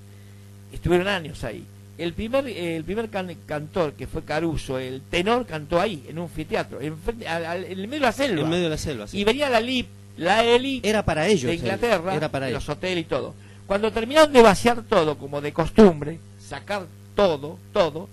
[0.72, 1.64] Estuvieron años ahí.
[1.96, 6.24] El primer, el primer can- cantor, que fue Caruso, el tenor, cantó ahí, en un
[6.24, 8.42] anfiteatro, en, en el medio de la selva.
[8.42, 9.06] En medio de la selva.
[9.09, 9.18] sí.
[9.18, 9.88] Y venía la LIP,
[10.18, 11.44] la élite Era para ellos.
[11.50, 12.66] de Inglaterra, Era para ellos.
[12.66, 13.34] los hoteles y todo.
[13.69, 18.09] Cuando terminaron de vaciar todo, como de costumbre, sacar todo, todo,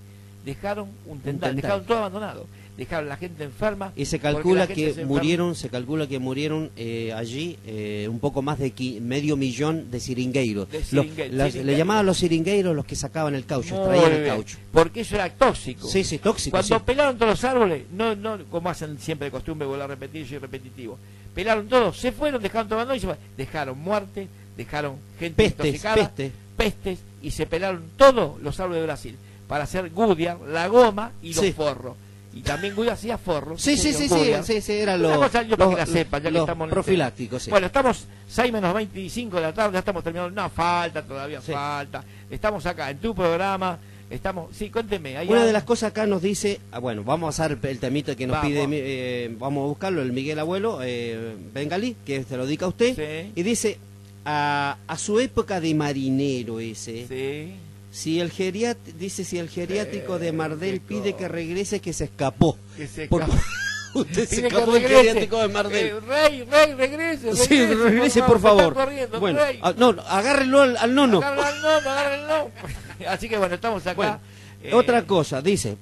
[0.45, 2.45] dejaron un tendal, dejaron todo abandonado.
[2.77, 3.93] Dejaron la gente enferma.
[3.95, 8.41] Y se calcula que se murieron, se calcula que murieron eh, allí eh, un poco
[8.41, 10.69] más de medio millón de siringueiros.
[10.69, 11.65] De Los- siringueiros, las- siringueiros.
[11.71, 14.57] le llamaban los siringueiros los que sacaban el caucho, Muy extraían el caucho.
[14.73, 15.87] Porque eso era tóxico.
[15.87, 16.51] Sí, sí, tóxico.
[16.51, 16.83] Cuando sí.
[16.85, 20.39] pelaron todos los árboles, no, no como hacen siempre de costumbre, volver a repetir, soy
[20.39, 20.99] repetitivo.
[21.33, 23.15] Pelaron todos, se fueron, dejaron todo abandonado y se fue.
[23.37, 24.27] Dejaron muerte,
[24.57, 26.31] dejaron gente Pestes, intoxicada, pestes.
[26.57, 29.15] pestes, y se pelaron todos los árboles de Brasil
[29.47, 31.51] para hacer Goodyear, la goma y los Sí.
[31.51, 31.95] forros.
[32.33, 33.61] Y también Goodyear hacía forros.
[33.61, 36.31] Sí, sí, sí, sí, sí, sí, era lo- cosa yo para que la sepan, ya
[36.31, 37.49] que estamos profilácticos, sí.
[37.49, 40.41] Bueno, estamos 6 menos 25 de la tarde, ya estamos terminando.
[40.41, 42.03] No, falta, todavía falta.
[42.29, 43.77] Estamos acá en tu programa.
[44.09, 45.15] Estamos, sí, cuénteme.
[45.27, 48.27] Una de las cosas acá nos dice, ah, bueno, vamos a hacer el temita que
[48.27, 48.47] nos Vamos.
[48.51, 52.69] pide, eh, vamos a buscarlo, el Miguel Abuelo, eh, Bengalí, que se lo dedica a
[52.69, 53.79] usted, y dice,
[54.25, 57.53] a, a su época de marinero ese,
[57.91, 62.57] si el geriat, dice si el geriátrico de Mardel pide que regrese, que se escapó.
[62.75, 63.33] Que se escapó.
[63.93, 64.97] Usted se escapó del regrese.
[65.05, 67.33] geriátrico de Mar del- Eh, rey, rey, regrese.
[67.37, 68.75] Sí, regrese, por favor.
[69.21, 71.19] Bueno, ah, no, no, agárrenlo al, al nono.
[71.21, 72.51] Agárrenlo, agárrenlo.
[73.07, 73.93] Así que bueno, estamos acá.
[73.95, 74.19] Bueno,
[74.63, 75.77] Eh, Otra cosa, dice,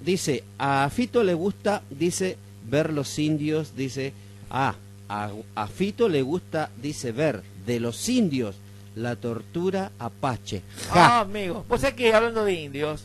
[0.00, 2.38] dice, a Fito le gusta, dice,
[2.70, 4.12] ver los indios, dice,
[4.50, 4.74] ah,
[5.10, 8.56] a, a Fito le gusta, dice, ver de los indios
[8.96, 10.62] la tortura apache.
[10.90, 11.20] Ah, Ja.
[11.20, 11.64] amigo.
[11.68, 13.04] Vos sabés que hablando de indios,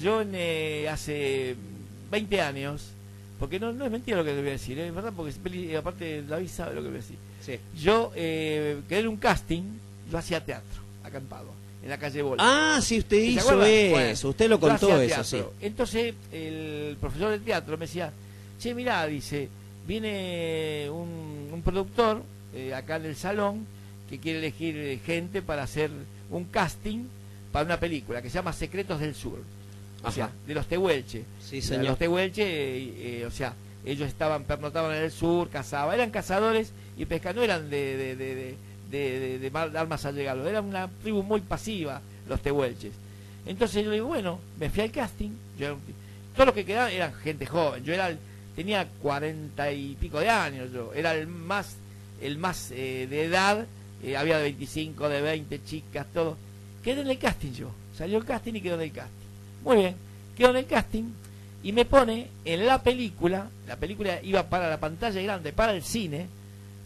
[0.00, 1.56] yo en, eh, hace
[2.12, 2.82] 20 años,
[3.40, 4.86] porque no, no es mentira lo que le voy a decir, ¿eh?
[4.86, 7.16] es verdad, porque peli- aparte David sabe lo que voy a decir.
[7.44, 7.58] Sí.
[7.80, 9.62] Yo eh, quedé en un casting,
[10.10, 11.48] yo hacía teatro, acampado,
[11.82, 12.42] en la calle Bola.
[12.76, 15.42] Ah, sí, usted ¿Se hizo eso, usted lo contó eso, sí.
[15.60, 18.12] Entonces el profesor de teatro me decía,
[18.60, 19.48] che, mirá, dice,
[19.88, 22.22] viene un, un productor
[22.54, 23.66] eh, acá en el salón
[24.12, 25.90] que quiere elegir eh, gente para hacer
[26.30, 27.04] un casting
[27.50, 29.38] para una película que se llama Secretos del Sur.
[30.04, 31.24] O sea, de los Tehuelche.
[31.40, 31.84] Sí, De señor.
[31.86, 33.54] Los Tehuelche, eh, eh, o sea,
[33.86, 38.16] ellos estaban, pernotaban en el sur, cazaban, eran cazadores y pescadores, no eran de, de,
[38.16, 38.56] de,
[38.90, 42.92] de, de- armas allegados, eran una tribu muy pasiva, los Tehuelches.
[43.46, 45.94] Entonces yo digo, bueno, me fui al casting, yo era un ti-
[46.34, 48.18] todos los que quedaban eran gente joven, yo era el-
[48.56, 51.76] tenía cuarenta y pico de años, yo era el más,
[52.20, 53.66] el más eh, de edad,
[54.02, 56.36] eh, había de 25, de 20 chicas, todo.
[56.82, 59.26] Quedé en el casting yo, salió el casting y quedó en el casting.
[59.64, 59.94] Muy bien,
[60.36, 61.04] quedó en el casting
[61.62, 65.82] y me pone en la película, la película iba para la pantalla grande, para el
[65.82, 66.26] cine,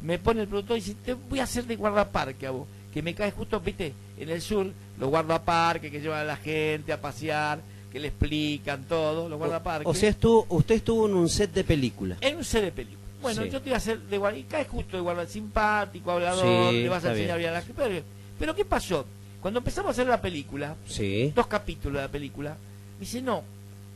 [0.03, 3.03] me pone el productor y dice, te voy a hacer de guardaparque a vos, que
[3.03, 7.01] me cae justo, viste, en el sur, los guardaparques que llevan a la gente a
[7.01, 7.61] pasear,
[7.91, 9.87] que le explican todo, los guardaparques.
[9.87, 12.19] O sea, estuvo, usted estuvo en un set de película.
[12.21, 13.06] En un set de película.
[13.23, 13.51] Bueno, Sí.
[13.51, 16.83] yo te iba a hacer de guarda, y cae justo de guarda simpático, hablador, Sí,
[16.83, 17.51] le vas a enseñar bien.
[17.51, 17.63] a la.
[17.63, 18.03] Pero,
[18.39, 19.07] pero ¿qué pasó?
[19.41, 21.33] Cuando empezamos a hacer la película, Sí.
[21.35, 22.57] dos capítulos de la película,
[22.99, 23.43] me dice, no,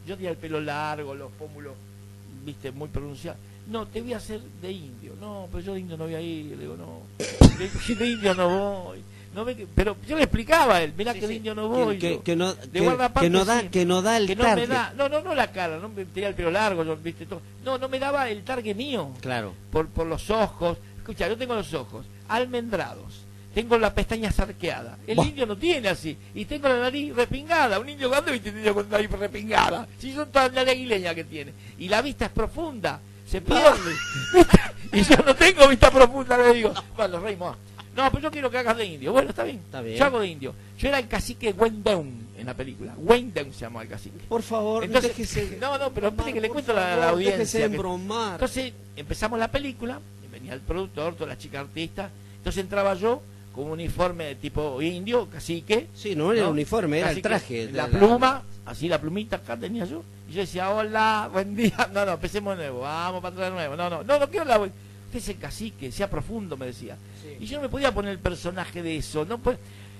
[0.07, 1.75] yo tenía el pelo largo, los pómulos,
[2.45, 3.39] viste, muy pronunciados.
[3.69, 5.13] No, te voy a hacer de indio.
[5.21, 6.47] No, pero yo de indio no voy a ir.
[6.47, 8.99] Le digo, no, de, de indio no voy.
[9.35, 11.99] No que- pero yo le explicaba a él, mirá que de indio no voy.
[11.99, 12.23] Que, yo.
[12.25, 13.69] que no, De que, guardaparque que no da, sí.
[13.69, 16.05] que no da el que no me da, no, no, no la cara, no me
[16.05, 17.41] tenía el pelo largo, yo, viste todo.
[17.65, 19.55] No, no me daba el target mío Claro.
[19.71, 20.79] por, por los ojos.
[20.99, 23.21] Escucha, yo tengo los ojos almendrados,
[23.55, 24.99] tengo la pestaña arqueada.
[25.07, 26.17] El indio no tiene así.
[26.35, 27.79] Y tengo la nariz repingada.
[27.79, 29.87] Un indio grande viste un indio con nariz repingada.
[29.99, 31.53] Si son todas la aguileña que tiene.
[31.79, 33.95] Y la vista es profunda, se pierde.
[34.93, 36.73] y yo no tengo vista profunda, le digo.
[36.97, 37.57] Bueno, reímos.
[37.97, 39.13] No, pero yo quiero que hagas de indio.
[39.13, 39.57] Bueno, está bien.
[39.59, 39.99] Está bien.
[39.99, 40.55] Yo hago de indio.
[40.79, 42.95] Yo era el cacique Wayne Down en la película.
[42.99, 44.25] Wayne Down se llamaba el cacique.
[44.29, 47.61] Por favor, Entonces, déjese- no, no, pero espere que le cuento favor, la audiencia.
[47.61, 48.33] que- embromar.
[48.35, 50.01] Entonces empezamos la película,
[50.31, 52.11] venía el productor, toda la chica artista.
[52.37, 53.21] Entonces entraba yo
[53.55, 55.89] con un uniforme de tipo indio, cacique.
[55.93, 59.85] Sí, no era el uniforme, era el traje la- pluma, así la plumita acá tenía
[59.85, 60.05] yo.
[60.29, 61.73] Y yo decía, hola, buen día.
[61.93, 63.75] No, no, empecemos de nuevo, vamos para atrás de nuevo.
[63.77, 64.71] No, no, no, no quiero la.
[65.11, 66.97] Usted es el cacique, sea profundo, me decía.
[67.41, 69.59] Y yo no me podía poner el personaje de eso, no pues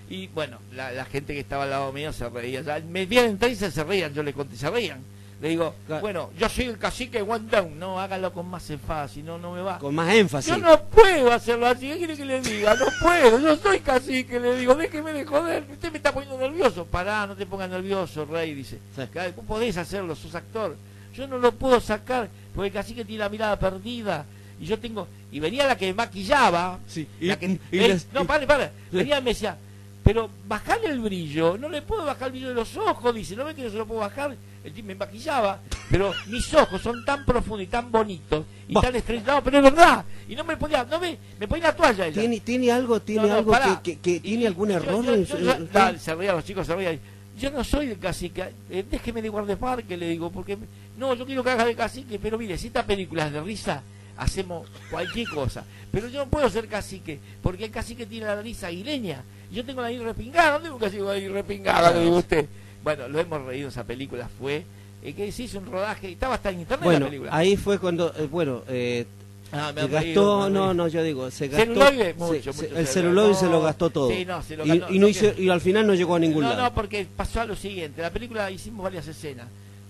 [0.09, 2.63] Y bueno, la, la gente que estaba al lado mío se reía.
[2.63, 5.03] Ya, me vieron entrar y se, se reían, yo le conté, se reían.
[5.41, 7.79] Le digo, bueno, yo soy el cacique One Down.
[7.79, 9.79] No, hágalo con más énfasis, no, no me va.
[9.79, 10.53] Con más énfasis.
[10.55, 12.75] Yo no puedo hacerlo así, ¿qué quiere que le diga?
[12.75, 16.85] No puedo, yo soy cacique, le digo, déjeme de joder, usted me está poniendo nervioso.
[16.85, 18.79] Pará, no te pongas nervioso, rey, dice.
[19.13, 20.77] "Cada- Vos podés hacerlo, sos actor.
[21.15, 24.25] Yo no lo puedo sacar, porque el cacique tiene la mirada perdida.
[24.61, 26.79] Y yo tengo, y venía la que me maquillaba.
[27.21, 28.71] y- la que- y les- no, pare, pare.
[28.93, 29.57] Venía y me decía,
[30.05, 33.45] pero bajale el brillo, no le puedo bajar el brillo de los ojos, dice, ¿no
[33.45, 34.37] ve que no se lo puedo bajar?
[34.63, 35.59] El tipo me maquillaba,
[35.91, 40.05] pero mis ojos son tan profundos y tan bonitos y tan estrellados, pero es verdad.
[40.29, 42.21] Y no me podía, no me, me ponía la toalla ella.
[42.21, 43.81] ¿Tiene, tiene algo, tiene No, no, algo pará.
[43.83, 46.45] que, que- que tiene algún error yo- en yo- su- yo- dale, se reían los
[46.45, 47.01] chicos, se reían.
[47.39, 50.59] Yo no soy el cacique, eh, déjeme de guardaparque, le digo, porque
[50.99, 53.83] no, yo quiero que haga de cacique, pero mire, si esta película es de risa,
[54.21, 55.65] hacemos cualquier cosa.
[55.91, 59.23] Pero yo no puedo ser cacique, porque el cacique tiene la nariz aguileña.
[59.51, 61.91] Yo tengo la nariz repingada, ¿dónde tengo cacique con la nariz repingada?
[61.93, 62.47] Le digo a usted.
[62.85, 64.65] Bueno, lo hemos reído, esa película fue,
[65.03, 67.31] eh, que se hizo un rodaje, estaba hasta en internet la película.
[67.37, 69.07] ahí fue cuando, eh, bueno, eh,
[69.53, 71.65] Ah, me gastó, reído, me han no, no, yo digo, se gastó.
[71.67, 73.35] Celuloide, mucho, se- mucho el celuloide.
[73.35, 74.09] se lo No, gastó todo.
[74.11, 76.15] sí, no, se lo y, ganó, y no no hizo- y al final no llegó
[76.15, 76.63] a ningún No, lado.
[76.63, 78.01] no, porque pasó a lo siguiente.
[78.01, 79.49] La película hicimos varias escenas.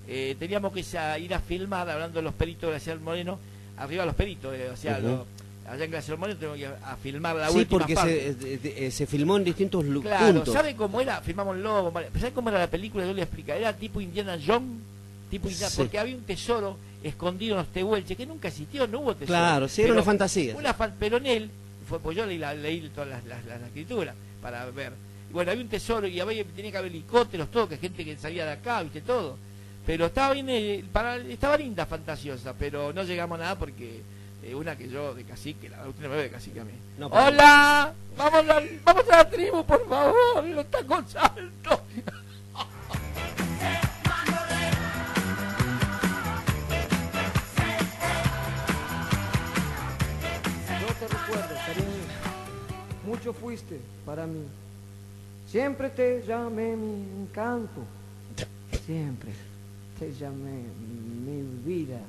[0.08, 0.80] Eh, teníamos que
[1.20, 3.38] ir a filmar, hablando de los peritos de Glaciar Moreno,
[3.80, 5.06] arriba los peritos, eh, o sea, Ujú.
[5.08, 5.26] lo-
[5.70, 8.34] allá en Glaciar Moreno tenemos que ir a, filmar la sí, última porque parte.
[8.40, 10.54] se, eh, se filmó en distintos lu- Claro, puntos.
[10.54, 11.20] ¿sabe cómo era?
[11.20, 11.92] Filmamos Lobo.
[12.18, 13.06] ¿sabe cómo era la película?
[13.06, 13.52] Yo le explico.
[13.52, 14.80] Era tipo Indiana Jones,
[15.30, 15.76] tipo Indiana- Sí.
[15.78, 19.28] porque había un tesoro escondido en los tehuelches que nunca existió, no hubo tesoro.
[19.38, 20.54] Claro, sí, era una fantasía.
[20.56, 21.50] Una fan- pero en él,
[21.88, 24.92] fue, pues yo leí, la- leí todas las, las, las escrituras para ver.
[25.30, 28.16] Y bueno, había un tesoro y había, tenía que haber helicópteros, todo, que gente que
[28.16, 29.38] salía de acá, viste todo.
[29.86, 30.84] Pero estaba bien, eh,
[31.28, 34.02] estaba linda, fantasiosa, pero no llegamos a nada porque
[34.42, 36.72] eh, una que yo de cacique, la última me ve de cacique a mí.
[37.00, 37.92] ¡Hola!
[38.16, 41.80] Vamos a, vamos a la tribu, por favor, los tacos altos.
[53.10, 54.44] mucho fuiste para mí.
[55.46, 57.82] Siempre te llamé mi encanto.
[58.86, 59.49] Siempre
[60.00, 60.64] te llamé
[61.26, 62.00] mi vida.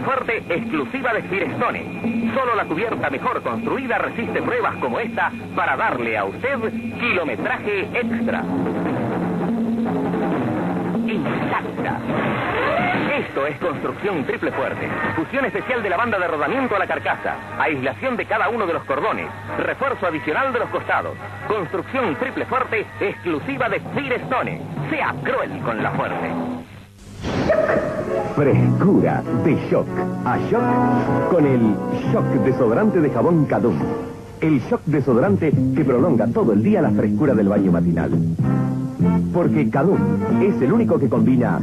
[0.00, 2.32] Fuerte exclusiva de Firestone.
[2.34, 6.58] Solo la cubierta mejor construida resiste pruebas como esta para darle a usted
[6.98, 8.42] kilometraje extra.
[11.06, 11.98] Intacta.
[13.18, 14.88] Esto es construcción triple fuerte.
[15.16, 17.36] Fusión especial de la banda de rodamiento a la carcasa.
[17.58, 19.28] Aislación de cada uno de los cordones.
[19.58, 21.16] Refuerzo adicional de los costados.
[21.46, 24.60] Construcción triple fuerte exclusiva de Firestone.
[24.90, 26.49] Sea cruel con la fuerte.
[28.34, 29.86] Frescura de Shock.
[30.24, 31.60] A Shock con el
[32.12, 33.76] Shock desodorante de jabón Cadum.
[34.40, 38.10] El Shock desodorante que prolonga todo el día la frescura del baño matinal.
[39.32, 39.98] Porque Cadum
[40.40, 41.58] es el único que combina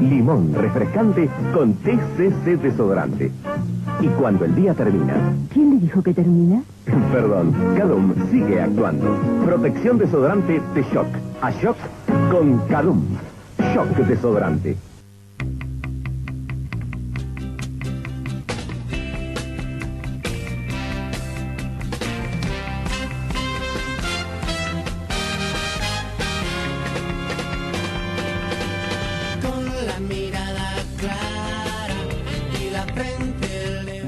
[0.00, 3.30] limón refrescante con TCC desodorante.
[4.00, 5.14] Y cuando el día termina,
[5.52, 6.62] ¿Quién le dijo que termina?
[7.12, 9.16] perdón, Cadum sigue actuando.
[9.44, 11.06] Protección desodorante de Shock.
[11.40, 11.76] A Shock
[12.30, 13.00] con Cadum.
[13.72, 14.76] Shock desodorante.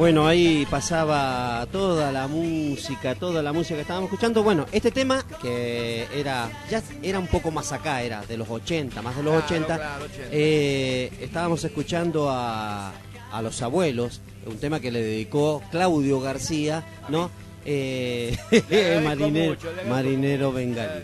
[0.06, 4.44] Bueno, ahí pasaba toda la música, toda la música que estábamos escuchando.
[4.44, 9.02] Bueno, este tema que era ya era un poco más acá, era de los 80,
[9.02, 9.76] más de los Claro, 80.
[9.76, 10.28] claro, 80.
[10.30, 12.92] eh, estábamos escuchando a,
[13.32, 17.28] a los abuelos, un tema que le dedicó Claudio García, ¿no?
[17.64, 18.38] Eh,
[19.02, 21.02] marinero, mucho, marinero bengalí.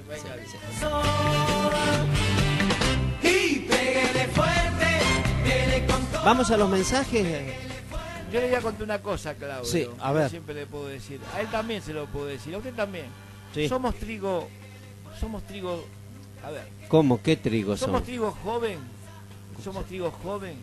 [0.80, 1.02] Todo.
[6.24, 7.71] Vamos a los mensajes.
[8.32, 9.64] Yo le voy a contar una cosa, Claudio.
[9.70, 10.30] Sí, a Yo ver.
[10.30, 11.20] siempre le puedo decir.
[11.34, 12.54] A él también se lo puedo decir.
[12.54, 13.06] A usted también.
[13.54, 13.68] Sí.
[13.68, 14.48] Somos trigo.
[15.20, 15.84] Somos trigo.
[16.44, 16.66] A ver.
[16.88, 17.20] ¿Cómo?
[17.22, 18.04] ¿Qué trigo Somos son?
[18.06, 18.78] trigo joven.
[19.62, 20.56] Somos trigo joven.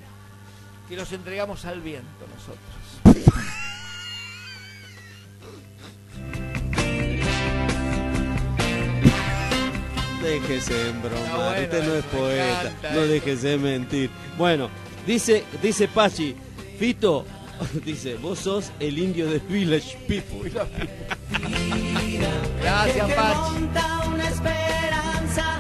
[0.88, 3.30] Que los entregamos al viento nosotros.
[10.22, 14.10] Déjese Ah, broma, bueno, usted no es poeta, encanta no déjese mentir.
[14.38, 14.70] Bueno,
[15.08, 16.36] dice, dice Pachi,
[16.78, 17.26] Fito,
[17.86, 20.50] dice, vos sos el indio de Village People.
[22.62, 23.52] Gracias, que Pachi.
[23.52, 25.58] monta una esperanza,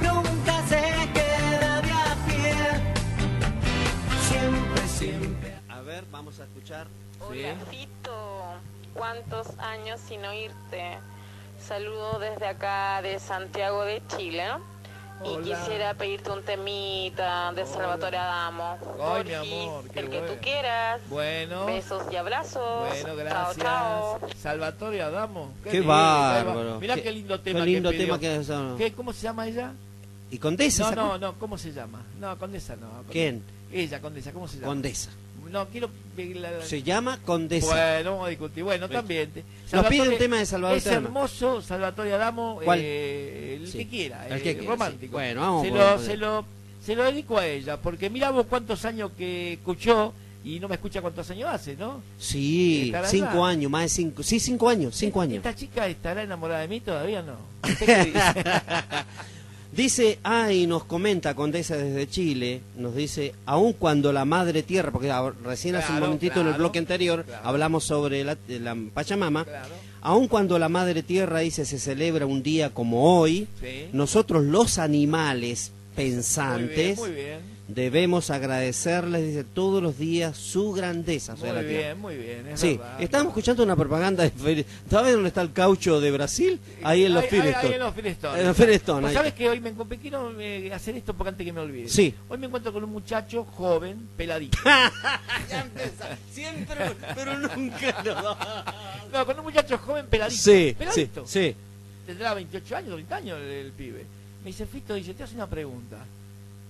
[0.00, 0.80] nunca se
[1.12, 2.54] queda de a pie.
[4.28, 5.54] Siempre, siempre.
[5.68, 6.86] A ver, vamos a escuchar.
[7.20, 8.44] Hola, Fito.
[8.94, 10.98] ¿Cuántos años sin oírte?
[11.58, 14.44] Saludo desde acá de Santiago de Chile.
[14.46, 14.73] ¿no?
[15.22, 18.76] Y quisiera pedirte un temita de Salvatore Adamo.
[19.02, 21.00] Ay, mi amor, qué el que tú quieras.
[21.08, 21.66] Bueno.
[21.66, 22.88] Besos y abrazos.
[22.88, 23.56] Bueno, Chao, gracias.
[23.56, 24.20] chao.
[24.36, 25.52] Salvatore Adamo.
[25.62, 26.80] Qué lindo, bárbaro.
[26.80, 28.06] Mirá Qué- qué, lindo qué tema lindo que pidió.
[28.06, 28.76] tema que es, ¿no?
[28.76, 29.72] ¿Qué, ¿Cómo se llama ella?
[30.30, 30.82] ¿Y Condesa?
[30.84, 32.02] No, ¿se no, no, ¿cómo se llama?
[32.18, 32.88] No, Condesa no.
[32.88, 33.12] Condesa.
[33.12, 33.42] ¿Quién?
[33.72, 34.66] Ella, Condesa, ¿cómo se llama?
[34.68, 35.10] Condesa.
[35.54, 35.68] No,
[36.34, 37.66] la- la- Se llama Condesa.
[37.66, 38.64] Bueno, vamos a discutir.
[38.64, 39.30] Bueno, también.
[39.72, 41.06] Nos pide un tema de Salvador Es Adamo.
[41.06, 43.78] hermoso Salvatore Adamo, eh, el Sí.
[43.78, 45.00] que quiera, El que eh, quiera, romántico.
[45.02, 45.08] sí.
[45.12, 46.44] Bueno, vamos se por- lo, por- se, lo,
[46.84, 50.12] se lo dedico a ella, porque mira vos cuántos años que escuchó
[50.44, 52.02] y no me escucha cuántos años hace, ¿no?
[52.18, 53.46] Sí, cinco allá.
[53.48, 54.22] años, más de cinco.
[54.22, 55.36] Sí, cinco años, cinco años.
[55.38, 57.36] ¿Esta chica estará enamorada de mí todavía no?
[59.74, 60.02] ¿Usted qué dice?
[60.04, 64.90] Dice, ah, y nos comenta Condesa desde Chile, nos dice, aun cuando la madre tierra,
[64.90, 67.46] porque ah, recién hace un Claro, momentito en el bloque anterior claro.
[67.48, 69.46] hablamos sobre la, la Pachamama,
[70.00, 73.86] aun cuando la madre tierra dice se celebra un día como hoy, Sí.
[73.92, 77.53] nosotros los animales Muy pensantes bien, muy bien.
[77.66, 81.32] Debemos agradecerles dice, todos los días su grandeza.
[81.34, 81.60] Muy tierra.
[81.62, 83.00] bien, muy bien, es sí, verdad.
[83.02, 86.60] estábamos escuchando una propaganda de ¿Sabes dónde está el caucho de Brasil?
[86.82, 87.68] Ahí en los Firestone.
[87.68, 88.40] ahí en los Firestone.
[88.40, 89.14] En los Firestone, Pues.
[89.14, 89.96] ¿Sabes que hoy me encontré?
[89.98, 91.88] Quiero eh, hacer esto porque antes que me olvide.
[91.88, 92.14] Sí.
[92.28, 94.58] Hoy me encuentro con un muchacho joven, peladito.
[96.32, 96.76] Siempre,
[97.14, 98.36] pero nunca no.
[99.12, 100.42] No, con un muchacho joven, peladito.
[100.42, 101.26] Sí, peladito.
[101.26, 101.56] sí, sí.
[102.06, 104.04] Tendrá 28 años, 30 años el, el pibe.
[104.42, 105.96] Me dice, Fito, dice, te hace una pregunta.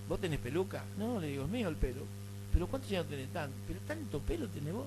[0.08, 0.84] ¿Vos tenés peluca?
[0.98, 2.02] No, le digo, es mío el pelo.
[2.52, 3.50] ¿Pero cuántos años tenés tan?
[3.66, 4.86] ¿Pero tanto pelo tenés vos?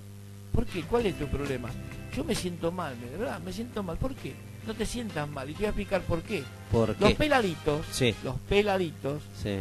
[0.53, 0.83] ¿Por qué?
[0.83, 1.69] ¿Cuál es tu problema?
[2.15, 3.97] Yo me siento mal, de verdad, me siento mal.
[3.97, 4.33] ¿Por qué?
[4.65, 5.49] No te sientas mal.
[5.49, 6.43] Y te voy a explicar por qué.
[6.71, 7.15] ¿Por Los qué?
[7.15, 8.15] peladitos, Sí.
[8.23, 9.57] los peladitos, Sí.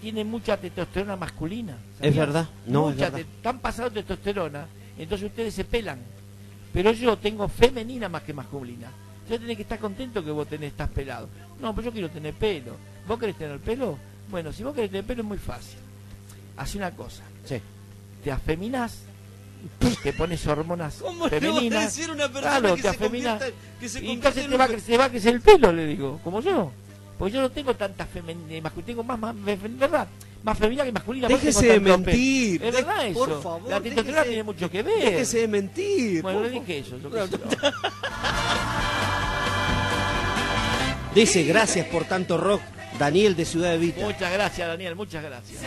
[0.00, 1.76] tienen mucha testosterona masculina.
[2.00, 3.26] Es verdad, no, es Mucha verdad.
[3.26, 4.66] te- Están pasados de testosterona,
[4.96, 5.98] entonces ustedes se pelan.
[6.72, 8.90] Pero yo tengo femenina más que masculina.
[9.28, 11.28] Yo tenés que estar contento que vos tenés, estás pelado.
[11.60, 12.76] No, pero yo quiero tener pelo.
[13.06, 13.98] ¿Vos querés tener pelo?
[14.30, 15.78] Bueno, si vos querés tener pelo es muy fácil.
[16.56, 17.22] Hace una cosa.
[17.44, 17.60] Sí.
[18.22, 18.98] Te afeminas,
[20.02, 21.84] te pones hormonas ¿Cómo le vas a femeninas.
[21.96, 23.38] decir una persona claro, que te se afeminas.
[23.38, 25.10] convierta- que se y entonces en te un va, a fe- cre- se va a
[25.10, 26.72] crecer el pelo, le digo, como yo.
[27.18, 29.34] Porque yo no tengo tanta femenina, tengo más, más
[29.78, 30.06] ¿verdad?
[30.44, 31.26] más femenina que masculina.
[31.28, 32.62] Déjese de mentir.
[32.64, 33.18] Es verdad De- eso.
[33.18, 35.04] por favor, la testosterona tiene mucho que ver.
[35.04, 36.22] Déjese de mentir.
[36.22, 36.96] Bueno, le dije eso.
[36.98, 37.10] yo.
[41.14, 42.60] Dice, gracias por tanto rock,
[42.98, 44.04] Daniel de Ciudad Evita.
[44.04, 45.60] Muchas gracias, Daniel, muchas gracias.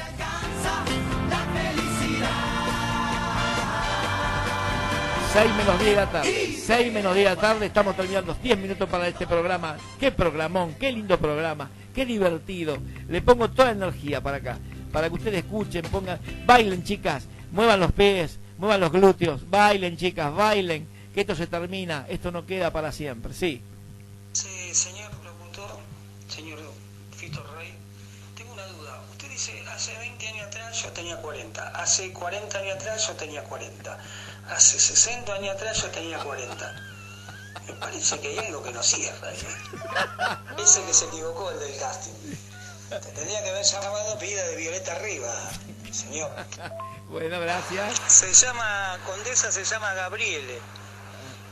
[5.33, 6.55] Seis menos 10 de la tarde.
[6.65, 7.65] 6 menos 10 de la tarde.
[7.65, 9.77] Estamos terminando 10 minutos para este programa.
[9.97, 12.77] Qué programón, qué lindo programa, qué divertido.
[13.07, 14.57] Le pongo toda la energía para acá.
[14.91, 20.35] Para que ustedes escuchen, pongan, bailen chicas, muevan los pies, muevan los glúteos, bailen chicas,
[20.35, 20.85] bailen.
[21.13, 23.61] Que esto se termina, esto no queda para siempre, sí.
[24.33, 25.00] Sí, señor
[30.91, 33.97] yo tenía 40, hace 40 años atrás yo tenía 40,
[34.49, 36.75] hace 60 años atrás yo tenía 40.
[37.67, 39.31] Me parece que hay algo que no cierra.
[39.31, 39.37] ¿eh?
[40.61, 42.11] Ese que se equivocó, el del casting.
[42.89, 45.33] Te tendría que haber llamado pida de Violeta Arriba,
[45.93, 46.29] señor.
[47.07, 48.01] Bueno, gracias.
[48.07, 50.59] Se llama, Condesa se llama Gabriele.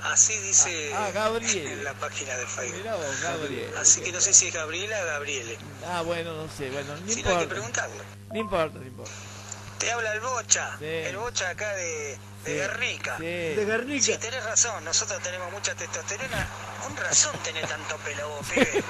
[0.04, 1.74] Así dice Ah, Gabriele.
[1.74, 2.78] en la página de Facebook.
[2.80, 3.78] Mirá vos, Gabriele.
[3.78, 5.58] Así que no sé si es Gabriela o Gabriele.
[5.88, 8.02] Ah, bueno, no sé, bueno, no Si no hay que preguntarle.
[8.32, 9.12] No importa, no importa.
[9.80, 10.86] Te habla el Bocha, Sí.
[10.86, 13.18] el Bocha acá de, de Sí, Guernica.
[13.18, 13.24] sí.
[13.24, 14.04] De Guernica.
[14.06, 16.48] Sí, tenés razón, nosotros tenemos mucha testosterona.
[16.84, 18.84] Con razón tenés tanto pelo vos, pibe.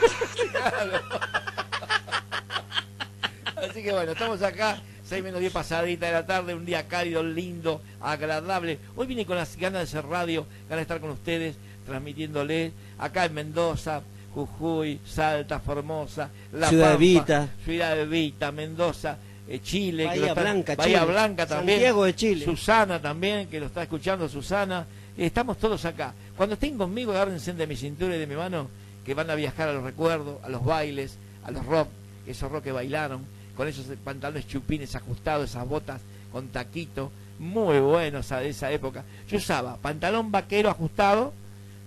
[3.69, 7.21] Así que bueno, estamos acá, 6 menos 10 pasadita de la tarde, un día cálido,
[7.23, 8.79] lindo, agradable.
[8.95, 11.55] Hoy vine con las ganas de hacer radio, ganas de estar con ustedes,
[11.85, 14.01] transmitiéndoles acá en Mendoza,
[14.33, 17.49] Jujuy, Salta, Formosa, La Ciudad Pampa, Evita.
[17.65, 19.17] Ciudad de Vita, Mendoza,
[19.61, 21.11] Chile, que Bahía está- Blanca, Bahía Chile.
[21.11, 22.45] Blanca también, Santiago de Chile.
[22.45, 24.85] Susana también, que lo está escuchando Susana,
[25.17, 26.13] Eh, estamos todos acá.
[26.37, 28.69] Cuando estén conmigo, agárrense de mi cintura y de mi mano,
[29.03, 31.89] que van a viajar a los recuerdos, a los bailes, a los rock,
[32.25, 33.25] esos rock que bailaron,
[33.57, 35.99] con esos pantalones chupines ajustados, esas botas
[36.31, 39.03] con taquito, muy buenos a- de esa época.
[39.27, 41.33] Yo usaba pantalón vaquero ajustado,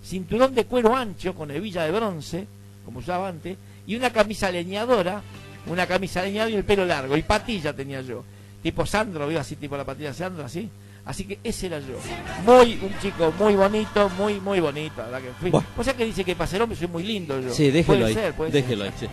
[0.03, 2.47] cinturón de cuero ancho con hebilla de bronce,
[2.85, 3.57] como usaba antes,
[3.87, 5.23] y una camisa leñadora,
[5.67, 8.23] una camisa leñadora y el pelo largo, y patilla tenía yo.
[8.61, 10.69] Tipo Sandro, vio así, tipo la patilla de Sandro, así.
[11.05, 11.97] Así que ese era yo.
[12.45, 15.49] Muy, un chico muy bonito, muy, muy bonito, la verdad que fui.
[15.49, 15.67] Bueno.
[15.77, 17.53] O sea que dice que para ser hombre soy muy lindo yo.
[17.53, 18.13] Sí, déjelo Puede ahí.
[18.13, 18.93] ser, puede déjelo ser.
[18.93, 18.99] ahí.
[18.99, 19.07] sí.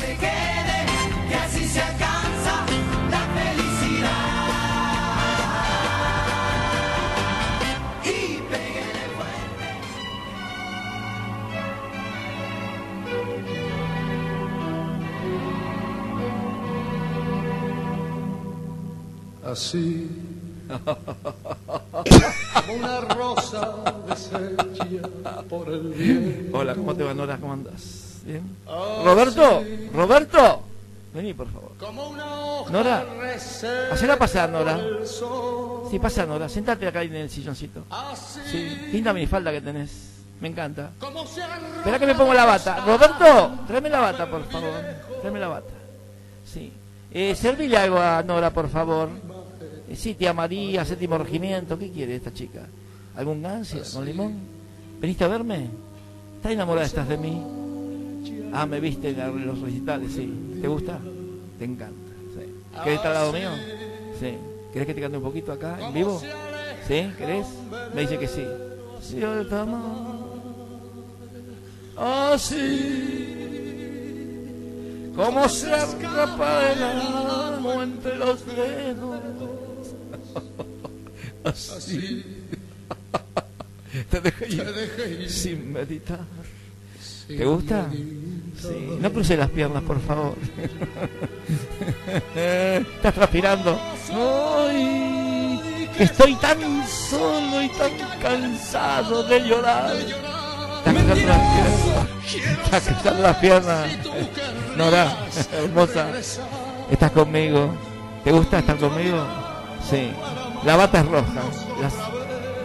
[0.00, 2.13] se quede, que así se alcanza
[19.46, 20.08] Así
[22.66, 23.74] como una rosa
[24.08, 26.58] deshecha por el viento.
[26.58, 27.36] Hola, ¿cómo te va, Nora?
[27.36, 28.20] ¿Cómo andas?
[28.24, 28.42] ¿Bien?
[29.04, 29.90] Roberto, sí.
[29.92, 30.62] Roberto,
[31.12, 31.72] vení por favor.
[31.78, 33.04] Como una hoja Nora,
[33.92, 34.80] hacela pasar, Nora.
[35.90, 36.48] Sí, pasa, Nora.
[36.48, 37.84] Sentate acá en el silloncito.
[37.90, 40.12] Así Sí, linda minifalda que tenés.
[40.40, 40.90] Me encanta.
[41.76, 42.82] Espera que me pongo la bata.
[42.84, 44.72] Roberto, tráeme la bata, por favor.
[45.20, 45.72] Tráeme la bata.
[46.50, 46.72] Sí.
[47.10, 49.08] Eh, servile algo a Nora, por favor.
[49.96, 51.78] Sí, tía María, séptimo regimiento.
[51.78, 52.66] ¿Qué quiere esta chica?
[53.16, 54.34] ¿Algún gansia con limón?
[55.00, 55.68] ¿Veniste a verme?
[56.36, 57.42] ¿Estás enamorada estás de mí?
[58.52, 60.58] Ah, me viste en los recitales, sí.
[60.60, 61.00] ¿Te gusta?
[61.58, 62.12] Te encanta.
[62.34, 62.44] Sí.
[62.82, 63.50] ¿Querés estar al lado mío?
[64.20, 64.36] Sí.
[64.72, 66.20] ¿Querés que te cante un poquito acá, en vivo?
[66.86, 67.10] ¿Sí?
[67.16, 67.46] ¿Querés?
[67.94, 68.44] Me dice que sí.
[69.00, 70.40] Si yo te amo,
[71.96, 73.44] así
[75.14, 79.63] como se escapa el alma entre los dedos.
[81.44, 82.24] Así.
[84.10, 84.48] Te dejé
[85.22, 86.20] ir sin meditar.
[87.28, 87.88] ¿Te gusta?
[87.90, 88.98] Sí.
[89.00, 90.34] No cruce las piernas, por favor.
[92.34, 93.78] Estás transpirando.
[94.12, 95.60] Ay,
[95.98, 96.58] estoy tan
[96.88, 99.94] solo y tan cansado de llorar.
[99.96, 101.36] Estás cruzando las
[101.66, 101.94] piernas.
[102.64, 103.90] Estás cruzando las piernas.
[104.76, 105.16] Nora,
[105.52, 106.08] hermosa.
[106.90, 107.74] ¿Estás conmigo?
[108.22, 109.43] ¿Te gusta estar conmigo?
[109.88, 110.10] Sí.
[110.64, 111.42] La bata es roja.
[111.80, 111.94] Las,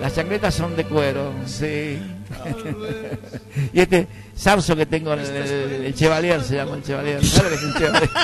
[0.01, 1.33] las chancletas son de cuero.
[1.45, 1.99] Sí.
[3.73, 7.25] y este zarzo que tengo en el, el, el Chevalier se llama el Chevalier.
[7.25, 8.09] ¿Sabes lo que es un Chevalier?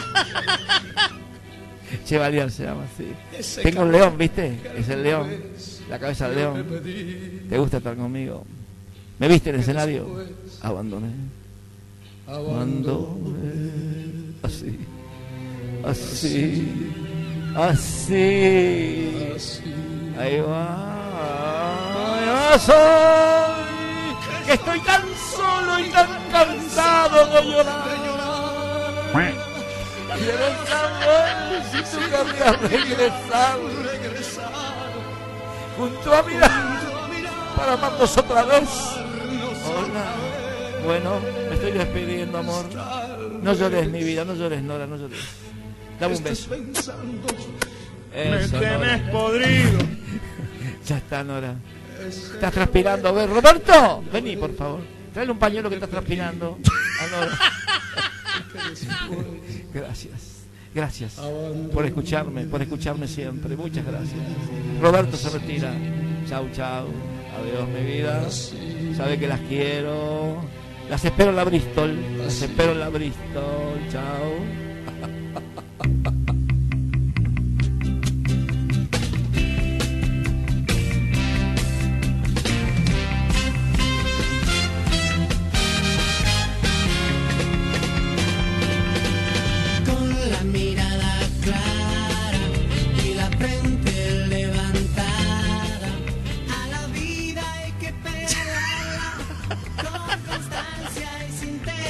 [2.05, 3.61] Chevalier se llama, sí.
[3.61, 4.59] Tengo un león, ¿viste?
[4.77, 5.30] Es el león.
[5.89, 6.65] La cabeza del león.
[7.49, 8.45] ¿Te gusta estar conmigo?
[9.19, 10.07] ¿Me viste en el escenario?
[10.61, 11.09] Abandoné.
[12.27, 13.61] Abandoné.
[14.43, 14.80] Así.
[15.84, 16.91] Así.
[17.56, 19.34] Así.
[20.19, 20.91] Ahí va.
[22.52, 22.60] Ahí.
[22.60, 22.76] Soy.
[24.45, 25.03] Que estoy tan
[25.36, 28.06] solo y tan cansado de llorar.
[30.18, 33.57] Quiero saber si tú querrías regresar
[35.77, 36.80] junto a mirar
[37.56, 38.69] para amarnos otra vez.
[39.65, 40.06] Hola.
[40.86, 41.19] Bueno,
[41.49, 42.65] me estoy despidiendo, amor.
[43.41, 45.19] No llores, mi vida, no llores, Nora, no llores.
[45.99, 46.53] Dame un beso.
[46.53, 46.93] Eso,
[48.13, 49.11] Me tenés Nora.
[49.11, 49.80] podrido.
[50.85, 51.55] Ya está, Nora.
[52.07, 53.09] Estás transpirando.
[53.09, 54.81] A ver, Roberto, vení, por favor.
[55.13, 56.59] Trae un pañuelo que estás transpirando.
[57.01, 57.31] A Nora.
[59.73, 60.35] Gracias.
[60.76, 61.13] Gracias
[61.73, 63.55] por escucharme, por escucharme siempre.
[63.55, 64.19] Muchas gracias.
[64.81, 65.73] Roberto se retira.
[66.27, 66.88] Chau, chau.
[67.39, 68.27] Adiós, mi vida.
[68.97, 70.41] Sabe que las quiero.
[70.89, 71.95] Las espero en la Bristol.
[72.17, 73.80] Las espero en la Bristol.
[73.89, 74.64] Chao.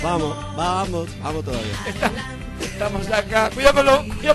[0.05, 2.44] Vamos, vamos, vamos todavía.
[2.75, 3.49] Estamos acá.
[3.53, 3.73] Cuidado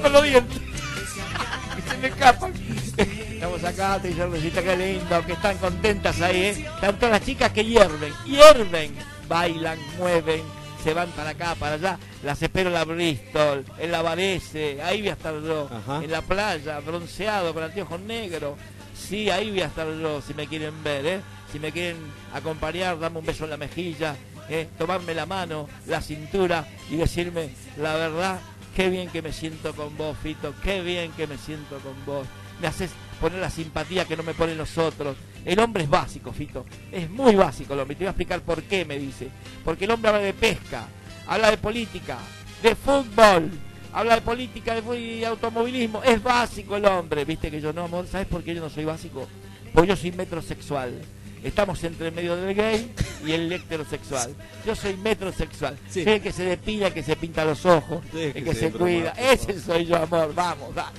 [0.01, 0.59] con, los- dientes.
[1.91, 2.53] Se me escapan.
[2.97, 6.51] Estamos acá, te Rosita, qué lindo, que están contentas ahí, ¿eh?
[6.75, 8.95] Están todas las chicas que hierven, hierven,
[9.29, 10.43] bailan, mueven,
[10.83, 11.99] se van para acá, para allá.
[12.23, 15.69] Las espero en la Bristol, en la Varese, ahí voy a estar yo,
[16.03, 18.59] en la playa, bronceado, con anteojos negros.
[18.95, 21.21] Sí, ahí voy a estar yo, si me quieren ver, ¿eh?
[21.53, 21.97] Si me quieren
[22.35, 24.17] acompañar, darme un beso en la mejilla,
[24.51, 24.69] ¿eh?
[24.77, 28.41] tomarme la mano, la cintura y decirme la verdad,
[28.75, 32.27] qué bien que me siento con vos, Fito, qué bien que me siento con vos.
[32.61, 32.91] Me haces
[33.21, 35.17] poner la simpatía que no me ponen los otros.
[35.45, 37.97] El hombre es básico, Fito, es muy básico el hombre.
[37.97, 39.29] Te voy a explicar por qué, me dice.
[39.65, 40.87] Porque el hombre habla de pesca,
[41.27, 42.19] habla de política,
[42.63, 43.51] de fútbol,
[43.93, 46.03] habla de política de automovilismo.
[46.03, 48.07] Es básico el hombre, viste que yo no, amor.
[48.07, 49.27] ¿Sabes por qué yo no soy básico?
[49.73, 51.01] Porque yo soy metrosexual.
[51.43, 52.93] Estamos entre el medio del gay
[53.25, 54.35] y el heterosexual.
[54.67, 55.79] Yo soy metrosexual.
[55.91, 59.13] Soy el que se depila, el que se pinta los ojos, el que se cuida.
[59.15, 60.35] broma, Ese soy yo, amor.
[60.35, 60.99] Vamos, dale.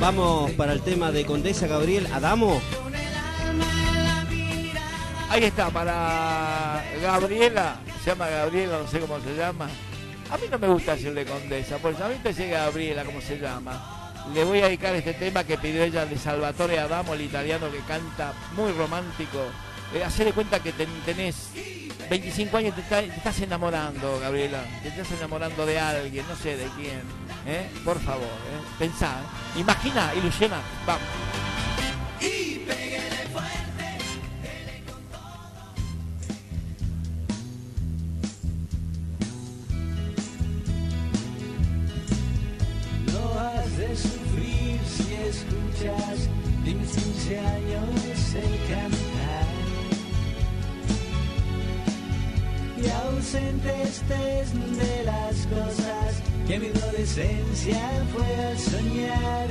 [0.00, 2.60] Vamos para el tema de Condesa Gabriel Adamo.
[5.28, 9.68] Ahí está, para Gabriela, se llama Gabriela, no sé cómo se llama.
[10.30, 13.38] A mí no me gusta decirle condesa, porque a mí me llega Gabriela, como se
[13.38, 14.05] llama.
[14.34, 17.78] Le voy a dedicar este tema que pidió ella de Salvatore Adamo, el italiano que
[17.80, 19.38] canta muy romántico.
[19.94, 21.50] Eh, hacer de cuenta que ten- tenés
[22.10, 24.62] 25 años te, te estás enamorando, Gabriela.
[24.82, 27.02] Te estás enamorando de alguien, no sé de quién.
[27.46, 27.70] ¿eh?
[27.84, 28.60] Por favor, ¿eh?
[28.78, 29.12] pensá.
[29.56, 29.60] ¿eh?
[29.60, 30.56] Imagina, ilusiona.
[30.84, 31.02] Vamos.
[43.76, 46.28] De sufrir si escuchas
[46.64, 49.46] de mis 15 años el cantar.
[52.82, 59.48] Y ausente estés de las cosas que mi adolescencia fue al soñar.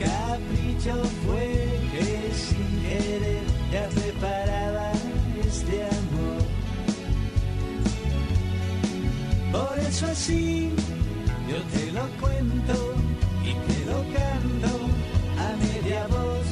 [0.00, 3.42] Capricho fue que sin querer
[3.72, 4.92] ya preparaba
[5.46, 6.42] este amor.
[9.52, 10.72] Por eso así
[11.52, 12.94] yo te lo cuento
[13.44, 14.72] y te lo canto
[15.44, 16.46] a media voz.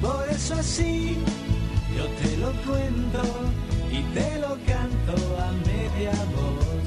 [0.00, 1.16] Por eso así
[1.96, 3.22] yo te lo cuento
[3.92, 5.14] y te lo canto
[5.46, 6.84] a media voz.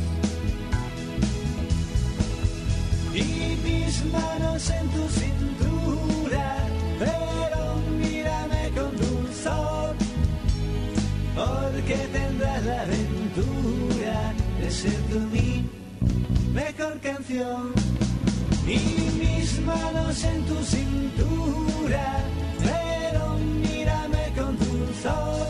[3.16, 6.58] Y mis manos en tu cintura,
[7.00, 7.62] pero
[8.02, 9.96] mírame con dulzor,
[11.36, 15.79] porque tendrás la aventura de ser tú mi
[16.54, 17.72] mejor canción.
[18.66, 18.80] Y
[19.18, 22.24] mis manos en tu cintura,
[22.60, 25.48] pero mírame con dulzor,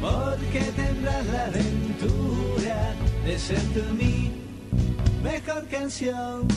[0.00, 2.94] porque tendrás la aventura
[3.24, 4.32] de ser tú mi
[5.22, 6.48] mejor canción.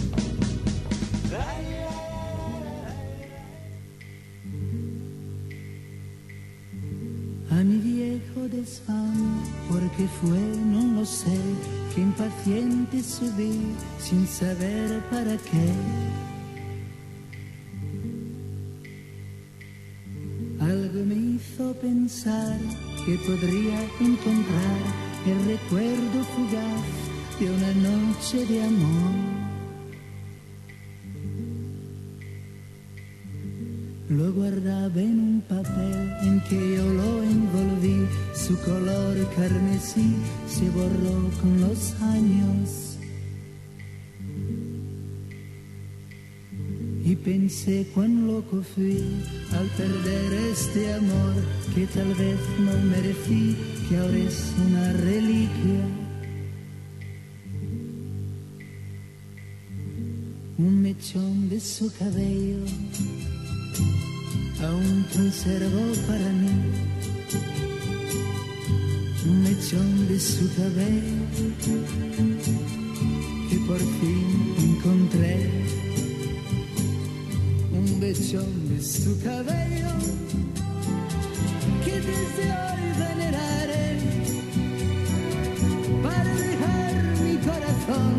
[7.52, 11.38] A mi viejo desván, porque fue, no lo sé,
[11.94, 13.60] que impaciente subí
[14.00, 15.68] sin saber para qué.
[20.60, 22.58] Algo me hizo pensar
[23.06, 24.82] que podría encontrar
[25.26, 29.51] el recuerdo fugaz de una noche de amor.
[34.12, 38.06] Lo guardaba en un papel en que yo lo envolví,
[38.36, 40.18] su color carmesí
[40.50, 42.98] se borró con los años.
[47.06, 49.02] Y pensé cuán loco fui
[49.54, 51.36] al perder este amor
[51.74, 53.56] que tal vez no merecí,
[53.88, 55.86] que ahora es una reliquia.
[60.58, 62.66] Un mechón de su cabello
[64.62, 66.54] aún conservo para mí.
[69.26, 71.22] Un mechón de su cabello
[73.50, 75.50] que por fin encontré
[77.72, 79.90] un mechón de su cabello
[81.86, 83.98] que desde hoy veneraré
[86.02, 86.94] para dejar
[87.24, 88.16] mi corazón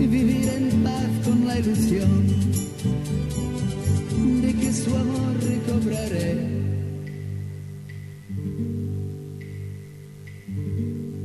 [0.00, 2.65] y vivir en paz con la ilusión
[4.76, 6.56] su amor recobraré.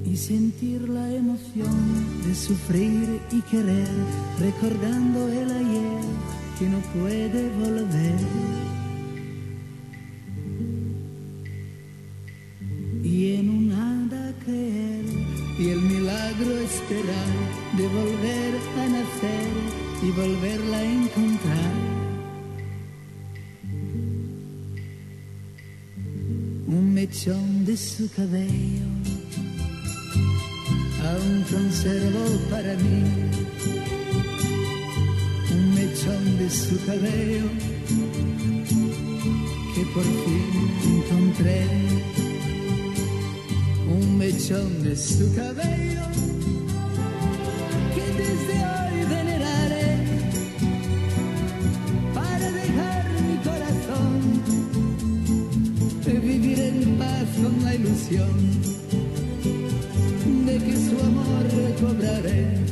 [0.05, 1.77] Y sentir la emoción
[2.25, 3.95] de sufrir y querer,
[4.39, 6.03] recordando el ayer
[6.57, 8.19] que no puede volver.
[13.03, 15.05] Y en un nada creer,
[15.59, 17.31] y el milagro esperar
[17.77, 18.51] de volver
[18.81, 19.51] a nacer
[20.03, 21.70] y volverla a encontrar.
[27.01, 28.85] Mechón de su cabello.
[31.09, 33.01] Aún conservo para mí.
[35.51, 37.47] Un mechón de su cabello
[39.73, 40.51] que por fin
[40.95, 41.65] encontré.
[43.97, 46.30] Un mechón de su cabello
[58.11, 58.61] ilusión
[60.45, 62.70] de que su amor recobraré.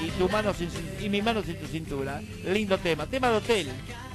[0.00, 0.70] Y tu mano sin
[1.02, 2.20] y mi mano sin tu cintura.
[2.46, 3.68] Lindo tema, tema de hotel.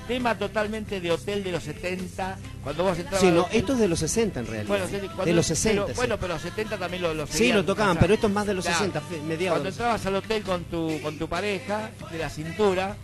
[0.07, 2.39] Tema totalmente de hotel de los 70.
[2.63, 4.67] Cuando vos entrabas Sí, no, hotel- esto es de los 60 en realidad.
[4.67, 5.81] Bueno, sí, cuando- de los 60.
[5.83, 5.97] pero- sí.
[5.97, 8.55] bueno, pero los 70 también lo, lo Sí, lo tocaban, pero esto es más de
[8.55, 8.79] los Claro.
[8.79, 9.57] 60, fe- mediados.
[9.59, 12.95] Cuando entrabas al hotel con tu, con tu pareja, de la cintura,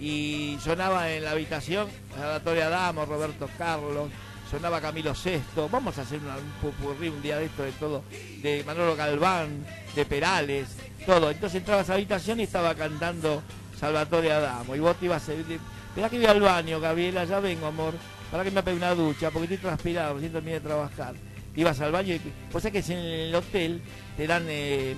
[0.00, 1.86] y sonaba en la habitación
[2.16, 4.08] Salvatore Adamo, Roberto Carlos,
[4.50, 8.04] sonaba Camilo VI, vamos a hacer un pupurrí un día de esto de todo,
[8.42, 10.68] de Manolo Galván, de Perales,
[11.06, 11.30] todo.
[11.30, 13.42] Entonces entrabas a la habitación y estaba cantando
[13.78, 17.66] Salvatore Adamo, y vos te ibas a esperá que voy al baño, Gabriela, ya vengo,
[17.66, 17.94] amor,
[18.30, 21.14] para que me pegue una ducha, porque estoy transpirado, recién terminé de trabajar.
[21.56, 23.80] Ibas al baño y, pues que en el hotel
[24.16, 24.96] te dan eh,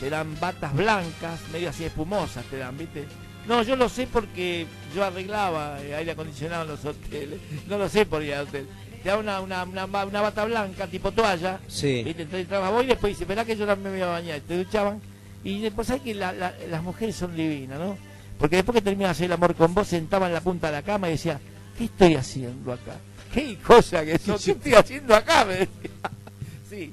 [0.00, 3.04] te dan batas blancas, medio así espumosas, te dan, ¿viste?
[3.46, 7.40] No, yo lo sé porque yo arreglaba eh, aire acondicionado en los hoteles.
[7.68, 8.66] No lo sé por ir al hotel.
[9.02, 11.58] Te da una, una, una, ba- una bata blanca, tipo toalla.
[11.68, 12.02] Sí.
[12.04, 12.22] ¿viste?
[12.22, 14.40] Entonces entrabas vos y después dice, esperá que yo también me voy a bañar.
[14.40, 15.00] Te duchaban.
[15.44, 17.98] Y después hay que la- la- las mujeres son divinas, ¿no?
[18.38, 21.08] Porque después que terminas el amor con vos, sentaba en la punta de la cama
[21.08, 21.40] y decía,
[21.76, 22.96] ¿qué estoy haciendo acá?
[23.32, 24.18] ¿Qué cosa que?
[24.18, 25.44] ¿Qué estoy haciendo acá?
[25.44, 25.90] Me decía.
[26.70, 26.92] Sí.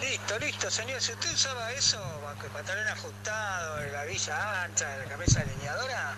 [0.00, 1.00] Listo, listo, señor.
[1.00, 1.98] Si usted usaba eso,
[2.52, 6.14] pantalón ajustado, la villa ancha, la camisa leñadora,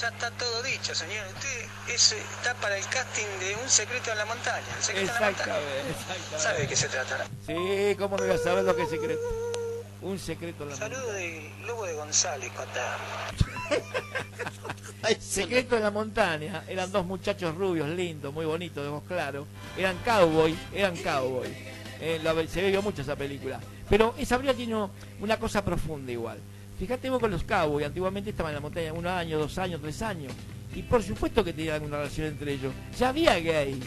[0.00, 1.26] ya está todo dicho, señor.
[1.34, 4.64] Usted es, está para el casting de Un secreto en la montaña.
[4.76, 5.58] El secreto en la montaña.
[5.58, 6.38] Exactamente, exactamente.
[6.38, 7.24] ¿Sabe de qué se tratará?
[7.46, 9.20] Sí, ¿cómo no voy a saber lo que es secreto?
[10.02, 12.96] Un secreto en la Saludo de Lobo de González, Cotá.
[15.20, 19.46] Secreto en la montaña, eran dos muchachos rubios, lindos, muy bonitos, de ojos claros.
[19.76, 21.48] Eran cowboy, eran cowboy.
[22.00, 23.60] Eh, lo- se vio mucho esa película.
[23.88, 24.88] Pero esa película tiene
[25.20, 26.38] una cosa profunda igual.
[26.78, 30.02] Fíjate vos con los cowboy, antiguamente estaban en la montaña un año, dos años, tres
[30.02, 30.32] años.
[30.74, 32.72] Y por supuesto que tenían una relación entre ellos.
[32.98, 33.80] Ya había gay.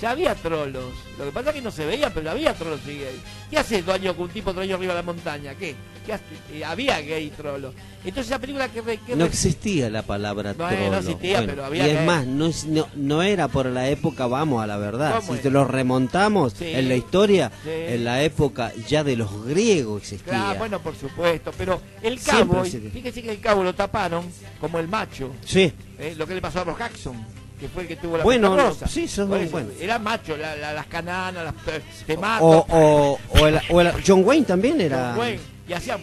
[0.00, 0.92] Ya había trolos.
[1.18, 3.20] Lo que pasa es que no se veía, pero había trolos y gay.
[3.50, 5.54] ¿Qué hace dos años con un tipo otro año arriba de la montaña?
[5.54, 5.74] ¿Qué?
[6.06, 6.14] ¿Qué?
[6.54, 7.74] Eh, había gay y trolo.
[8.02, 8.80] Entonces esa película que...
[8.80, 12.26] re- que No re- existía la palabra No, no existía, pero había Y es más,
[12.26, 15.16] no, es- no, no era por la época, vamos a la verdad.
[15.20, 16.64] ¿Cómo Si te lo remontamos Sí.
[16.72, 17.68] en la historia, Sí.
[17.70, 20.32] en la época ya de los griegos existía.
[20.32, 24.24] Claro, bueno, por supuesto, pero el cabo, se- fíjese que el cabo lo taparon
[24.60, 25.70] como el macho, Sí.
[25.98, 27.22] eh, lo que le pasó a Ross Jackson,
[27.60, 29.68] que fue el que tuvo la Bueno, no, sí, eso es muy eso, bueno.
[29.78, 33.80] Era macho, la- la- las cananas, las, eh, te mato, O, o, o el- o
[33.80, 35.10] el- John Wayne también era.
[35.10, 36.00] John Wayne, y hacían,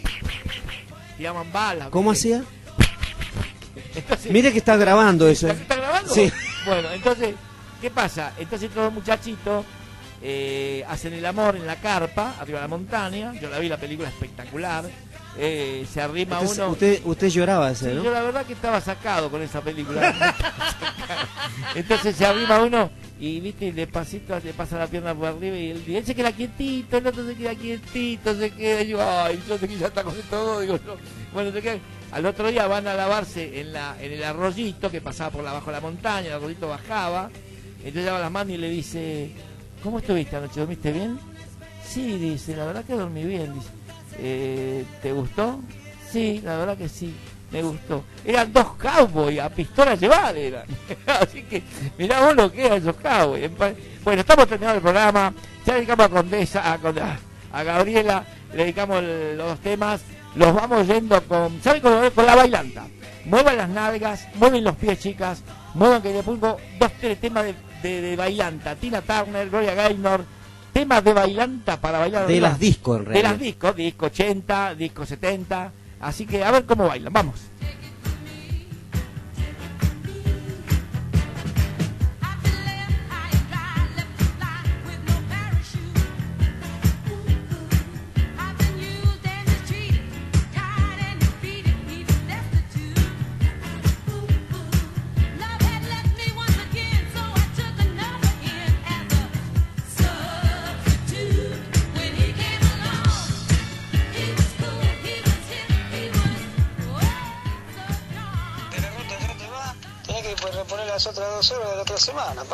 [1.18, 1.90] tiraban balas.
[1.90, 2.44] ¿Cómo hacía?
[3.96, 5.48] Entonces- Mire que está grabando eso.
[5.48, 6.14] ¿Está grabando?
[6.14, 6.32] Sí.
[6.66, 7.36] Bueno, entonces,
[7.82, 8.34] ¿qué pasa?
[8.38, 9.66] Entonces todos los muchachitos
[10.22, 13.34] eh, hacen el amor en la carpa, arriba de la montaña.
[13.40, 14.86] Yo la vi la película espectacular.
[15.40, 16.70] Eh, se arrima Entonces, uno.
[16.72, 18.04] usted, usted lloraba ese, Sí, ¿no?
[18.04, 20.14] Yo la verdad que estaba sacado con esa película.
[21.76, 22.90] Entonces se arrima uno
[23.20, 26.32] y viste, y despacito le pasa la pierna por arriba y él, él se queda
[26.32, 29.88] quietito, el otro se queda quietito, se queda, y yo, ay, yo sé que ya
[29.88, 30.98] está con todo, digo yo.
[31.34, 31.80] Bueno, se queda-
[32.12, 35.68] Al otro día van a lavarse en la en el arroyito que pasaba por abajo
[35.68, 37.30] de la montaña, el arroyito bajaba,
[37.80, 39.32] entonces lleva las manos y le dice,
[39.84, 40.60] ¿cómo estuviste anoche?
[40.62, 41.20] ¿Dormiste bien?
[41.88, 43.70] Sí, dice, la verdad que dormí bien, dice.
[44.20, 45.60] "Eh, ¿Te gustó?
[46.12, 47.14] Sí, la verdad que sí,
[47.52, 48.04] me gustó.
[48.26, 50.64] Eran dos cowboys a pistola llevada, eran.
[51.22, 51.64] Así que,
[51.98, 53.50] mirá vos lo que eran esos cowboys.
[54.04, 55.34] Bueno, estamos terminando el programa.
[55.66, 56.74] Ya dedicamos a Condesa,
[57.52, 58.24] a, Gabriela,
[58.54, 60.02] le dedicamos el- los dos temas.
[60.36, 62.88] Los vamos yendo con, ¿saben con, con la bailanta?
[63.26, 65.42] Muevan las nalgas, mueven los pies, chicas.
[65.74, 68.76] Muevan que le pongo dos, tres temas de, de, de bailanta.
[68.76, 70.24] Tina Turner, Gloria Gaynor.
[70.74, 72.28] Temas de bailanta para bailar.
[72.28, 75.72] De las discos, en De las discos, disco 80, disco 70.
[76.00, 77.36] Así que a ver cómo bailan, vamos.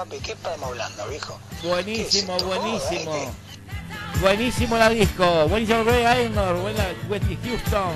[0.04, 0.20] Papi.
[0.20, 1.40] ¿Qué estamos hablando, viejo?
[1.64, 3.12] Buenísimo, buenísimo.
[3.12, 3.30] Joda, ¿eh?
[4.22, 7.94] Buenísimo la disco, buenísimo Ray Aylmer, buena Whitney Houston,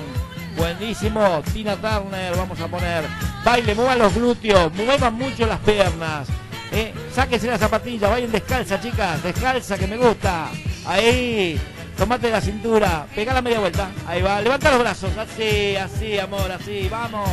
[0.56, 3.04] buenísimo Tina Turner, vamos a poner.
[3.44, 6.28] Baile, muevan los glúteos, muevan mucho las piernas.
[6.72, 10.50] Eh, sáquense las zapatillas, vayan descalza, chicas, descalza que me gusta.
[10.86, 11.58] Ahí,
[11.96, 13.90] tomate la cintura, pega la media vuelta.
[14.06, 17.28] Ahí va, levanta los brazos, así, así, amor, así, vamos.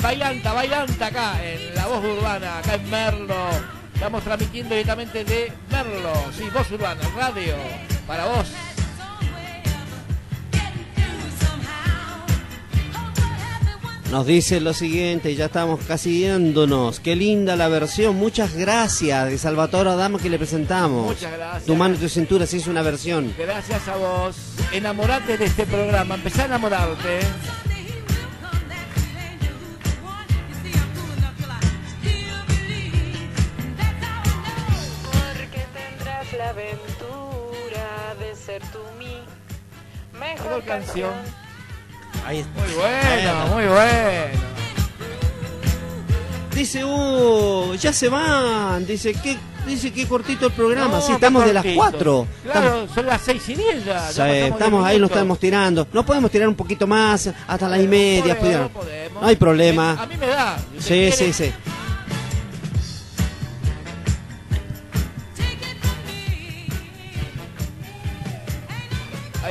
[0.00, 3.83] Bailanta, bailanta acá en la voz urbana, acá en Merlo.
[4.04, 7.54] Estamos transmitiendo directamente de Merlo, sí, voz urbana, radio,
[8.06, 8.48] para vos.
[14.10, 17.00] Nos dice lo siguiente, ya estamos casi yéndonos.
[17.00, 21.06] Qué linda la versión, muchas gracias de Salvatore Adamo que le presentamos.
[21.06, 21.64] Muchas gracias.
[21.64, 23.34] Tu mano y tu cintura se hizo una versión.
[23.38, 24.36] Gracias a vos.
[24.70, 27.20] Enamorate de este programa, empezá a enamorarte.
[38.54, 41.12] Ser tú mi mejor canción.
[42.26, 42.60] Ahí está.
[42.60, 44.44] Muy bueno, muy bueno.
[46.54, 48.86] Dice, uh, ya se van.
[48.86, 49.36] Dice, qué,
[49.66, 50.96] dice qué cortito el programa.
[50.98, 51.80] No, si estamos de las cortito.
[51.82, 52.26] 4.
[52.44, 53.94] Claro, son las seis y diez ya.
[53.94, 55.88] ya Sí, pasamos estamos diez ahí, nos estamos tirando.
[55.92, 58.38] No podemos tirar un poquito más, hasta las y media.
[58.38, 59.20] Podemos, podemos.
[59.22, 60.00] No hay problema.
[60.00, 60.56] A mí me da.
[60.78, 61.52] Sí, quiere- sí, sí.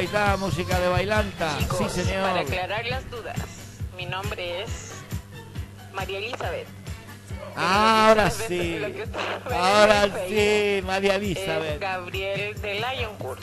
[0.04, 1.56] Música de bailanta.
[1.60, 2.24] Chicos, sí, señor.
[2.28, 3.38] para aclarar las dudas,
[3.96, 4.92] mi nombre es
[5.94, 6.68] María Elizabeth.
[7.56, 8.82] Ah, ahora sí.
[9.50, 11.80] Ahora sí, María Es Elizabeth.
[11.80, 13.42] Gabriel de Lioncourt,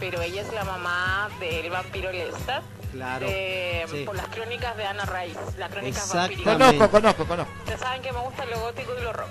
[0.00, 2.62] pero ella es la mamá del vampiro Lestat.
[2.92, 4.04] Claro, de- sí.
[4.06, 6.52] Por las crónicas de Ana Rice, las crónicas vampíricas.
[6.54, 7.52] Conozco, conozco, conozco.
[7.58, 9.28] Ustedes saben que me gusta lo gótico y lo rock.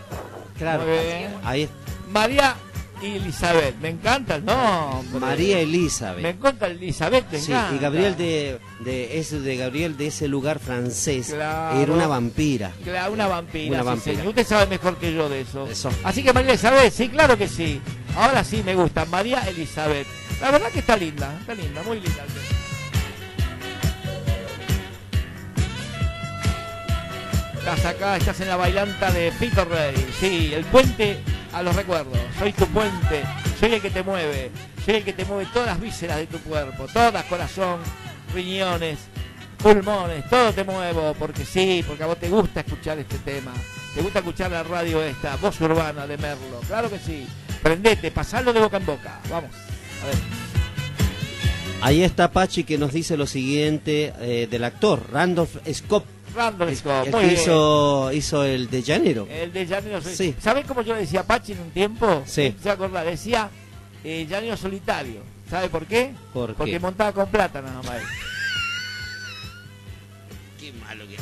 [0.59, 0.83] Claro.
[1.43, 1.67] Ahí
[2.09, 2.55] María
[3.03, 3.75] Elizabeth.
[3.81, 5.19] Me encanta el nombre.
[5.19, 6.21] María Elizabeth.
[6.21, 7.75] Me encanta Elizabeth, me Sí, encanta.
[7.75, 11.79] y Gabriel de, de, ese de Gabriel de ese lugar francés Claro.
[11.79, 12.71] era una vampira.
[12.83, 13.69] Claro, una vampira.
[13.73, 14.15] Una sí, vampira.
[14.17, 14.27] señor.
[14.29, 15.67] Usted sabe mejor que yo de eso.
[15.67, 15.89] Eso.
[16.03, 17.81] Así que María Elizabeth, sí, claro que sí.
[18.15, 19.05] Ahora sí me gusta.
[19.05, 20.07] María Elizabeth.
[20.41, 22.23] La verdad que está linda, está linda, muy linda.
[27.57, 29.93] Estás acá, estás en la bailanta de Fito Rey.
[30.19, 31.19] Sí, el puente
[31.53, 32.17] a los recuerdos.
[32.37, 33.23] Soy tu puente,
[33.59, 34.51] soy el que te mueve,
[34.85, 37.79] soy el que te mueve todas las vísceras de tu cuerpo, todas, corazón,
[38.33, 38.99] riñones,
[39.57, 43.53] pulmones, todo te muevo, porque sí, porque a vos te gusta escuchar este tema,
[43.93, 47.27] te gusta escuchar la radio esta, voz urbana de Merlo, claro que sí.
[47.61, 49.51] Prendete, pasalo de boca en boca, vamos.
[50.03, 50.15] A ver.
[51.81, 56.05] Ahí está Pachi que nos dice lo siguiente eh, del actor, Randolph Scott.
[56.33, 56.85] Randolph
[57.21, 59.27] el hizo, hizo el de Janeiro.
[59.29, 60.33] El de Llanero Solitario.
[60.33, 60.41] Sí.
[60.41, 62.23] ¿Sabés cómo yo le decía a Pachi en un tiempo?
[62.25, 62.55] Sí.
[62.61, 63.05] ¿Se acordar?
[63.05, 63.49] Decía
[64.03, 65.21] eh, Llanero Solitario.
[65.49, 66.13] ¿Sabe por qué?
[66.33, 66.79] ¿Por Porque qué?
[66.79, 68.01] montaba con plata nada más.
[70.59, 71.17] Qué malo que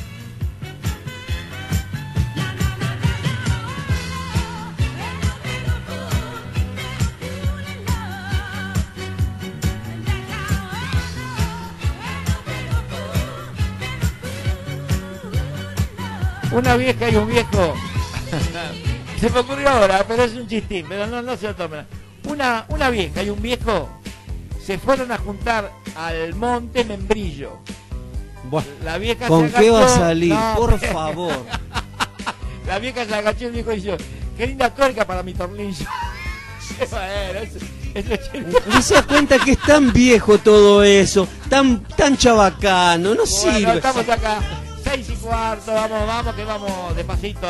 [16.51, 17.76] Una vieja y un viejo.
[19.19, 21.85] se me ocurrió ahora, pero es un chistín, pero no, no se lo tomen.
[22.26, 23.89] Una, una vieja y un viejo
[24.63, 27.59] se fueron a juntar al monte Membrillo.
[28.84, 30.34] La vieja ¿Con se qué va a salir?
[30.34, 31.34] No, Por favor.
[32.67, 33.97] La vieja se agachó y el viejo dijo,
[34.38, 35.85] qué linda tuerca para mi tornillo.
[36.91, 37.39] bueno.
[38.67, 41.27] ¿No se da cuenta que es tan viejo todo eso?
[41.49, 43.76] Tan, tan chabacano, no Bueno, sirve.
[43.76, 44.39] estamos acá,
[44.89, 47.47] seis y cuarto, vamos, vamos, que vamos, despacito.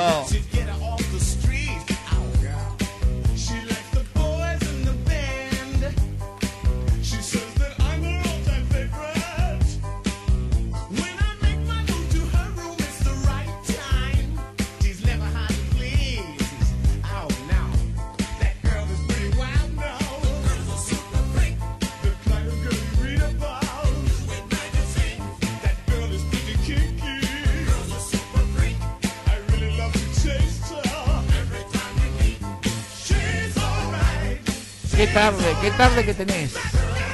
[35.00, 36.56] Qué tarde, qué tarde que tenés.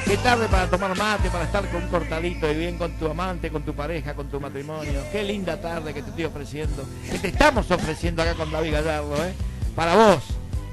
[0.04, 3.48] Qué tarde para tomar mate, para estar con un cortadito y bien con tu amante,
[3.48, 5.04] con tu pareja, con tu matrimonio.
[5.12, 6.84] Qué linda tarde que te estoy ofreciendo.
[7.08, 9.32] Que te estamos ofreciendo acá con David Gallardo, ¿eh?
[9.76, 10.24] Para vos.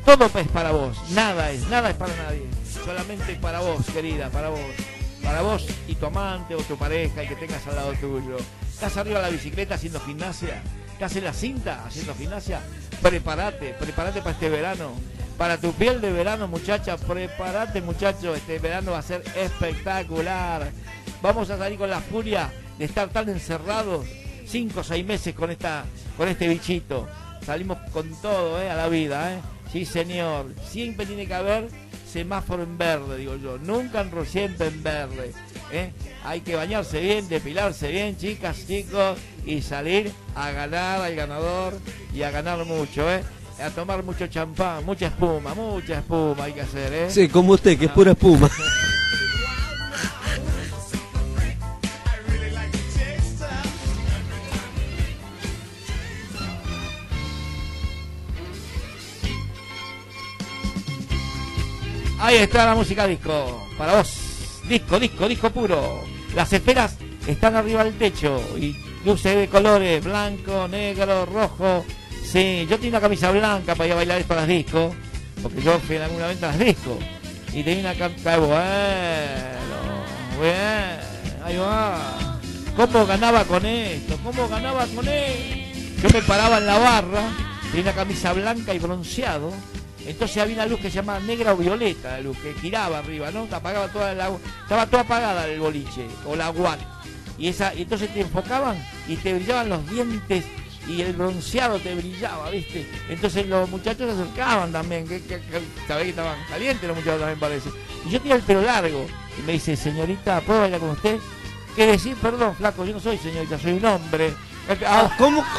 [0.03, 0.97] Todo es para vos.
[1.11, 2.47] Nada es, nada es para nadie.
[2.83, 4.59] Solamente para vos, querida, para vos.
[5.21, 8.37] Para vos y tu amante o tu pareja y que tengas al lado tuyo.
[8.73, 10.63] ¿Estás arriba de la bicicleta haciendo gimnasia?
[10.93, 12.59] ¿Estás en la cinta haciendo gimnasia?
[13.03, 15.12] Prepárate, prepárate para este verano.
[15.37, 18.35] Para tu piel de verano, muchacha, prepárate, muchacho.
[18.35, 20.71] Este verano va a ser espectacular.
[21.21, 24.05] Vamos a salir con la furia de estar tan encerrados
[24.45, 25.85] cinco o seis meses con esta,
[26.17, 27.07] con este bichito.
[27.45, 28.69] Salimos con todo, ¿eh?
[28.69, 29.39] A la vida, ¿eh?
[29.71, 30.53] Sí, señor.
[30.69, 31.67] Siempre tiene que haber
[32.07, 33.57] semáforo en verde, digo yo.
[33.57, 35.33] Nunca enrociente en verde.
[35.71, 35.91] ¿eh?
[36.23, 41.73] Hay que bañarse bien, depilarse bien, chicas, chicos, y salir a ganar al ganador
[42.13, 43.23] y a ganar mucho, ¿eh?
[43.63, 47.09] A tomar mucho champán, mucha espuma, mucha espuma hay que hacer, ¿eh?
[47.09, 48.49] Sí, como usted, que es pura espuma.
[62.19, 63.65] Ahí está la música disco.
[63.77, 64.61] Para vos.
[64.67, 66.01] Disco, disco, disco puro.
[66.35, 68.75] Las esferas están arriba del techo y
[69.05, 71.85] luces de colores, blanco, negro, rojo.
[72.33, 74.95] Sí, yo tenía una camisa blanca para ir a bailar esto a las discos,
[75.43, 76.97] porque yo fui en alguna venta a las discos.
[77.53, 78.57] Y tenía una camisa bueno,
[80.41, 82.39] bien, ahí va.
[82.75, 84.17] ¿Cómo ganaba con esto?
[84.23, 86.01] ¿Cómo ganaba con esto?
[86.01, 87.21] Yo me paraba en la barra,
[87.69, 89.53] tenía una camisa blanca y bronceado.
[90.03, 93.29] Entonces había una luz que se llamaba negra o violeta, la luz que giraba arriba,
[93.29, 93.47] ¿no?
[93.51, 94.31] Apagaba toda la,
[94.63, 96.79] estaba toda apagada el boliche o la guat.
[97.37, 100.45] Y esa, entonces te enfocaban y te brillaban los dientes
[100.87, 102.85] y el bronceado te brillaba, ¿viste?
[103.09, 107.19] Entonces los muchachos se acercaban también, que, que, que sabés que estaban calientes los muchachos
[107.19, 107.69] también parece.
[108.05, 109.05] Y yo tenía el pelo largo
[109.37, 111.19] y me dice, señorita, ¿puedo bailar con usted?
[111.75, 112.15] ¿Qué decir?
[112.17, 114.33] Perdón, flaco, yo no soy señorita, soy un hombre.
[114.85, 115.43] Ah, ¿Cómo?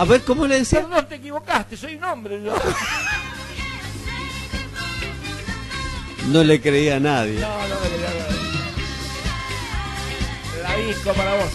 [0.00, 0.80] A ver, ¿cómo le decía?
[0.80, 2.54] Perdón, te equivocaste, soy un hombre yo.
[6.28, 7.38] No le creía a nadie.
[7.38, 8.26] No, no me quería ver.
[10.62, 11.52] La disco para vos.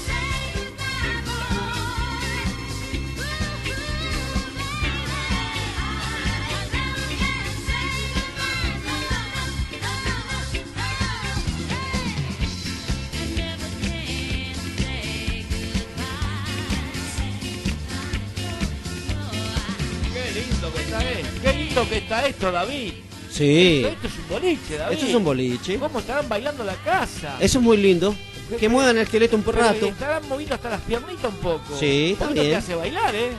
[20.99, 22.93] Qué lindo que está esto, qué lindo que está esto, David.
[23.31, 23.84] Sí.
[23.84, 24.93] Esto, esto es un boliche, David.
[24.95, 25.77] Esto es un boliche.
[25.80, 27.35] ¿Cómo estarán bailando la casa?
[27.39, 28.15] Eso es muy lindo.
[28.59, 29.88] Que muevan el esqueleto un por rato.
[29.88, 31.77] Estarán moviendo hasta las piernitas un poco.
[31.80, 32.55] Sí, está esto te bien.
[32.55, 33.31] hace bailar, ¿eh?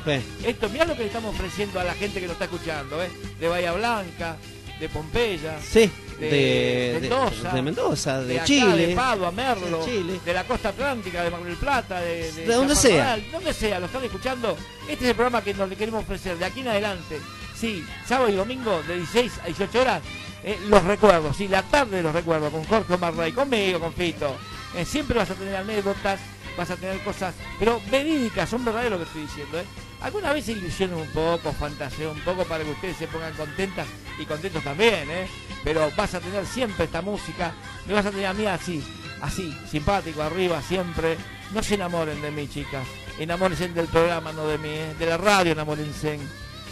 [0.44, 3.08] Esto, mirá lo que le estamos ofreciendo a la gente que nos está escuchando, ¿eh?
[3.38, 4.36] De Bahía Blanca,
[4.80, 5.58] de Pompeya.
[5.62, 5.88] Sí,
[6.18, 8.86] de, Mendoza, de Mendoza, de, de acá, Chile.
[8.88, 10.20] de Padua, Merlo, de Chile.
[10.24, 13.16] de la costa atlántica, de Mar del Plata, de, De donde sea.
[13.30, 14.56] donde sea, lo están escuchando.
[14.88, 17.20] Este es el programa que nos le queremos ofrecer de aquí en adelante.
[17.58, 20.02] Sí, sábado y domingo de 16 a 18 horas.
[20.44, 23.92] eh, los recuerdos, sí, la tarde de los recuerdos con Jorge Omar Rey, conmigo, con
[23.92, 24.36] Fito.
[24.76, 26.20] Eh, siempre vas a tener anécdotas,
[26.56, 29.58] vas a tener cosas, pero verídicas, son verdaderas lo que estoy diciendo.
[29.58, 29.64] ¿eh?
[30.02, 33.86] Algunas veces ilusionen un poco, fantaseo un poco para que ustedes se pongan contentas
[34.20, 35.26] y contentos también, ¿eh?
[35.64, 37.54] Pero vas a tener siempre esta música,
[37.86, 38.84] me vas a tener a mí así,
[39.22, 41.16] así, simpático, arriba, siempre.
[41.52, 42.86] No se enamoren de mí, chicas.
[43.18, 44.94] Enamórense del programa, no de mí, ¿eh?
[44.98, 46.18] De la radio enamórense.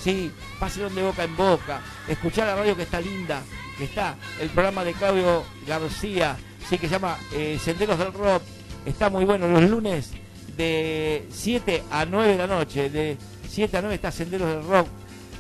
[0.05, 1.81] Sí, pasen de boca en boca.
[2.07, 3.41] Escuchar la radio que está linda,
[3.79, 6.37] que está el programa de Claudio García,
[6.69, 8.43] sí, que se llama eh, Senderos del Rock.
[8.85, 10.11] Está muy bueno los lunes
[10.59, 12.91] de 7 a 9 de la noche.
[12.91, 13.17] De
[13.49, 14.89] 7 a 9 está Senderos del Rock.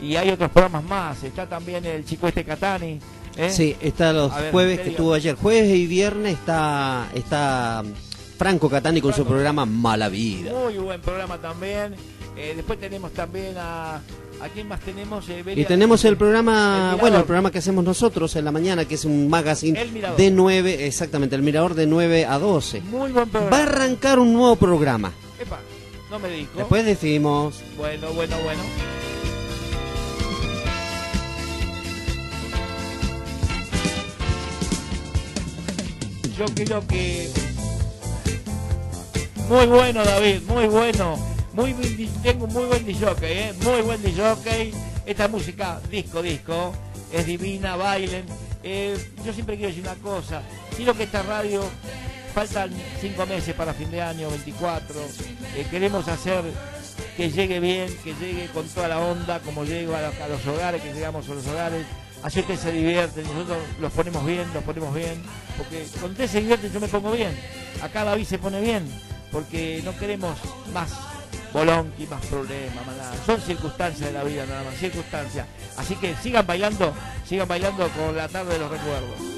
[0.00, 1.22] Y hay otros programas más.
[1.22, 2.98] Está también el chico este Catani.
[3.36, 3.50] ¿eh?
[3.50, 5.34] Sí, está los ver, jueves que estuvo ayer.
[5.34, 7.84] Jueves y viernes está, está
[8.38, 10.52] Franco Catani con su programa Mala Vida.
[10.54, 11.96] Muy buen programa también.
[12.34, 14.00] Eh, después tenemos también a...
[14.44, 15.26] ¿A quién más tenemos?
[15.30, 17.00] Eh, Y tenemos el El programa, Mirador.
[17.00, 20.30] bueno, el programa que hacemos nosotros en la mañana, que es un magazine El de
[20.30, 22.82] 9, exactamente, el Mirador de 9 a 12.
[22.82, 23.56] Muy buen programa.
[23.56, 25.12] Va a arrancar un nuevo programa.
[25.40, 25.60] Epa,
[26.10, 26.50] no me dijo.
[26.58, 28.60] Después decimos, Bueno, bueno, bueno.
[36.38, 37.28] Yo creo que
[39.48, 41.33] muy bueno David, muy bueno.
[41.54, 41.72] Muy
[42.22, 43.52] tengo muy buen DJ, ¿eh?
[43.62, 44.72] muy buen DJ.
[45.06, 46.74] Esta música, disco, disco,
[47.12, 48.24] es divina, bailen.
[48.62, 50.42] Eh, yo siempre quiero decir una cosa,
[50.74, 51.62] quiero que esta radio,
[52.34, 52.70] faltan
[53.00, 54.94] cinco meses para fin de año, 24,
[55.54, 56.42] eh, queremos hacer
[57.16, 60.92] que llegue bien, que llegue con toda la onda, como llego a, los- hogares, que
[60.94, 61.84] llegamos a los hogares,
[62.22, 65.22] así ustedes se divierten, nosotros los ponemos bien, los ponemos bien,
[65.58, 67.38] porque cuando ustedes se divierten yo me pongo bien,
[67.82, 68.88] acá David se pone bien,
[69.30, 70.38] porque no queremos
[70.72, 70.90] más
[71.54, 73.14] bolonqui, más problemas, nada.
[73.24, 75.46] Son circunstancias de la vida nada más, circunstancias.
[75.76, 76.92] Así que sigan bailando,
[77.24, 79.33] sigan bailando con la tarde de los recuerdos.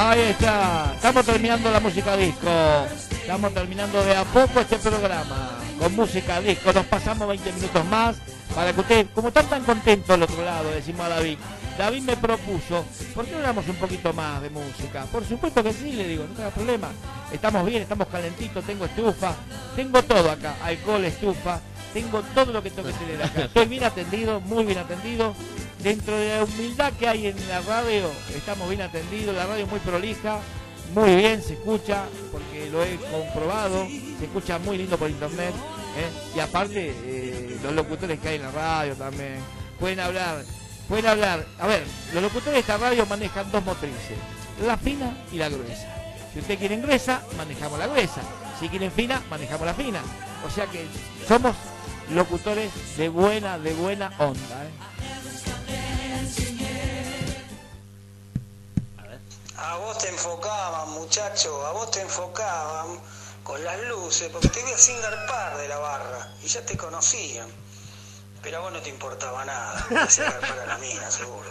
[0.00, 2.48] Ahí está, estamos terminando la música disco.
[3.10, 6.72] Estamos terminando de a poco este programa con música disco.
[6.72, 8.16] Nos pasamos 20 minutos más
[8.54, 11.36] para que ustedes, como están tan contentos al otro lado, decimos a David.
[11.76, 15.04] David me propuso, ¿por qué no hablamos un poquito más de música?
[15.10, 16.90] Por supuesto que sí, le digo, no tenga problema.
[17.32, 19.34] Estamos bien, estamos calentitos, tengo estufa,
[19.74, 21.58] tengo todo acá, alcohol, estufa,
[21.92, 23.40] tengo todo lo que tengo que tener acá.
[23.46, 25.34] Estoy bien atendido, muy bien atendido.
[25.82, 29.70] Dentro de la humildad que hay en la radio, estamos bien atendidos, la radio es
[29.70, 30.40] muy prolija,
[30.92, 33.86] muy bien, se escucha, porque lo he comprobado,
[34.18, 35.54] se escucha muy lindo por internet,
[35.96, 36.36] ¿eh?
[36.36, 39.36] y aparte eh, los locutores que hay en la radio también,
[39.78, 40.42] pueden hablar,
[40.88, 44.18] pueden hablar, a ver, los locutores de esta radio manejan dos motrices,
[44.66, 45.94] la fina y la gruesa.
[46.32, 48.20] Si usted quiere gruesa, manejamos la gruesa,
[48.58, 50.00] si quieren fina, manejamos la fina.
[50.46, 50.86] O sea que
[51.26, 51.54] somos
[52.14, 54.64] locutores de buena, de buena onda.
[54.64, 54.88] ¿eh?
[59.60, 63.00] A vos te enfocaban, muchacho, a vos te enfocaban
[63.42, 67.48] con las luces, porque te veías sin garpar de la barra y ya te conocían.
[68.40, 71.50] Pero a vos no te importaba nada, te a la mina, seguro.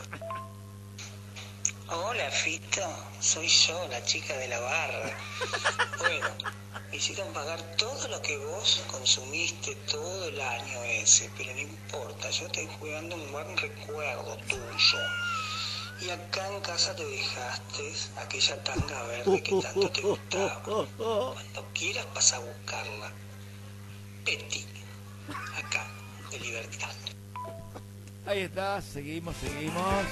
[1.90, 2.82] Hola, Fito,
[3.20, 5.18] soy yo, la chica de la barra.
[5.98, 6.28] Bueno,
[6.94, 12.46] hicieron pagar todo lo que vos consumiste todo el año ese, pero no importa, yo
[12.46, 15.00] estoy jugando un buen recuerdo tuyo.
[16.00, 20.62] Y acá en casa te dejaste aquella tanga verde que tanto te gustaba.
[20.64, 23.12] Cuando quieras vas a buscarla.
[24.24, 24.66] Petty,
[25.58, 25.88] acá,
[26.30, 26.90] de libertad.
[28.28, 30.06] Ahí está, seguimos, seguimos.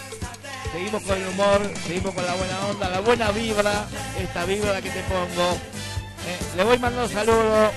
[0.71, 3.85] Seguimos con el humor, seguimos con la buena onda, la buena vibra,
[4.17, 5.51] esta vibra que te pongo.
[5.53, 7.71] Eh, le voy mandando saludos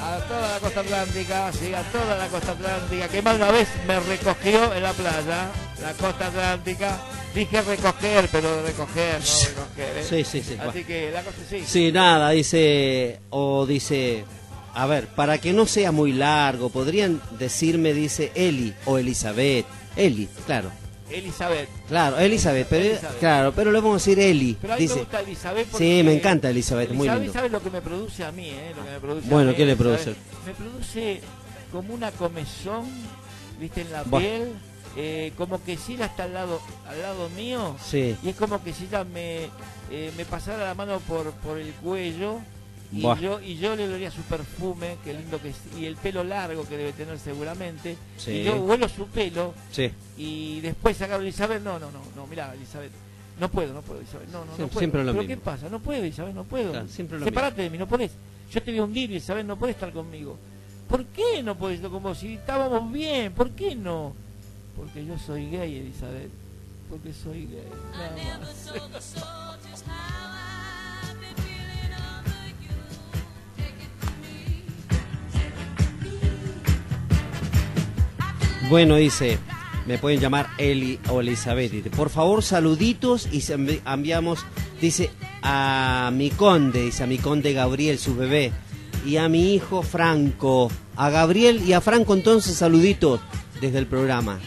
[0.00, 3.68] a toda la costa atlántica, sí, a toda la costa atlántica, que más una vez
[3.86, 5.50] me recogió en la playa.
[5.80, 6.98] la costa atlántica.
[7.34, 9.98] Dije recoger, pero recoger, no recoger.
[9.98, 10.06] ¿eh?
[10.08, 10.86] Sí, sí, sí, Así bueno.
[10.86, 11.62] que la cosa sí.
[11.66, 14.24] Sí, nada, dice, o dice,
[14.74, 19.66] a ver, para que no sea muy largo, podrían decirme, dice Eli o Elizabeth.
[19.96, 20.70] Eli, claro,
[21.10, 21.68] Elizabeth.
[21.88, 23.18] claro, Elizabeth, pero, Elizabeth.
[23.18, 24.56] claro, pero le vamos a decir Eli.
[24.60, 25.84] Pero a mí me Dice, gusta Elizabeth porque...
[25.98, 27.32] sí, me encanta Elizabeth, muy Elizabeth, lindo.
[27.34, 28.72] ¿sabes lo que me produce a mí, eh?
[28.76, 30.00] Lo que me produce a Bueno, mí, ¿qué le Elizabeth?
[30.02, 30.20] produce?
[30.46, 31.20] Me produce
[31.72, 32.86] como una comezón,
[33.60, 34.20] viste, en la Buah.
[34.20, 34.52] piel,
[35.00, 38.16] eh, como que si ella está al lado, al lado mío, Sí.
[38.22, 39.44] y es como que si ella me,
[39.90, 42.40] eh, me pasara la mano por, por el cuello,
[42.90, 43.20] y Buah.
[43.20, 46.66] yo, y yo le olería su perfume, qué lindo que es, y el pelo largo
[46.66, 48.30] que debe tener seguramente, Sí.
[48.32, 49.90] y yo huelo su pelo, Sí.
[50.16, 52.90] y después agarro a Elizabeth, no, no, no, no, mira, Elizabeth,
[53.38, 54.78] no puedo, no puedo, Elizabeth, no, no, no Siempre- puedo.
[54.80, 55.34] siempre lo ¿Pero mismo.
[55.36, 55.68] qué pasa?
[55.68, 56.70] No puedo, Elizabeth, no puedo.
[56.72, 58.10] Claro, siempre lo Separate de mí, no podés.
[58.50, 60.36] Yo te voy a hundir, Elizabeth, no podés estar conmigo.
[60.88, 63.32] ¿Por qué no podés como si estábamos bien?
[63.32, 64.14] ¿Por qué no?
[64.78, 66.30] Porque yo soy gay, Elizabeth.
[66.88, 67.68] Porque soy gay.
[67.92, 68.72] Nada más.
[78.70, 79.38] Bueno, dice,
[79.86, 81.72] me pueden llamar Eli o Elizabeth.
[81.72, 83.42] Dice, por favor, saluditos y
[83.86, 84.44] enviamos,
[84.80, 85.10] dice,
[85.42, 88.52] a mi conde, dice, a mi conde Gabriel, su bebé,
[89.06, 90.70] y a mi hijo Franco.
[90.96, 93.20] A Gabriel y a Franco, entonces, saluditos
[93.60, 94.38] desde el programa.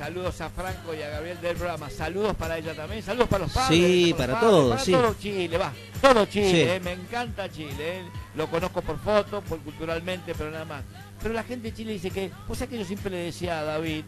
[0.00, 1.90] Saludos a Franco y a Gabriel del programa.
[1.90, 3.02] Saludos para ella también.
[3.02, 3.78] Saludos para los padres.
[3.78, 4.92] Sí, para todos, Para sí.
[4.92, 5.72] todo Chile, va.
[6.00, 6.60] Todo Chile, Sí.
[6.62, 7.74] eh, me encanta Chile.
[7.78, 8.02] eh.
[8.34, 10.84] Lo conozco por fotos, por culturalmente, pero nada más.
[11.22, 13.64] Pero la gente de Chile dice que, o sea que yo siempre le decía a
[13.64, 14.04] David,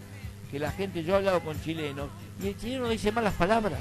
[0.50, 2.08] que la gente, yo he hablado con chilenos,
[2.42, 3.80] y el chileno no dice malas palabras.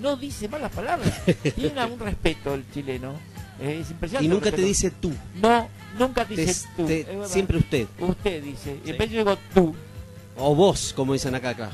[0.00, 1.12] No dice malas palabras.
[1.56, 3.12] Tiene un respeto el chileno.
[3.60, 4.24] eh, es impresionante.
[4.24, 5.12] Y nunca te dice tú.
[5.42, 5.68] No,
[5.98, 6.86] nunca te Te- dice tú.
[6.86, 7.26] te- es verdad.
[7.28, 7.86] siempre usted.
[7.98, 8.78] Usted dice.
[8.82, 9.74] Y vez yo digo tú.
[10.40, 11.72] O vos, como dicen acá, claro.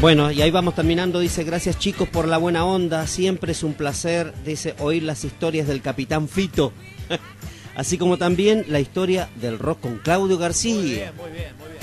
[0.00, 1.20] Bueno, y ahí vamos terminando.
[1.20, 3.06] Dice, gracias chicos por la buena onda.
[3.06, 6.72] Siempre es un placer, dice, oír las historias del Capitán Fito.
[7.76, 10.74] Así como también la historia del rock con Claudio García.
[10.74, 11.81] Muy bien, muy bien, muy bien.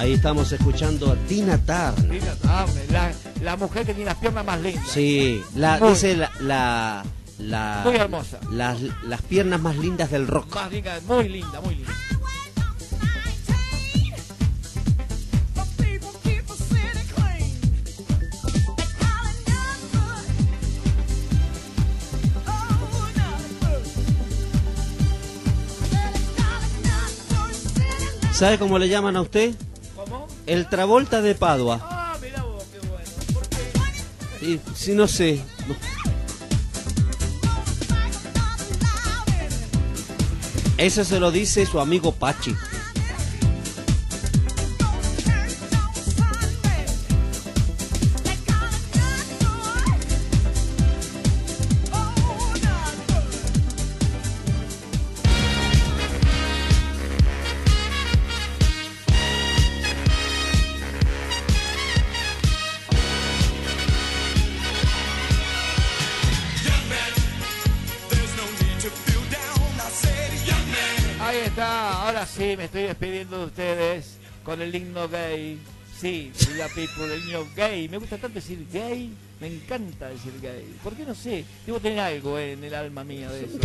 [0.00, 2.20] Ahí estamos escuchando a Tina Turner.
[2.20, 3.12] Tina Turner, la,
[3.42, 4.88] la mujer que tiene las piernas más lindas.
[4.88, 7.04] Sí, la, Muy- dice la, la,
[7.38, 8.38] la- Muy hermosa.
[8.50, 10.54] Las, las piernas más lindas del rock.
[10.54, 11.92] Más linda, muy linda, muy linda.
[28.32, 29.54] ¿Sabe cómo le llaman a usted?
[30.50, 32.16] El Travolta de Padua.
[34.74, 35.40] Si no sé.
[40.76, 42.52] Eso se lo dice su amigo Pachi.
[72.40, 75.60] Sí, me estoy despidiendo de ustedes con el himno gay.
[75.98, 77.88] Sí, Villa People, el himno gay.
[77.88, 80.74] Me gusta tanto decir gay, me encanta decir gay.
[80.82, 81.44] ¿Por qué no sé?
[81.66, 83.58] Debo tener algo en el alma mía de eso.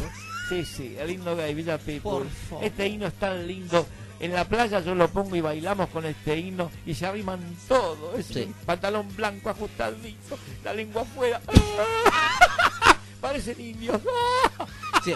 [0.49, 2.01] Sí, sí, el himno gay, Villa People.
[2.01, 2.65] Por favor.
[2.65, 3.87] Este himno es tan lindo.
[4.19, 8.15] En la playa yo lo pongo y bailamos con este himno y se arriman todo.
[8.17, 8.47] Es Sí.
[8.65, 11.41] pantalón blanco ajustadito, la lengua afuera.
[13.21, 14.01] Parecen indios.
[15.03, 15.13] Sí.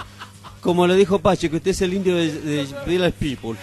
[0.61, 3.57] Como le dijo Pachi, que usted es el indio de, de Village People.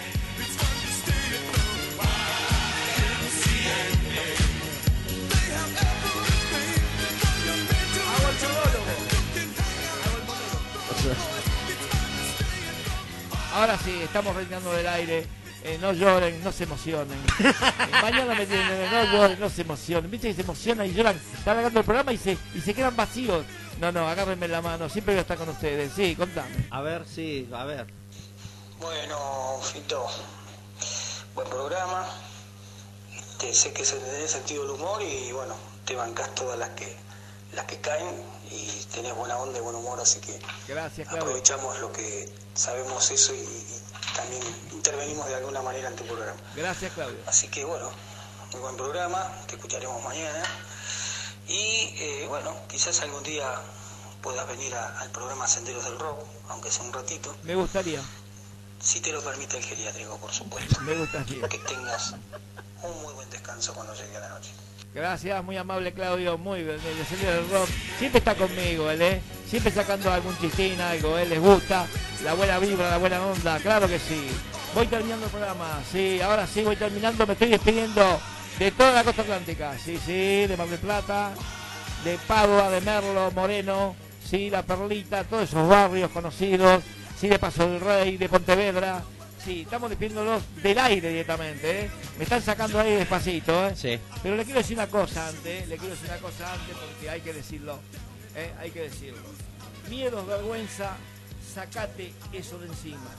[13.55, 15.24] Ahora sí, estamos reinando del aire.
[15.66, 17.18] Eh, no lloren, no se emocionen.
[17.40, 20.10] Eh, mañana me tienen, no lloren, no se emocionen.
[20.10, 21.16] Viste que se emocionan y lloran.
[21.16, 23.44] Están agarrando el programa y se, y se quedan vacíos.
[23.80, 24.88] No, no, agárrenme la mano.
[24.88, 25.93] Siempre voy a estar con ustedes.
[25.94, 26.68] Sí, contame.
[26.70, 27.86] A ver, sí, a ver.
[28.80, 30.06] Bueno, Fito,
[31.34, 32.06] buen programa.
[33.12, 36.70] Este, sé que se te tiene sentido el humor y bueno, te bancas todas las
[36.70, 36.97] que
[37.52, 40.38] las que caen y tenés buena onda y buen humor, así que
[40.68, 41.24] Gracias, Claudio.
[41.24, 44.43] aprovechamos lo que sabemos eso y, y también
[44.73, 46.39] intervenimos de alguna manera en tu programa.
[46.55, 47.19] Gracias, Claudio.
[47.27, 47.91] Así que bueno,
[48.53, 50.43] muy buen programa, te escucharemos mañana.
[51.49, 53.47] Y eh, bueno, quizás algún día
[54.23, 56.18] puedas venir a- al programa Senderos del Rock,
[56.49, 58.02] aunque sea un ratito, Me gustaría,
[58.81, 60.81] si te lo permite el geriátrico, por supuesto.
[60.81, 61.49] me gustaría.
[61.49, 62.15] Que tengas
[62.83, 64.51] un muy buen descanso cuando llegue la noche.
[64.97, 67.68] Gracias, muy amable Claudio, muy bien, del Rock.
[67.99, 69.20] Siempre está conmigo él, ¿eh?
[69.47, 71.86] Siempre sacando algún chistín, algo, él les gusta.
[72.25, 74.26] La buena vibra, la buena onda, claro que sí.
[74.75, 78.18] Voy terminando el programa, sí, ahora sí voy terminando, me estoy despidiendo
[78.58, 81.33] de toda la costa atlántica, sí, sí, de Mar del Plata,
[82.02, 83.94] de Padua, de Merlo, Moreno,
[84.25, 86.83] sí, La Perlita, todos esos barrios conocidos,
[87.20, 89.02] sí, de Paso del Rey, de Pontevedra,
[89.47, 91.91] sí, estamos despidiéndolos del aire directamente, ¿eh?
[92.18, 93.76] Me están sacando ahí despacito, ¿eh?
[93.76, 93.97] Sí.
[94.20, 97.20] Pero le quiero decir una cosa antes, le quiero decir una cosa antes porque hay
[97.20, 97.78] que decirlo,
[98.34, 98.52] ¿eh?
[98.58, 99.23] hay que decirlo.
[99.89, 100.97] Miedo, vergüenza,
[101.55, 103.10] sacate eso de encima.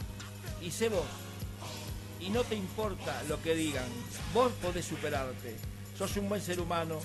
[0.62, 1.06] Y sé vos.
[2.20, 3.88] Y no te importa lo que digan.
[4.34, 5.56] Vos podés superarte.
[5.98, 7.00] Sos un buen ser humano,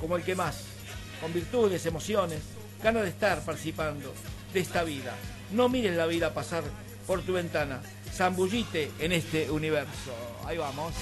[0.00, 0.64] como el que más.
[1.20, 2.40] Con virtudes, emociones,
[2.82, 4.14] ganas de estar participando
[4.54, 5.14] de esta vida.
[5.50, 6.64] No mires la vida pasar
[7.06, 7.82] por tu ventana.
[8.12, 10.12] Zambullite en este universo.
[10.44, 10.92] Ahí vamos.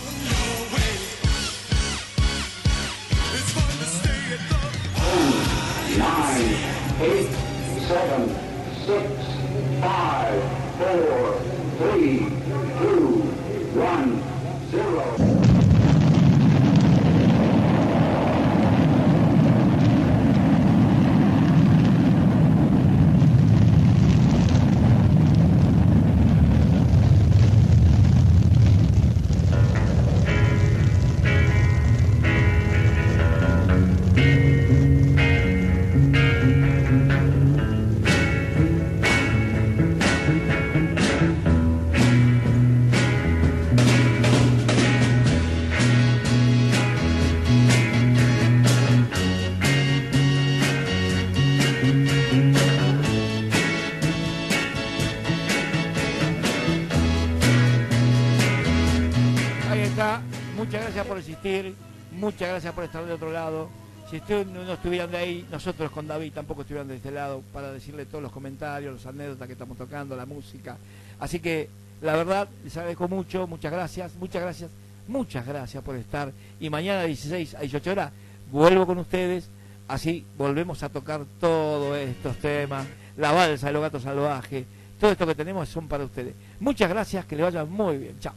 [62.20, 63.68] Muchas gracias por estar de otro lado.
[64.10, 67.72] Si ustedes no estuvieran de ahí, nosotros con David tampoco estuvieran de este lado para
[67.72, 70.76] decirle todos los comentarios, las anécdotas que estamos tocando, la música.
[71.18, 71.70] Así que,
[72.02, 73.46] la verdad, les agradezco mucho.
[73.46, 74.14] Muchas gracias.
[74.16, 74.70] Muchas gracias.
[75.08, 76.30] Muchas gracias por estar.
[76.60, 78.12] Y mañana a 16 a 18 horas
[78.52, 79.48] vuelvo con ustedes.
[79.88, 82.86] Así volvemos a tocar todos estos temas.
[83.16, 84.66] La balsa de los gatos salvajes.
[85.00, 86.34] Todo esto que tenemos son para ustedes.
[86.60, 87.24] Muchas gracias.
[87.24, 88.20] Que le vayan muy bien.
[88.20, 88.34] Chao.